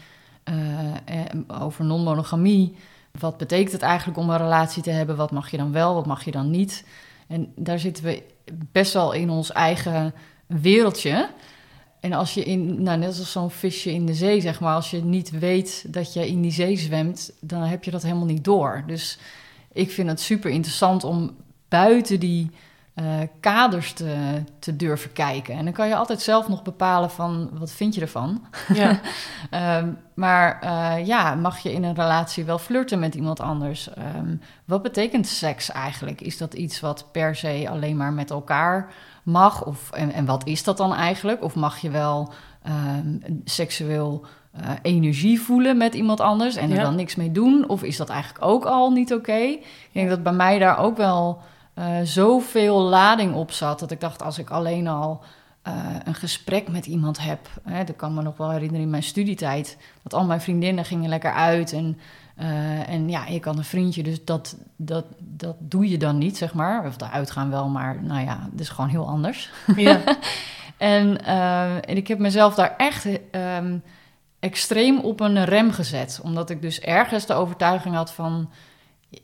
eh, 0.43 0.55
over 1.61 1.85
non-monogamie. 1.85 2.75
Wat 3.19 3.37
betekent 3.37 3.71
het 3.71 3.81
eigenlijk 3.81 4.17
om 4.17 4.29
een 4.29 4.37
relatie 4.37 4.83
te 4.83 4.89
hebben? 4.89 5.15
Wat 5.15 5.31
mag 5.31 5.51
je 5.51 5.57
dan 5.57 5.71
wel, 5.71 5.93
wat 5.93 6.05
mag 6.05 6.23
je 6.25 6.31
dan 6.31 6.49
niet? 6.49 6.85
En 7.27 7.51
daar 7.55 7.79
zitten 7.79 8.03
we 8.03 8.23
best 8.71 8.93
wel 8.93 9.11
in 9.11 9.29
ons 9.29 9.51
eigen 9.51 10.13
wereldje. 10.47 11.29
En 12.03 12.13
als 12.13 12.33
je 12.33 12.43
in, 12.43 12.83
nou, 12.83 12.97
net 12.97 13.19
als 13.19 13.31
zo'n 13.31 13.51
visje 13.51 13.91
in 13.91 14.05
de 14.05 14.13
zee, 14.13 14.41
zeg 14.41 14.59
maar, 14.59 14.75
als 14.75 14.91
je 14.91 15.03
niet 15.03 15.29
weet 15.29 15.93
dat 15.93 16.13
je 16.13 16.27
in 16.27 16.41
die 16.41 16.51
zee 16.51 16.77
zwemt, 16.77 17.31
dan 17.39 17.61
heb 17.61 17.83
je 17.83 17.91
dat 17.91 18.03
helemaal 18.03 18.25
niet 18.25 18.43
door. 18.43 18.83
Dus 18.87 19.19
ik 19.71 19.91
vind 19.91 20.09
het 20.09 20.19
super 20.19 20.49
interessant 20.49 21.03
om 21.03 21.35
buiten 21.67 22.19
die 22.19 22.51
eh, 22.93 23.19
kaders 23.39 23.93
te, 23.93 24.43
te 24.59 24.75
durven 24.75 25.13
kijken. 25.13 25.55
En 25.55 25.63
dan 25.63 25.73
kan 25.73 25.87
je 25.87 25.95
altijd 25.95 26.21
zelf 26.21 26.47
nog 26.47 26.61
bepalen 26.61 27.11
van 27.11 27.49
wat 27.53 27.71
vind 27.71 27.95
je 27.95 28.01
ervan. 28.01 28.45
Ja. 28.73 28.99
Ehm, 29.49 29.89
maar 30.13 30.61
eh, 30.61 31.05
ja, 31.05 31.35
mag 31.35 31.59
je 31.59 31.73
in 31.73 31.83
een 31.83 31.95
relatie 31.95 32.43
wel 32.43 32.59
flirten 32.59 32.99
met 32.99 33.15
iemand 33.15 33.39
anders? 33.39 33.93
Ehm, 33.93 34.35
wat 34.65 34.81
betekent 34.81 35.27
seks 35.27 35.71
eigenlijk? 35.71 36.21
Is 36.21 36.37
dat 36.37 36.53
iets 36.53 36.79
wat 36.79 37.07
per 37.11 37.35
se 37.35 37.67
alleen 37.69 37.97
maar 37.97 38.13
met 38.13 38.29
elkaar 38.29 38.93
mag? 39.23 39.65
Of, 39.65 39.91
en, 39.91 40.11
en 40.11 40.25
wat 40.25 40.47
is 40.47 40.63
dat 40.63 40.77
dan 40.77 40.93
eigenlijk? 40.93 41.43
Of 41.43 41.55
mag 41.55 41.77
je 41.79 41.89
wel 41.89 42.33
ehm, 42.63 43.17
seksueel 43.43 44.25
eh, 44.51 44.69
energie 44.81 45.41
voelen 45.41 45.77
met 45.77 45.93
iemand 45.93 46.19
anders 46.19 46.55
en 46.55 46.69
er 46.69 46.75
Ja. 46.77 46.83
dan 46.83 46.95
niks 46.95 47.15
mee 47.15 47.31
doen? 47.31 47.69
Of 47.69 47.83
is 47.83 47.97
dat 47.97 48.09
eigenlijk 48.09 48.45
ook 48.45 48.65
al 48.65 48.91
niet 48.91 49.13
oké? 49.13 49.37
Ik 49.37 49.89
denk 49.91 50.09
dat 50.09 50.23
bij 50.23 50.33
mij 50.33 50.59
daar 50.59 50.77
ook 50.77 50.97
wel 50.97 51.41
eh, 51.73 51.85
zoveel 52.03 52.79
lading 52.81 53.35
op 53.35 53.51
zat 53.51 53.79
dat 53.79 53.91
ik 53.91 53.99
dacht, 54.01 54.23
als 54.23 54.37
ik 54.37 54.49
alleen 54.49 54.87
al 54.87 55.21
eh, 55.61 55.73
een 56.03 56.15
gesprek 56.15 56.67
met 56.69 56.85
iemand 56.85 57.19
heb, 57.19 57.39
hè, 57.63 57.83
dat 57.83 57.95
kan 57.95 58.13
me 58.13 58.21
nog 58.21 58.37
wel 58.37 58.49
herinneren 58.49 58.81
in 58.83 58.89
mijn 58.89 59.03
studietijd, 59.03 59.77
dat 60.03 60.13
al 60.13 60.25
mijn 60.25 60.41
vriendinnen 60.41 60.85
gingen 60.85 61.09
lekker 61.09 61.33
uit 61.33 61.73
en 61.73 61.99
eh, 62.35 62.89
en 62.89 63.09
ja, 63.09 63.25
ik 63.25 63.43
had 63.43 63.57
een 63.57 63.63
vriendje, 63.63 64.03
dus 64.03 64.25
dat, 64.25 64.57
dat, 64.75 65.05
dat 65.19 65.55
doe 65.59 65.89
je 65.89 65.97
dan 65.97 66.17
niet, 66.17 66.37
zeg 66.37 66.53
maar. 66.53 66.85
Of 66.85 66.97
de 66.97 67.09
uitgaan 67.09 67.49
wel, 67.49 67.67
maar 67.67 68.03
nou 68.03 68.25
ja, 68.25 68.47
het 68.51 68.59
is 68.59 68.69
gewoon 68.69 68.89
heel 68.89 69.07
anders. 69.07 69.51
ja. 69.75 69.99
En, 70.77 71.25
eh, 71.25 71.75
en 71.75 71.97
ik 71.97 72.07
heb 72.07 72.19
mezelf 72.19 72.55
daar 72.55 72.73
echt 72.77 73.07
ehm, 73.31 73.77
extreem 74.39 74.99
op 74.99 75.19
een 75.19 75.45
rem 75.45 75.71
gezet. 75.71 76.19
Omdat 76.23 76.49
ik 76.49 76.61
dus 76.61 76.79
ergens 76.79 77.25
de 77.25 77.33
overtuiging 77.33 77.95
had 77.95 78.11
van... 78.11 78.49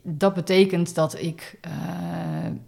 dat 0.02 0.34
betekent 0.34 0.94
dat 0.94 1.18
ik 1.18 1.58
eh, 1.60 1.70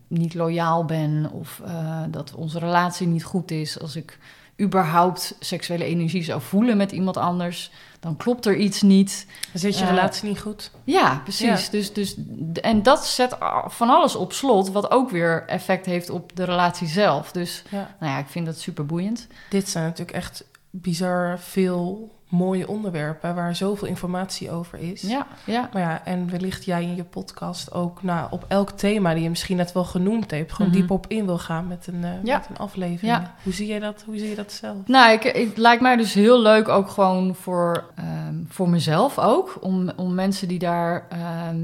niet 0.09 0.35
loyaal 0.35 0.85
ben... 0.85 1.31
of 1.33 1.63
dat 2.11 2.35
onze 2.35 2.59
relatie 2.59 3.07
niet 3.07 3.25
goed 3.25 3.51
is. 3.51 3.81
Als 3.81 3.97
ik 3.97 4.19
überhaupt 4.61 5.37
seksuele 5.41 5.85
energie 5.85 6.23
zou 6.23 6.41
voelen 6.41 6.77
met 6.77 6.93
iemand 6.93 7.17
anders... 7.17 7.71
dan 8.03 8.17
klopt 8.17 8.47
er 8.47 8.57
iets 8.57 8.83
niet. 8.83 9.27
Dan 9.53 9.61
zit 9.61 9.79
je 9.79 9.85
Eh, 9.85 9.91
relatie 9.91 10.29
niet 10.29 10.41
goed. 10.41 10.71
Ja, 10.85 11.21
precies. 11.23 11.71
Dus, 11.71 11.93
dus, 11.93 12.15
en 12.61 12.83
dat 12.83 13.07
zet 13.07 13.37
van 13.67 13.91
alles 13.91 14.17
op 14.17 14.33
slot... 14.33 14.71
wat 14.71 14.91
ook 14.91 15.11
weer 15.11 15.45
effect 15.47 15.87
heeft 15.87 16.11
op 16.11 16.37
de 16.37 16.45
relatie 16.45 16.87
zelf. 16.89 17.33
Dus 17.33 17.63
Ja. 17.69 17.95
nou 18.01 18.13
ja, 18.13 18.19
ik 18.19 18.27
vind 18.29 18.47
dat 18.47 18.59
super 18.59 18.87
boeiend. 18.87 19.27
Dit 19.51 19.69
zijn 19.69 19.85
natuurlijk 19.85 20.17
echt 20.17 20.45
bizar 20.71 21.39
veel 21.39 22.11
mooie 22.33 22.69
onderwerpen 22.69 23.35
waar 23.35 23.57
zoveel 23.57 23.89
informatie 23.89 24.51
over 24.51 24.79
is. 24.79 25.03
Ja, 25.03 25.27
ja. 25.45 25.69
Maar 25.73 25.83
ja, 25.83 26.05
en 26.05 26.31
wellicht 26.31 26.65
jij 26.65 26.83
in 26.83 26.95
je 26.97 27.05
podcast 27.05 27.73
ook 27.73 28.03
nou, 28.03 28.27
op 28.31 28.45
elk 28.49 28.71
thema 28.71 29.15
die 29.15 29.23
je 29.23 29.29
misschien 29.29 29.57
net 29.57 29.73
wel 29.73 29.85
genoemd 29.85 30.31
hebt, 30.31 30.53
gewoon 30.53 30.71
Mhm. 30.71 30.81
diep 30.81 30.91
op 30.91 31.07
in 31.09 31.27
wil 31.27 31.39
gaan 31.39 31.67
met 31.67 31.87
een, 31.87 32.05
eh, 32.05 32.11
Ja. 32.25 32.37
met 32.39 32.47
een 32.51 32.57
aflevering. 32.59 33.01
Ja. 33.13 33.35
Hoe 33.43 33.53
zie 33.53 33.73
je 33.73 33.81
dat? 33.81 34.03
Hoe 34.07 34.19
zie 34.19 34.29
je 34.29 34.35
dat 34.35 34.53
zelf? 34.53 34.77
Nou, 34.87 35.13
ik, 35.13 35.23
het 35.23 35.57
lijkt 35.57 35.83
mij 35.83 35.97
dus 35.97 36.15
heel 36.15 36.41
leuk 36.41 36.69
ook 36.69 36.89
gewoon 36.89 37.35
voor, 37.35 37.85
ehm, 37.97 38.35
voor 38.49 38.69
mezelf 38.69 39.19
ook. 39.19 39.59
Om, 39.61 39.91
om 39.97 40.15
mensen 40.15 40.49
die 40.49 40.59
daar... 40.59 41.07
ehm, 41.09 41.57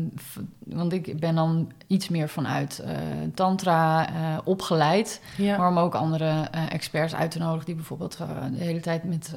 want 0.64 0.93
ik 0.93 1.21
ben 1.21 1.35
dan 1.35 1.73
iets 1.87 2.09
meer 2.09 2.29
vanuit 2.29 2.79
eh, 2.79 2.93
tantra 3.35 4.07
eh, 4.09 4.12
opgeleid. 4.45 5.21
Ja. 5.37 5.57
Maar 5.59 5.69
om 5.69 5.79
ook 5.79 5.95
andere 5.95 6.31
experts 6.69 7.14
uit 7.14 7.31
te 7.31 7.39
nodigen... 7.39 7.66
die 7.66 7.75
bijvoorbeeld 7.75 8.16
de 8.59 8.64
hele 8.64 8.81
tijd 8.81 9.05
met 9.05 9.35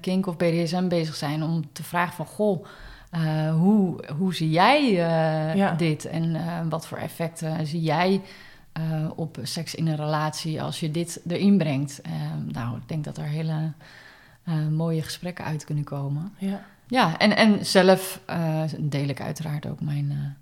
kink 0.00 0.26
of 0.26 0.36
BDSM 0.70 0.88
bezig 0.88 1.14
zijn... 1.14 1.42
om 1.42 1.72
te 1.72 1.82
vragen 1.82 2.14
van, 2.14 2.26
goh, 2.26 2.64
eh, 3.10 3.54
hoe, 3.54 4.04
hoe 4.18 4.34
zie 4.34 4.50
jij 4.50 4.88
eh, 4.88 5.54
Ja. 5.54 5.72
dit? 5.72 6.04
En 6.04 6.36
eh, 6.36 6.60
wat 6.68 6.86
voor 6.86 6.98
effecten 6.98 7.66
zie 7.66 7.80
jij 7.82 8.20
op 9.14 9.38
seks 9.42 9.74
in 9.74 9.86
een 9.86 9.96
relatie... 9.96 10.62
als 10.62 10.80
je 10.80 10.90
dit 10.90 11.20
erin 11.28 11.58
brengt? 11.58 12.00
Eh, 12.00 12.12
nou, 12.52 12.76
ik 12.76 12.88
denk 12.88 13.04
dat 13.04 13.16
er 13.18 13.24
hele 13.24 13.72
mooie 14.70 15.02
gesprekken 15.02 15.44
uit 15.44 15.64
kunnen 15.64 15.84
komen. 15.84 16.32
ja. 16.38 16.60
Ja, 16.86 17.18
en, 17.18 17.36
en 17.36 17.66
zelf 17.66 18.20
deel 18.78 19.08
ik 19.08 19.20
uiteraard 19.20 19.66
ook 19.66 19.80
mijn... 19.80 20.36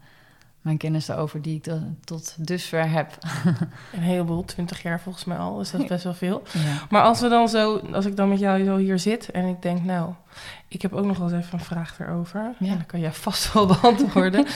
mijn 0.68 0.80
kennis 0.80 1.06
daarover 1.06 1.42
die 1.42 1.56
ik 1.56 1.72
tot 2.04 2.34
dusver 2.38 2.90
heb. 2.90 3.18
Een 3.94 4.00
heleboel, 4.00 4.44
twintig 4.44 4.82
jaar 4.82 5.00
volgens 5.00 5.24
mij 5.24 5.36
al, 5.36 5.56
dus 5.56 5.70
dat 5.70 5.80
is 5.80 5.86
best 5.86 6.04
wel 6.04 6.14
veel. 6.14 6.42
Ja. 6.52 6.86
Maar 6.90 7.02
als 7.02 7.20
we 7.20 7.28
dan 7.28 7.48
zo, 7.48 7.78
als 7.92 8.06
ik 8.06 8.16
dan 8.16 8.28
met 8.28 8.38
jou 8.38 8.64
zo 8.64 8.76
hier 8.76 8.98
zit 8.98 9.30
en 9.30 9.44
ik 9.44 9.62
denk, 9.62 9.84
nou, 9.84 10.12
ik 10.68 10.82
heb 10.82 10.92
ook 10.92 11.04
nog 11.04 11.18
wel 11.18 11.32
eens 11.32 11.44
even 11.44 11.58
een 11.58 11.64
vraag 11.64 12.00
erover. 12.00 12.40
Ja. 12.58 12.70
En 12.70 12.76
dan 12.76 12.86
kan 12.86 13.00
jij 13.00 13.12
vast 13.12 13.52
wel 13.52 13.66
beantwoorden. 13.80 14.46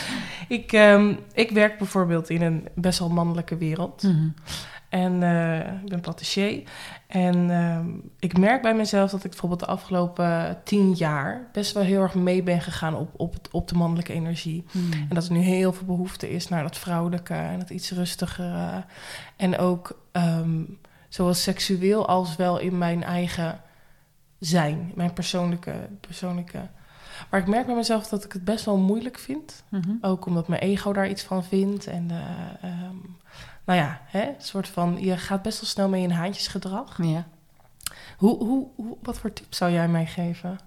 ik, 0.49 0.73
ehm, 0.73 1.15
ik 1.33 1.51
werk 1.51 1.79
bijvoorbeeld 1.79 2.31
in 2.31 2.43
een 2.43 2.69
best 2.75 2.99
wel 2.99 3.11
mannelijke 3.11 3.57
wereld. 3.57 4.03
Mhm. 4.03 4.29
En 4.93 5.23
eh, 5.23 5.59
ik 5.59 5.89
ben 5.89 6.01
patissier. 6.01 6.63
En 7.07 7.51
ehm, 7.51 7.87
ik 8.19 8.39
merk 8.39 8.63
bij 8.63 8.75
mezelf 8.75 9.11
dat 9.11 9.25
ik 9.25 9.31
bijvoorbeeld 9.31 9.61
de 9.61 9.67
afgelopen 9.67 10.59
tien 10.65 10.93
jaar 10.93 11.49
best 11.53 11.73
wel 11.73 11.83
heel 11.83 12.03
erg 12.03 12.15
mee 12.15 12.43
ben 12.43 12.61
gegaan 12.61 12.95
op, 12.95 13.11
op, 13.17 13.33
het, 13.33 13.49
op 13.51 13.69
de 13.69 13.75
mannelijke 13.75 14.13
energie. 14.13 14.65
Mhm. 14.73 14.93
En 14.93 15.15
dat 15.15 15.27
er 15.27 15.33
nu 15.33 15.39
heel 15.39 15.73
veel 15.73 15.87
behoefte 15.87 16.31
is 16.31 16.49
naar 16.49 16.63
dat 16.63 16.79
vrouwelijke 16.79 17.35
en 17.35 17.59
dat 17.59 17.71
iets 17.71 17.91
rustigere. 17.91 18.85
En 19.37 19.59
ook 19.59 19.99
ehm, 20.13 20.63
zowel 21.09 21.35
seksueel 21.35 22.09
als 22.09 22.37
wel 22.37 22.59
in 22.59 22.79
mijn 22.79 23.03
eigen 23.03 23.61
zijn, 24.39 24.93
mijn 24.95 25.13
persoonlijke, 25.13 25.75
persoonlijke. 26.01 26.69
Maar 27.31 27.41
ik 27.41 27.47
merk 27.47 27.67
bij 27.67 27.75
mezelf 27.75 28.09
dat 28.09 28.25
ik 28.25 28.33
het 28.33 28.45
best 28.45 28.65
wel 28.65 28.77
moeilijk 28.77 29.19
vind. 29.19 29.63
Mhm. 29.69 29.91
Ook 30.01 30.27
omdat 30.27 30.49
mijn 30.49 30.61
ego 30.61 30.93
daar 30.93 31.09
iets 31.09 31.23
van 31.23 31.45
vindt. 31.45 31.87
En 31.87 32.11
eh, 32.11 32.71
ehm, 32.71 32.97
nou 33.65 33.79
ja, 33.79 34.01
hè, 34.05 34.23
een 34.23 34.35
soort 34.39 34.69
van, 34.69 34.97
je 35.01 35.17
gaat 35.17 35.43
best 35.43 35.61
wel 35.61 35.69
snel 35.71 35.89
mee 35.89 36.03
in 36.03 36.11
haantjesgedrag. 36.11 36.99
Ja. 37.03 37.25
Hoe, 38.17 38.37
hoe, 38.45 38.69
hoe, 38.75 38.97
wat 39.03 39.19
voor 39.19 39.33
tips 39.33 39.57
zou 39.57 39.73
jij 39.73 39.89
mij 39.89 40.07
geven? 40.07 40.59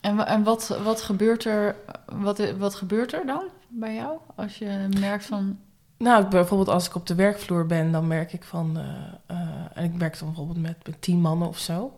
En, 0.00 0.26
en 0.26 0.42
wat, 0.42 0.78
wat, 0.82 1.02
gebeurt 1.02 1.44
er, 1.44 1.76
wat, 2.04 2.52
wat 2.58 2.74
gebeurt 2.74 3.12
er 3.12 3.26
dan 3.26 3.42
bij 3.68 3.94
jou? 3.94 4.18
Als 4.34 4.58
je 4.58 4.88
merkt 5.00 5.26
van... 5.26 5.58
Nou, 5.96 6.26
bijvoorbeeld 6.26 6.68
als 6.68 6.86
ik 6.86 6.94
op 6.94 7.06
de 7.06 7.14
werkvloer 7.14 7.66
ben, 7.66 7.92
dan 7.92 8.06
merk 8.06 8.32
ik 8.32 8.44
van... 8.44 8.78
eh, 8.78 8.84
eh, 9.26 9.48
en 9.74 9.84
ik 9.84 9.94
werk 9.94 10.18
dan 10.18 10.28
bijvoorbeeld 10.28 10.60
met, 10.60 10.76
met 10.86 11.02
tien 11.02 11.20
mannen 11.20 11.48
of 11.48 11.58
zo. 11.58 11.92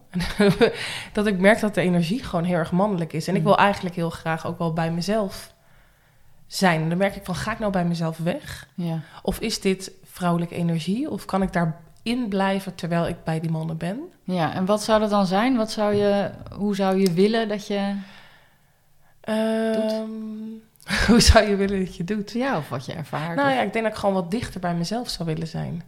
dat 1.13 1.27
ik 1.27 1.39
merk 1.39 1.61
dat 1.61 1.75
de 1.75 1.81
energie 1.81 2.23
gewoon 2.23 2.45
heel 2.45 2.57
erg 2.57 2.73
mannelijk 2.73 3.13
is. 3.13 3.29
En 3.29 3.35
ik 3.35 3.41
Mm. 3.41 3.47
wil 3.47 3.57
eigenlijk 3.57 3.95
heel 3.95 4.11
graag 4.11 4.47
ook 4.47 4.59
wel 4.59 4.73
bij 4.73 4.93
mezelf 4.93 5.55
zijn. 6.47 6.83
En 6.83 6.89
dan 6.89 6.99
merk 6.99 7.17
ik 7.17 7.25
van, 7.25 7.35
ga 7.35 7.53
ik 7.53 7.59
nou 7.59 7.73
bij 7.73 7.85
mezelf 7.85 8.19
weg? 8.19 8.69
Ja. 8.75 9.01
Of 9.23 9.41
is 9.41 9.61
dit 9.61 9.93
vrouwelijke 10.13 10.55
energie? 10.55 11.11
Of 11.11 11.25
kan 11.25 11.43
ik 11.43 11.53
daarin 11.53 12.29
blijven 12.29 12.75
terwijl 12.75 13.07
ik 13.09 13.25
bij 13.25 13.41
die 13.41 13.51
mannen 13.51 13.77
ben? 13.77 14.01
ja, 14.25 14.55
en 14.55 14.65
wat 14.65 14.83
zou 14.83 15.01
dat 15.01 15.11
dan 15.11 15.27
zijn? 15.27 15.57
Wat 15.57 15.71
zou 15.71 15.95
je, 15.95 16.31
hoe 16.55 16.75
zou 16.75 16.97
je 17.01 17.13
willen 17.13 17.49
dat 17.49 17.67
je... 17.67 17.95
Ehm, 19.21 20.11
hoe 21.09 21.21
zou 21.21 21.49
je 21.49 21.57
willen 21.57 21.85
dat 21.85 21.97
je 21.97 22.05
doet? 22.05 22.33
Ja, 22.33 22.57
of 22.57 22.69
wat 22.69 22.87
je 22.87 22.93
ervaart? 22.93 23.37
Nou 23.37 23.49
of- 23.49 23.55
ja, 23.55 23.61
ik 23.61 23.73
denk 23.73 23.85
dat 23.85 23.93
ik 23.95 23.99
gewoon 24.01 24.15
wat 24.15 24.31
dichter 24.31 24.61
bij 24.61 24.75
mezelf 24.75 25.09
zou 25.09 25.29
willen 25.29 25.47
zijn. 25.47 25.83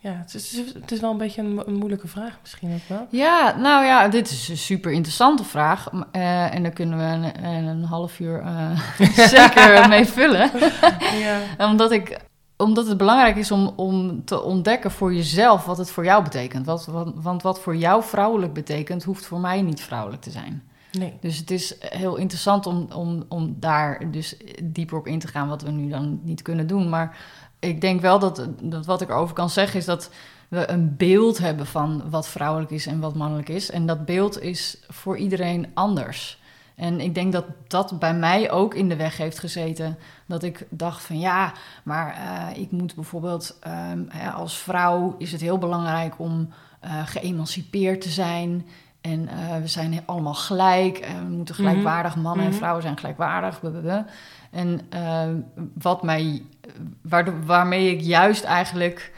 Ja, 0.00 0.12
het 0.12 0.34
is, 0.34 0.56
het 0.74 0.92
is 0.92 1.00
wel 1.00 1.10
een 1.10 1.16
beetje 1.18 1.42
een, 1.42 1.54
mo- 1.54 1.62
een 1.66 1.74
moeilijke 1.74 2.08
vraag 2.08 2.38
misschien 2.40 2.72
ook 2.74 2.88
wel. 2.88 3.06
Ja, 3.10 3.56
nou 3.56 3.84
ja, 3.84 4.08
dit 4.08 4.30
is 4.30 4.48
een 4.48 4.56
super 4.56 4.92
interessante 4.92 5.44
vraag. 5.44 5.88
Eh, 6.12 6.54
en 6.54 6.62
daar 6.62 6.72
kunnen 6.72 6.98
we 6.98 7.04
een, 7.26 7.44
een 7.68 7.84
half 7.84 8.20
uur 8.20 8.40
eh, 8.40 8.80
zeker 9.36 9.88
mee 9.88 10.04
vullen. 10.04 10.50
Ja, 11.58 11.66
Omdat, 11.68 11.90
ik, 11.92 12.18
omdat 12.58 12.86
het 12.86 12.96
belangrijk 12.96 13.36
is 13.36 13.50
om, 13.50 13.72
om 13.76 14.24
te 14.24 14.42
ontdekken 14.42 14.90
voor 14.90 15.14
jezelf 15.14 15.64
wat 15.64 15.78
het 15.78 15.90
voor 15.90 16.04
jou 16.04 16.22
betekent. 16.22 16.66
Wat, 16.66 16.86
wat, 16.86 17.12
want 17.14 17.42
wat 17.42 17.60
voor 17.60 17.76
jou 17.76 18.02
vrouwelijk 18.02 18.52
betekent, 18.52 19.04
hoeft 19.04 19.26
voor 19.26 19.40
mij 19.40 19.62
niet 19.62 19.80
vrouwelijk 19.80 20.22
te 20.22 20.30
zijn. 20.30 20.62
nee. 20.92 21.16
Dus 21.20 21.36
het 21.36 21.50
is 21.50 21.74
heel 21.80 22.16
interessant 22.16 22.66
om, 22.66 22.88
om, 22.94 23.24
om 23.28 23.56
daar 23.58 24.10
dus 24.10 24.36
dieper 24.62 24.98
op 24.98 25.06
in 25.06 25.18
te 25.18 25.28
gaan, 25.28 25.48
wat 25.48 25.62
we 25.62 25.70
nu 25.70 25.88
dan 25.88 26.20
niet 26.22 26.42
kunnen 26.42 26.66
doen. 26.66 26.88
Maar 26.88 27.16
ik 27.58 27.80
denk 27.80 28.00
wel 28.00 28.18
dat, 28.18 28.48
dat 28.62 28.86
wat 28.86 29.00
ik 29.00 29.08
erover 29.08 29.34
kan 29.34 29.50
zeggen 29.50 29.78
is 29.78 29.84
dat 29.84 30.10
we 30.48 30.70
een 30.70 30.96
beeld 30.96 31.38
hebben 31.38 31.66
van 31.66 32.02
wat 32.10 32.28
vrouwelijk 32.28 32.70
is 32.70 32.86
en 32.86 33.00
wat 33.00 33.14
mannelijk 33.14 33.48
is. 33.48 33.70
En 33.70 33.86
dat 33.86 34.04
beeld 34.04 34.40
is 34.40 34.78
voor 34.88 35.16
iedereen 35.16 35.66
anders. 35.74 36.37
En 36.78 37.00
ik 37.00 37.14
denk 37.14 37.32
dat 37.32 37.44
dat 37.66 37.98
bij 37.98 38.14
mij 38.14 38.50
ook 38.50 38.74
in 38.74 38.88
de 38.88 38.96
weg 38.96 39.16
heeft 39.16 39.38
gezeten. 39.38 39.98
Dat 40.26 40.42
ik 40.42 40.66
dacht 40.70 41.02
van 41.02 41.18
ja, 41.18 41.52
maar 41.82 42.14
eh, 42.14 42.60
ik 42.60 42.70
moet 42.70 42.94
bijvoorbeeld 42.94 43.56
ehm, 43.60 44.02
hè, 44.08 44.30
als 44.30 44.58
vrouw 44.58 45.14
is 45.18 45.32
het 45.32 45.40
heel 45.40 45.58
belangrijk 45.58 46.18
om 46.18 46.48
eh, 46.80 47.06
geëmancipeerd 47.06 48.00
te 48.00 48.08
zijn. 48.08 48.66
En 49.00 49.28
eh, 49.28 49.56
we 49.60 49.66
zijn 49.66 50.02
allemaal 50.06 50.34
gelijk. 50.34 50.98
En 50.98 51.28
we 51.28 51.36
moeten 51.36 51.54
gelijkwaardig, 51.54 52.16
mannen 52.16 52.44
en 52.44 52.50
Mhm. 52.50 52.58
vrouwen 52.58 52.82
zijn 52.82 52.98
gelijkwaardig. 52.98 53.60
blablabla. 53.60 54.06
En 54.50 54.80
wat 55.74 56.02
mij, 56.02 56.42
waarmee 57.44 57.90
ik 57.96 58.00
juist 58.00 58.44
eigenlijk 58.44 59.12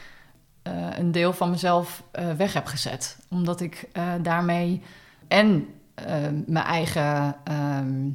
een 0.98 1.12
deel 1.12 1.32
van 1.32 1.50
mezelf 1.50 2.02
weg 2.36 2.52
heb 2.52 2.66
gezet. 2.66 3.18
Omdat 3.30 3.60
ik 3.60 3.88
daarmee 4.22 4.82
en 5.28 5.66
mijn 6.46 6.64
eigen 6.66 7.36
ehm, 7.44 8.08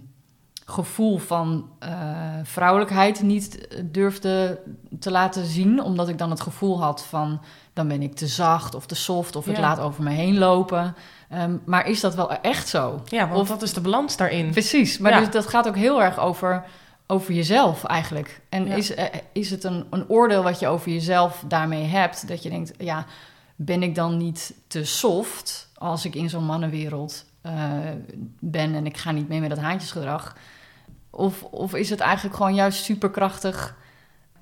gevoel 0.65 1.17
van 1.17 1.69
eh, 1.79 1.89
vrouwelijkheid 2.43 3.21
niet 3.21 3.67
durfde 3.91 4.61
te 4.99 5.11
laten 5.11 5.45
zien. 5.45 5.81
Omdat 5.83 6.09
ik 6.09 6.17
dan 6.17 6.29
het 6.29 6.41
gevoel 6.41 6.81
had 6.81 7.05
van 7.05 7.41
dan 7.73 7.87
ben 7.87 8.01
ik 8.01 8.15
te 8.15 8.27
zacht 8.27 8.75
of 8.75 8.85
te 8.85 8.95
soft 8.95 9.35
of 9.35 9.47
ik 9.47 9.55
Ja. 9.55 9.61
laat 9.61 9.79
over 9.79 10.03
me 10.03 10.09
heen 10.09 10.37
lopen. 10.37 10.95
Ehm, 11.29 11.57
maar 11.65 11.87
is 11.87 11.99
dat 11.99 12.15
wel 12.15 12.31
echt 12.41 12.67
zo? 12.67 13.01
Ja, 13.05 13.27
want 13.27 13.39
Of- 13.41 13.47
wat 13.47 13.61
is 13.61 13.73
de 13.73 13.81
balans 13.81 14.17
daarin? 14.17 14.51
Precies, 14.51 14.97
maar 14.97 15.11
Ja. 15.11 15.19
dus 15.19 15.29
dat 15.31 15.47
gaat 15.47 15.67
ook 15.67 15.75
heel 15.75 16.03
erg 16.03 16.19
over, 16.19 16.63
over 17.07 17.33
jezelf 17.33 17.83
eigenlijk. 17.83 18.41
En 18.49 18.65
Ja. 18.65 18.75
is, 18.75 18.93
eh, 18.93 19.05
is 19.33 19.49
het 19.51 19.63
een, 19.63 19.85
een 19.89 20.09
oordeel 20.09 20.43
wat 20.43 20.59
je 20.59 20.67
over 20.67 20.91
jezelf 20.91 21.43
daarmee 21.47 21.83
hebt, 21.83 22.27
dat 22.27 22.43
je 22.43 22.49
denkt, 22.49 22.71
ja, 22.77 23.05
ben 23.55 23.83
ik 23.83 23.95
dan 23.95 24.17
niet 24.17 24.53
te 24.67 24.83
soft 24.85 25.69
als 25.77 26.05
ik 26.05 26.15
in 26.15 26.29
zo'n 26.29 26.45
mannenwereld 26.45 27.25
eh, 27.45 27.51
ben 28.39 28.75
en 28.75 28.85
ik 28.85 28.97
ga 28.97 29.11
niet 29.11 29.27
mee 29.27 29.39
met 29.39 29.49
dat 29.49 29.59
haantjesgedrag? 29.59 30.35
Of, 31.09 31.43
of 31.43 31.73
is 31.75 31.89
het 31.89 31.99
eigenlijk 31.99 32.35
gewoon 32.35 32.55
juist 32.55 32.83
superkrachtig? 32.83 33.75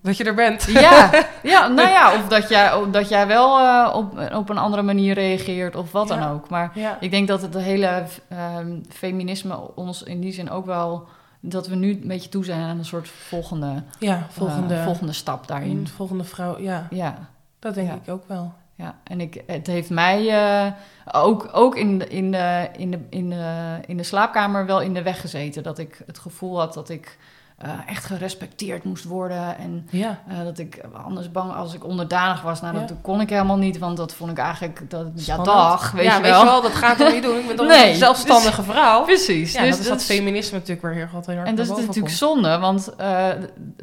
Dat 0.02 0.18
je 0.18 0.24
er 0.24 0.34
bent. 0.34 0.64
Ja, 0.64 1.10
ja 1.54 1.68
nou 1.68 1.90
ja, 1.90 2.14
of 2.16 2.28
dat 2.28 2.50
jij, 2.50 2.74
of 2.74 2.88
dat 2.88 3.10
jij 3.10 3.28
wel 3.28 3.60
eh, 3.60 3.96
op, 3.96 4.32
op 4.34 4.50
een 4.50 4.58
andere 4.58 4.82
manier 4.82 5.14
reageert 5.14 5.76
of 5.76 5.92
wat 5.92 6.08
Ja. 6.10 6.16
dan 6.20 6.30
ook. 6.32 6.50
Maar 6.50 6.72
Ja. 6.76 6.98
ik 7.00 7.12
denk 7.12 7.28
dat 7.28 7.42
het 7.42 7.54
hele 7.54 8.04
ehm, 8.30 8.78
feminisme 8.90 9.76
ons 9.76 10.04
in 10.04 10.20
die 10.22 10.34
zin 10.34 10.50
ook 10.50 10.66
wel... 10.66 11.08
dat 11.40 11.68
we 11.68 11.76
nu 11.76 11.92
een 11.92 12.08
beetje 12.08 12.30
toe 12.30 12.46
zijn 12.46 12.62
aan 12.62 12.78
een 12.78 12.86
soort 12.86 13.08
volgende, 13.10 13.84
Ja, 14.00 14.28
volgende, 14.30 14.76
eh, 14.76 14.84
volgende 14.84 15.14
stap 15.14 15.48
daarin. 15.48 15.78
een 15.78 15.88
volgende 15.88 16.24
vrouw. 16.24 16.60
Ja, 16.60 16.88
Ja, 16.90 17.18
dat 17.60 17.74
denk 17.76 17.88
Ja. 17.88 17.94
ik 18.04 18.10
ook 18.10 18.24
wel. 18.28 18.54
Ja, 18.76 19.00
en 19.04 19.22
ik, 19.22 19.44
het 19.48 19.68
heeft 19.68 19.90
mij 19.90 20.30
eh, 20.30 20.72
ook, 21.12 21.50
ook 21.52 21.76
in, 21.76 22.00
de, 22.00 22.08
in, 22.08 22.32
de, 22.32 22.70
in, 22.78 22.92
de, 22.92 23.00
in, 23.10 23.30
de, 23.30 23.80
in 23.86 23.98
de 23.98 24.04
slaapkamer 24.04 24.66
wel 24.66 24.82
in 24.82 24.94
de 24.94 25.02
weg 25.02 25.22
gezeten. 25.22 25.64
Dat 25.64 25.80
ik 25.80 26.02
het 26.06 26.20
gevoel 26.20 26.60
had 26.60 26.74
dat 26.74 26.90
ik 26.90 27.18
eh, 27.64 27.70
echt 27.86 28.06
gerespecteerd 28.06 28.84
moest 28.84 29.04
worden. 29.04 29.58
En 29.58 29.88
Ja, 29.90 30.20
eh, 30.28 30.44
dat 30.44 30.58
ik 30.58 30.84
anders 31.06 31.32
bang 31.32 31.54
als 31.54 31.74
ik 31.74 31.86
onderdanig 31.86 32.42
was. 32.42 32.62
Nou, 32.62 32.74
dat 32.80 32.90
Ja. 32.90 32.96
kon 33.02 33.22
ik 33.22 33.30
helemaal 33.30 33.58
niet, 33.58 33.78
want 33.78 33.98
dat 33.98 34.14
vond 34.14 34.32
ik 34.32 34.38
eigenlijk... 34.38 34.90
Dat, 34.90 35.08
ja, 35.26 35.38
dag, 35.38 35.92
weet 35.92 36.06
ja, 36.06 36.16
je 36.16 36.22
weet 36.22 36.32
wel. 36.32 36.40
je 36.40 36.46
wel, 36.46 36.62
dat 36.62 36.72
gaat 36.76 37.00
er 37.00 37.12
niet 37.12 37.24
doen. 37.24 37.38
Ik 37.38 37.48
ben 37.48 37.56
toch 37.56 37.68
Nee, 37.78 37.90
een 37.90 37.96
zelfstandige 37.96 38.64
vrouw. 38.64 39.04
Precies. 39.04 39.54
Ja, 39.54 39.62
dus 39.62 39.70
dat 39.72 39.80
is 39.80 39.88
dat 39.88 40.00
is- 40.00 40.06
feminisme 40.06 40.58
natuurlijk 40.58 40.82
weer 40.86 40.94
heel, 40.94 41.04
erg 41.04 41.28
En 41.28 41.34
dat 41.34 41.36
is 41.38 41.46
naar 41.46 41.56
boven 41.56 41.66
natuurlijk 41.68 41.98
komt. 41.98 42.10
zonde, 42.12 42.58
want 42.60 42.96
eh, 42.96 43.28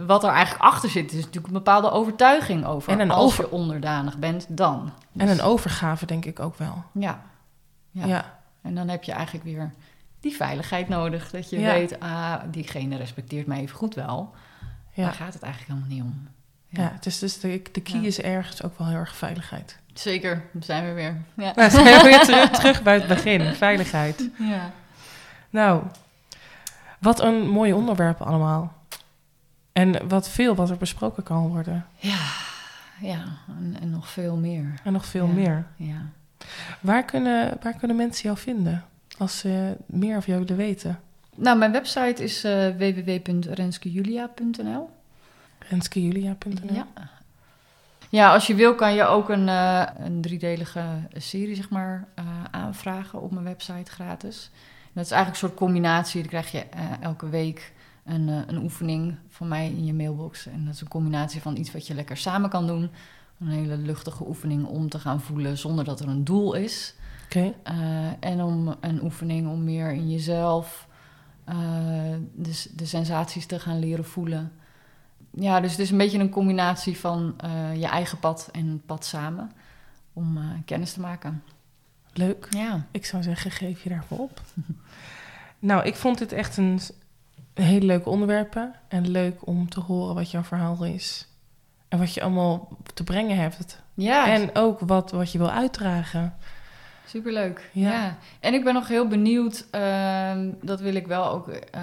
wat 0.06 0.24
er 0.24 0.30
eigenlijk 0.30 0.64
achter 0.64 0.90
zit, 0.90 1.10
is 1.12 1.16
natuurlijk 1.18 1.46
een 1.46 1.52
bepaalde 1.52 1.90
overtuiging 1.90 2.66
over. 2.66 2.92
En 2.92 3.00
een 3.00 3.10
als 3.10 3.24
over- 3.24 3.44
je 3.44 3.50
onderdanig 3.50 4.18
bent, 4.18 4.46
dan. 4.48 4.92
En 5.16 5.26
Dus, 5.26 5.38
een 5.38 5.44
overgave 5.44 6.06
denk 6.06 6.24
ik 6.24 6.40
ook 6.40 6.56
wel. 6.58 6.82
Ja. 6.92 7.20
Ja, 7.92 8.24
En 8.62 8.74
dan 8.74 8.88
heb 8.88 9.04
je 9.04 9.12
eigenlijk 9.12 9.44
weer 9.44 9.72
die 10.20 10.36
veiligheid 10.36 10.88
nodig. 10.88 11.30
Dat 11.30 11.50
je 11.50 11.60
Ja. 11.60 11.72
weet, 11.72 12.00
ah, 12.00 12.34
diegene 12.50 12.96
respecteert 12.96 13.46
mij 13.46 13.58
even 13.60 13.76
goed 13.76 13.94
wel. 13.94 14.34
ja. 14.92 15.04
Daar 15.04 15.12
gaat 15.14 15.34
het 15.34 15.42
eigenlijk 15.42 15.72
helemaal 15.72 15.96
niet 16.06 16.14
om. 16.14 16.28
ja. 16.68 16.90
het 16.94 17.06
is 17.06 17.18
dus 17.18 17.40
de, 17.40 17.62
de 17.72 17.80
key 17.80 18.00
is 18.00 18.20
ergens 18.20 18.62
ook 18.62 18.78
wel 18.78 18.86
heel 18.88 18.96
erg 18.96 19.16
veiligheid. 19.16 19.78
Zeker, 19.94 20.42
daar 20.52 20.62
zijn 20.64 20.84
we 20.86 20.92
weer. 20.92 21.16
Ja. 21.34 21.52
Nou, 21.56 21.70
zijn 21.70 21.84
we 21.84 22.02
weer 22.08 22.20
terug, 22.20 22.50
terug 22.50 22.82
bij 22.82 22.94
het 22.94 23.06
begin, 23.06 23.54
veiligheid. 23.54 24.28
ja. 24.38 24.70
Nou, 25.50 25.82
wat 26.98 27.20
een 27.20 27.48
mooie 27.48 27.74
onderwerpen 27.74 28.26
allemaal. 28.26 28.72
En 29.72 30.08
wat 30.08 30.28
veel 30.28 30.54
wat 30.54 30.70
er 30.70 30.76
besproken 30.76 31.22
kan 31.22 31.48
worden. 31.48 31.86
Ja, 31.96 32.18
ja. 33.00 33.24
En, 33.48 33.76
en 33.80 33.90
nog 33.90 34.08
veel 34.08 34.36
meer. 34.36 34.74
En 34.84 34.92
nog 34.92 35.06
veel 35.06 35.26
meer. 35.26 35.66
Ja. 35.76 36.06
Waar 36.80 37.04
kunnen, 37.04 37.56
waar 37.62 37.74
kunnen 37.74 37.96
mensen 37.96 38.22
jou 38.22 38.38
vinden 38.38 38.84
als 39.20 39.38
ze 39.38 39.76
meer 39.86 40.16
over 40.16 40.28
jou 40.28 40.40
willen 40.40 40.56
weten? 40.56 41.00
Nou, 41.36 41.58
mijn 41.58 41.72
website 41.72 42.22
is 42.22 42.44
eh 42.44 42.68
www.renskejulia.nl. 42.68 44.90
Renskejulia.nl 45.58 46.74
Ja. 46.74 46.86
Ja, 48.08 48.32
als 48.32 48.46
je 48.46 48.54
wil 48.54 48.74
kan 48.74 48.94
je 48.94 49.04
ook 49.04 49.28
een, 49.28 49.48
eh, 49.48 49.86
een 49.98 50.20
driedelige 50.20 50.84
serie 51.16 51.54
zeg 51.54 51.70
maar, 51.70 52.08
eh, 52.14 52.24
aanvragen 52.50 53.20
op 53.20 53.30
mijn 53.30 53.44
website 53.44 53.90
gratis. 53.90 54.50
Dat 54.92 55.04
is 55.04 55.10
eigenlijk 55.10 55.42
een 55.42 55.48
soort 55.48 55.60
combinatie. 55.60 56.20
Dan 56.20 56.28
krijg 56.28 56.52
je 56.52 56.58
eh, 56.58 56.82
elke 57.00 57.28
week 57.28 57.72
een, 58.04 58.28
eh, 58.28 58.36
een 58.46 58.62
oefening 58.62 59.14
van 59.28 59.48
mij 59.48 59.66
in 59.66 59.86
je 59.86 59.94
mailbox. 59.94 60.46
En 60.46 60.64
dat 60.64 60.74
is 60.74 60.80
een 60.80 60.88
combinatie 60.88 61.40
van 61.40 61.56
iets 61.56 61.72
wat 61.72 61.86
je 61.86 61.94
lekker 61.94 62.16
samen 62.16 62.50
kan 62.50 62.66
doen. 62.66 62.90
Een 63.40 63.48
hele 63.48 63.76
luchtige 63.76 64.26
oefening 64.26 64.66
om 64.66 64.88
te 64.88 64.98
gaan 64.98 65.20
voelen 65.20 65.58
zonder 65.58 65.84
dat 65.84 66.00
er 66.00 66.08
een 66.08 66.24
doel 66.24 66.54
is. 66.54 66.94
Eh, 67.34 68.06
en 68.20 68.42
om 68.42 68.76
een 68.80 69.02
oefening 69.02 69.48
om 69.48 69.64
meer 69.64 69.92
in 69.92 70.10
jezelf 70.10 70.88
eh, 71.44 71.56
de, 72.34 72.64
de 72.74 72.86
sensaties 72.86 73.46
te 73.46 73.60
gaan 73.60 73.78
leren 73.78 74.04
voelen. 74.04 74.52
Ja, 75.30 75.60
dus 75.60 75.70
het 75.70 75.80
is 75.80 75.90
een 75.90 75.98
beetje 75.98 76.18
een 76.18 76.30
combinatie 76.30 76.98
van 76.98 77.34
eh, 77.36 77.76
je 77.76 77.86
eigen 77.86 78.18
pad 78.18 78.48
en 78.52 78.68
het 78.68 78.86
pad 78.86 79.04
samen. 79.04 79.52
Om 80.12 80.38
kennis 80.64 80.92
te 80.92 81.00
maken. 81.00 81.42
leuk. 82.12 82.46
Ja. 82.50 82.86
Ik 82.90 83.06
zou 83.06 83.22
zeggen, 83.22 83.50
geef 83.50 83.82
je 83.82 83.88
daarvoor 83.88 84.18
op. 84.18 84.40
nou, 85.58 85.84
ik 85.84 85.94
vond 85.94 86.18
dit 86.18 86.32
echt 86.32 86.56
een, 86.56 86.80
een 87.54 87.64
hele 87.64 87.86
leuke 87.86 88.08
onderwerpen. 88.08 88.74
En 88.88 89.08
leuk 89.08 89.46
om 89.46 89.68
te 89.68 89.80
horen 89.80 90.14
wat 90.14 90.30
jouw 90.30 90.42
verhaal 90.42 90.84
is. 90.84 91.28
En 91.88 91.98
wat 91.98 92.14
je 92.14 92.22
allemaal 92.22 92.68
te 92.94 93.04
brengen 93.04 93.36
hebt. 93.36 93.82
Ja, 93.94 94.26
En 94.26 94.54
ook 94.54 94.80
wat, 94.80 95.10
wat 95.10 95.32
je 95.32 95.38
wil 95.38 95.50
uitdragen. 95.50 96.34
Superleuk. 97.10 97.70
Ja. 97.72 97.90
Ja. 97.90 98.16
En 98.40 98.54
ik 98.54 98.64
ben 98.64 98.74
nog 98.74 98.88
heel 98.88 99.08
benieuwd, 99.08 99.66
ehm, 99.70 100.50
dat 100.62 100.80
wil 100.80 100.94
ik 100.94 101.06
wel 101.06 101.30
ook... 101.30 101.48
eh, 101.48 101.80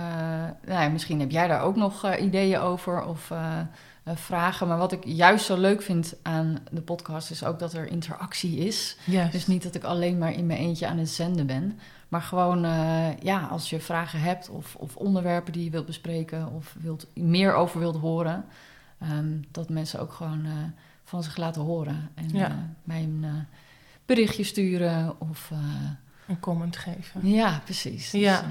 nou 0.66 0.82
ja, 0.84 0.90
misschien 0.90 1.20
heb 1.20 1.32
jij 1.32 1.48
daar 1.48 1.62
ook 1.62 1.76
nog 1.76 2.04
eh, 2.04 2.24
ideeën 2.24 2.60
over 2.60 3.04
of 3.04 3.32
eh, 3.32 3.58
vragen. 4.16 4.68
Maar 4.68 4.78
wat 4.78 4.92
ik 4.92 5.06
juist 5.06 5.46
zo 5.46 5.58
leuk 5.58 5.82
vind 5.82 6.16
aan 6.22 6.60
de 6.72 6.82
podcast... 6.82 7.32
is 7.32 7.44
ook 7.44 7.60
dat 7.60 7.74
er 7.74 7.88
interactie 7.92 8.58
is. 8.58 8.98
Dus 9.32 9.48
niet 9.48 9.64
dat 9.64 9.76
ik 9.76 9.84
alleen 9.84 10.18
maar 10.18 10.34
in 10.34 10.46
mijn 10.46 10.60
eentje 10.60 10.88
aan 10.88 10.98
het 10.98 11.10
zenden 11.10 11.46
ben. 11.48 11.80
Maar 12.08 12.22
gewoon, 12.22 12.62
ja, 13.22 13.48
als 13.52 13.70
je 13.70 13.80
vragen 13.80 14.20
hebt 14.22 14.50
of, 14.50 14.76
of 14.76 14.96
onderwerpen 14.96 15.54
die 15.54 15.64
je 15.64 15.70
wilt 15.70 15.86
bespreken 15.86 16.52
of 16.54 16.76
wilt, 16.80 17.08
meer 17.14 17.54
over 17.54 17.80
wilt 17.80 17.98
horen, 17.98 18.46
ehm, 19.00 19.32
dat 19.52 19.70
mensen 19.70 20.00
ook 20.00 20.14
gewoon 20.14 20.46
van 21.04 21.24
zich 21.24 21.38
laten 21.38 21.62
horen. 21.62 22.10
En 22.16 22.30
Ja. 22.34 22.68
mij 22.84 23.04
een 23.04 23.22
eh, 23.24 23.30
berichtje 24.08 24.44
sturen 24.44 25.16
of... 25.20 25.50
eh, 25.52 25.58
Een 26.28 26.40
comment 26.40 26.78
geven. 26.78 27.30
ja, 27.30 27.62
precies. 27.64 28.10
Dus, 28.10 28.22
Ja. 28.22 28.40
eh, 28.40 28.46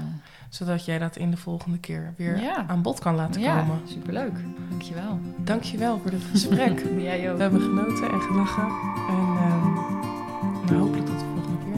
Zodat 0.49 0.85
jij 0.85 0.97
dat 0.99 1.15
in 1.15 1.31
de 1.31 1.37
volgende 1.37 1.77
keer 1.77 2.13
weer 2.17 2.41
Ja. 2.41 2.65
aan 2.67 2.81
bod 2.81 2.99
kan 2.99 3.15
laten 3.15 3.41
ja, 3.41 3.59
komen. 3.59 3.79
superleuk. 3.85 4.31
Dankjewel. 4.69 5.19
Dankjewel 5.37 5.99
voor 5.99 6.11
dit 6.11 6.21
gesprek. 6.31 6.85
Jij 6.97 7.21
We 7.21 7.29
ook. 7.31 7.39
hebben 7.39 7.61
genoten 7.61 8.11
en 8.11 8.21
gelachen. 8.21 8.63
En 9.09 9.37
ehm, 9.37 9.73
nou, 10.65 10.75
hopelijk 10.79 11.05
tot 11.05 11.19
de 11.19 11.25
volgende 11.33 11.57
keer. 11.63 11.75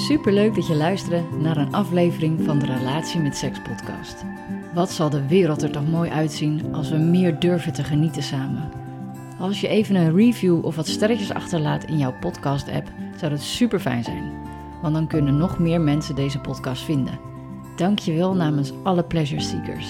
Superleuk 0.00 0.54
dat 0.54 0.66
je 0.66 0.74
luisterde 0.74 1.22
naar 1.38 1.56
een 1.56 1.74
aflevering 1.74 2.44
van 2.44 2.58
de 2.58 2.66
Relatie 2.66 3.20
met 3.20 3.36
Seks 3.36 3.58
podcast. 3.62 4.24
Wat 4.74 4.90
zal 4.92 5.10
de 5.10 5.26
wereld 5.26 5.62
er 5.62 5.70
toch 5.70 5.88
mooi 5.88 6.10
uitzien 6.10 6.74
als 6.74 6.90
we 6.90 6.96
meer 6.96 7.38
durven 7.38 7.72
te 7.72 7.84
genieten 7.84 8.22
samen. 8.22 8.70
Als 9.38 9.60
je 9.60 9.68
even 9.68 9.94
een 9.94 10.16
review 10.16 10.64
of 10.64 10.76
wat 10.76 10.88
sterretjes 10.88 11.32
achterlaat 11.32 11.84
in 11.84 11.98
jouw 11.98 12.14
podcast 12.20 12.68
app, 12.68 12.90
zou 13.16 13.30
dat 13.30 13.40
super 13.40 13.80
fijn 13.80 14.04
zijn. 14.04 14.32
Want 14.82 14.94
dan 14.94 15.06
kunnen 15.06 15.36
nog 15.36 15.58
meer 15.58 15.80
mensen 15.80 16.14
deze 16.14 16.38
podcast 16.38 16.82
vinden. 16.82 17.18
Dank 17.76 17.98
je 17.98 18.12
wel 18.12 18.34
namens 18.34 18.72
alle 18.82 19.04
pleasure 19.04 19.40
seekers. 19.40 19.88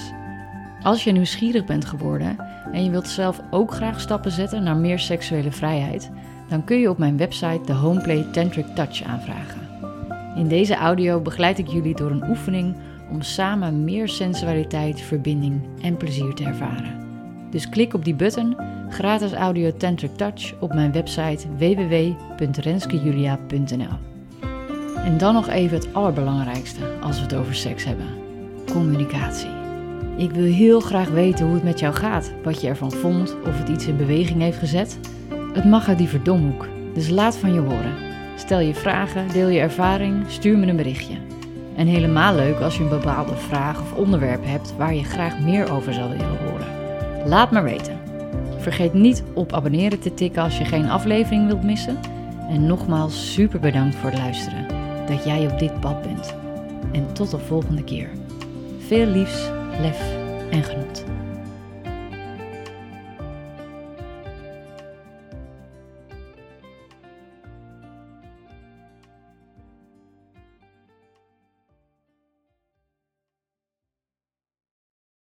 Als 0.83 1.05
je 1.05 1.13
nieuwsgierig 1.13 1.65
bent 1.65 1.85
geworden 1.85 2.37
en 2.73 2.85
je 2.85 2.91
wilt 2.91 3.09
zelf 3.09 3.41
ook 3.51 3.73
graag 3.73 4.01
stappen 4.01 4.31
zetten 4.31 4.63
naar 4.63 4.77
meer 4.77 4.99
seksuele 4.99 5.53
vrijheid, 5.53 6.11
dan 6.49 6.65
kun 6.65 6.81
je 6.81 6.91
op 6.91 6.99
mijn 6.99 7.17
website 7.17 7.61
de 7.65 7.73
Homeplay 7.73 8.27
Tantric 8.33 8.67
Touch 8.67 9.03
aanvragen. 9.03 9.61
In 10.37 10.49
deze 10.49 10.75
audio 10.75 11.21
begeleid 11.21 11.59
ik 11.59 11.69
jullie 11.69 11.95
door 11.95 12.11
een 12.11 12.29
oefening 12.29 12.77
om 13.11 13.23
samen 13.23 13.85
meer 13.85 14.09
sensualiteit, 14.09 15.01
verbinding 15.01 15.61
en 15.83 15.97
plezier 15.97 16.35
te 16.35 16.45
ervaren. 16.45 17.04
Dus 17.55 17.69
klik 17.69 17.95
op 17.95 18.05
die 18.05 18.15
button, 18.15 18.57
gratis 18.89 19.33
audio 19.33 19.77
Tantric 19.77 20.17
Touch, 20.17 20.55
op 20.61 20.75
mijn 20.75 20.93
website 20.93 21.47
www.renskejulia.nl. 21.57 23.99
En 25.05 25.19
dan 25.19 25.35
nog 25.35 25.49
even 25.49 25.77
het 25.77 25.95
allerbelangrijkste 25.95 26.81
als 27.01 27.17
we 27.17 27.23
het 27.23 27.35
over 27.35 27.55
seks 27.55 27.85
hebben: 27.85 28.07
communicatie. 28.73 29.51
Ik 30.17 30.31
wil 30.31 30.53
heel 30.53 30.81
graag 30.81 31.09
weten 31.09 31.45
hoe 31.45 31.55
het 31.55 31.65
met 31.65 31.79
jou 31.79 31.95
gaat, 31.95 32.33
wat 32.43 32.61
je 32.61 32.69
ervan 32.69 32.93
vond, 32.93 33.37
of 33.47 33.59
het 33.59 33.69
iets 33.69 33.87
in 33.87 33.97
beweging 33.97 34.41
heeft 34.41 34.59
gezet. 34.59 34.99
Het 35.53 35.65
mag 35.65 35.89
uit 35.89 35.99
die 35.99 36.09
verdomhoek, 36.09 36.69
dus 36.95 37.09
laat 37.09 37.37
van 37.37 37.53
je 37.53 37.61
horen. 37.61 37.95
Stel 38.37 38.61
je 38.61 38.75
vragen, 38.75 39.29
deel 39.33 39.49
je 39.49 39.61
ervaring, 39.61 40.25
stuur 40.27 40.59
me 40.59 40.67
een 40.67 40.77
berichtje. 40.77 41.17
En 41.77 41.87
helemaal 41.87 42.35
leuk 42.35 42.61
als 42.61 42.77
je 42.77 42.83
een 42.83 42.89
bepaalde 42.89 43.37
vraag 43.37 43.81
of 43.81 43.93
onderwerp 43.93 44.45
hebt 44.45 44.75
waar 44.77 44.95
je 44.95 45.05
graag 45.05 45.41
meer 45.41 45.73
over 45.73 45.95
zou 45.95 46.11
willen 46.11 46.39
horen. 46.39 46.74
Laat 47.25 47.51
maar 47.51 47.65
weten. 47.65 47.99
Vergeet 48.59 48.95
niet 48.95 49.25
op 49.35 49.53
abonneren 49.53 50.01
te 50.01 50.15
tikken 50.15 50.43
als 50.43 50.59
je 50.59 50.65
geen 50.65 50.89
aflevering 50.89 51.47
wilt 51.47 51.63
missen. 51.63 51.99
En 52.49 52.67
nogmaals 52.67 53.33
super 53.33 53.61
bedankt 53.61 53.97
voor 53.97 54.11
het 54.11 54.19
luisteren. 54.19 54.67
Dat 55.07 55.25
jij 55.25 55.47
op 55.53 55.59
dit 55.59 55.81
pad 55.81 56.03
bent. 56.03 56.35
En 56.93 57.13
tot 57.13 57.31
de 57.31 57.39
volgende 57.39 57.85
keer. 57.85 58.09
Veel 58.79 59.07
liefs, 59.07 59.51
lef 59.81 60.01
en 60.51 60.63
genot. 60.63 61.14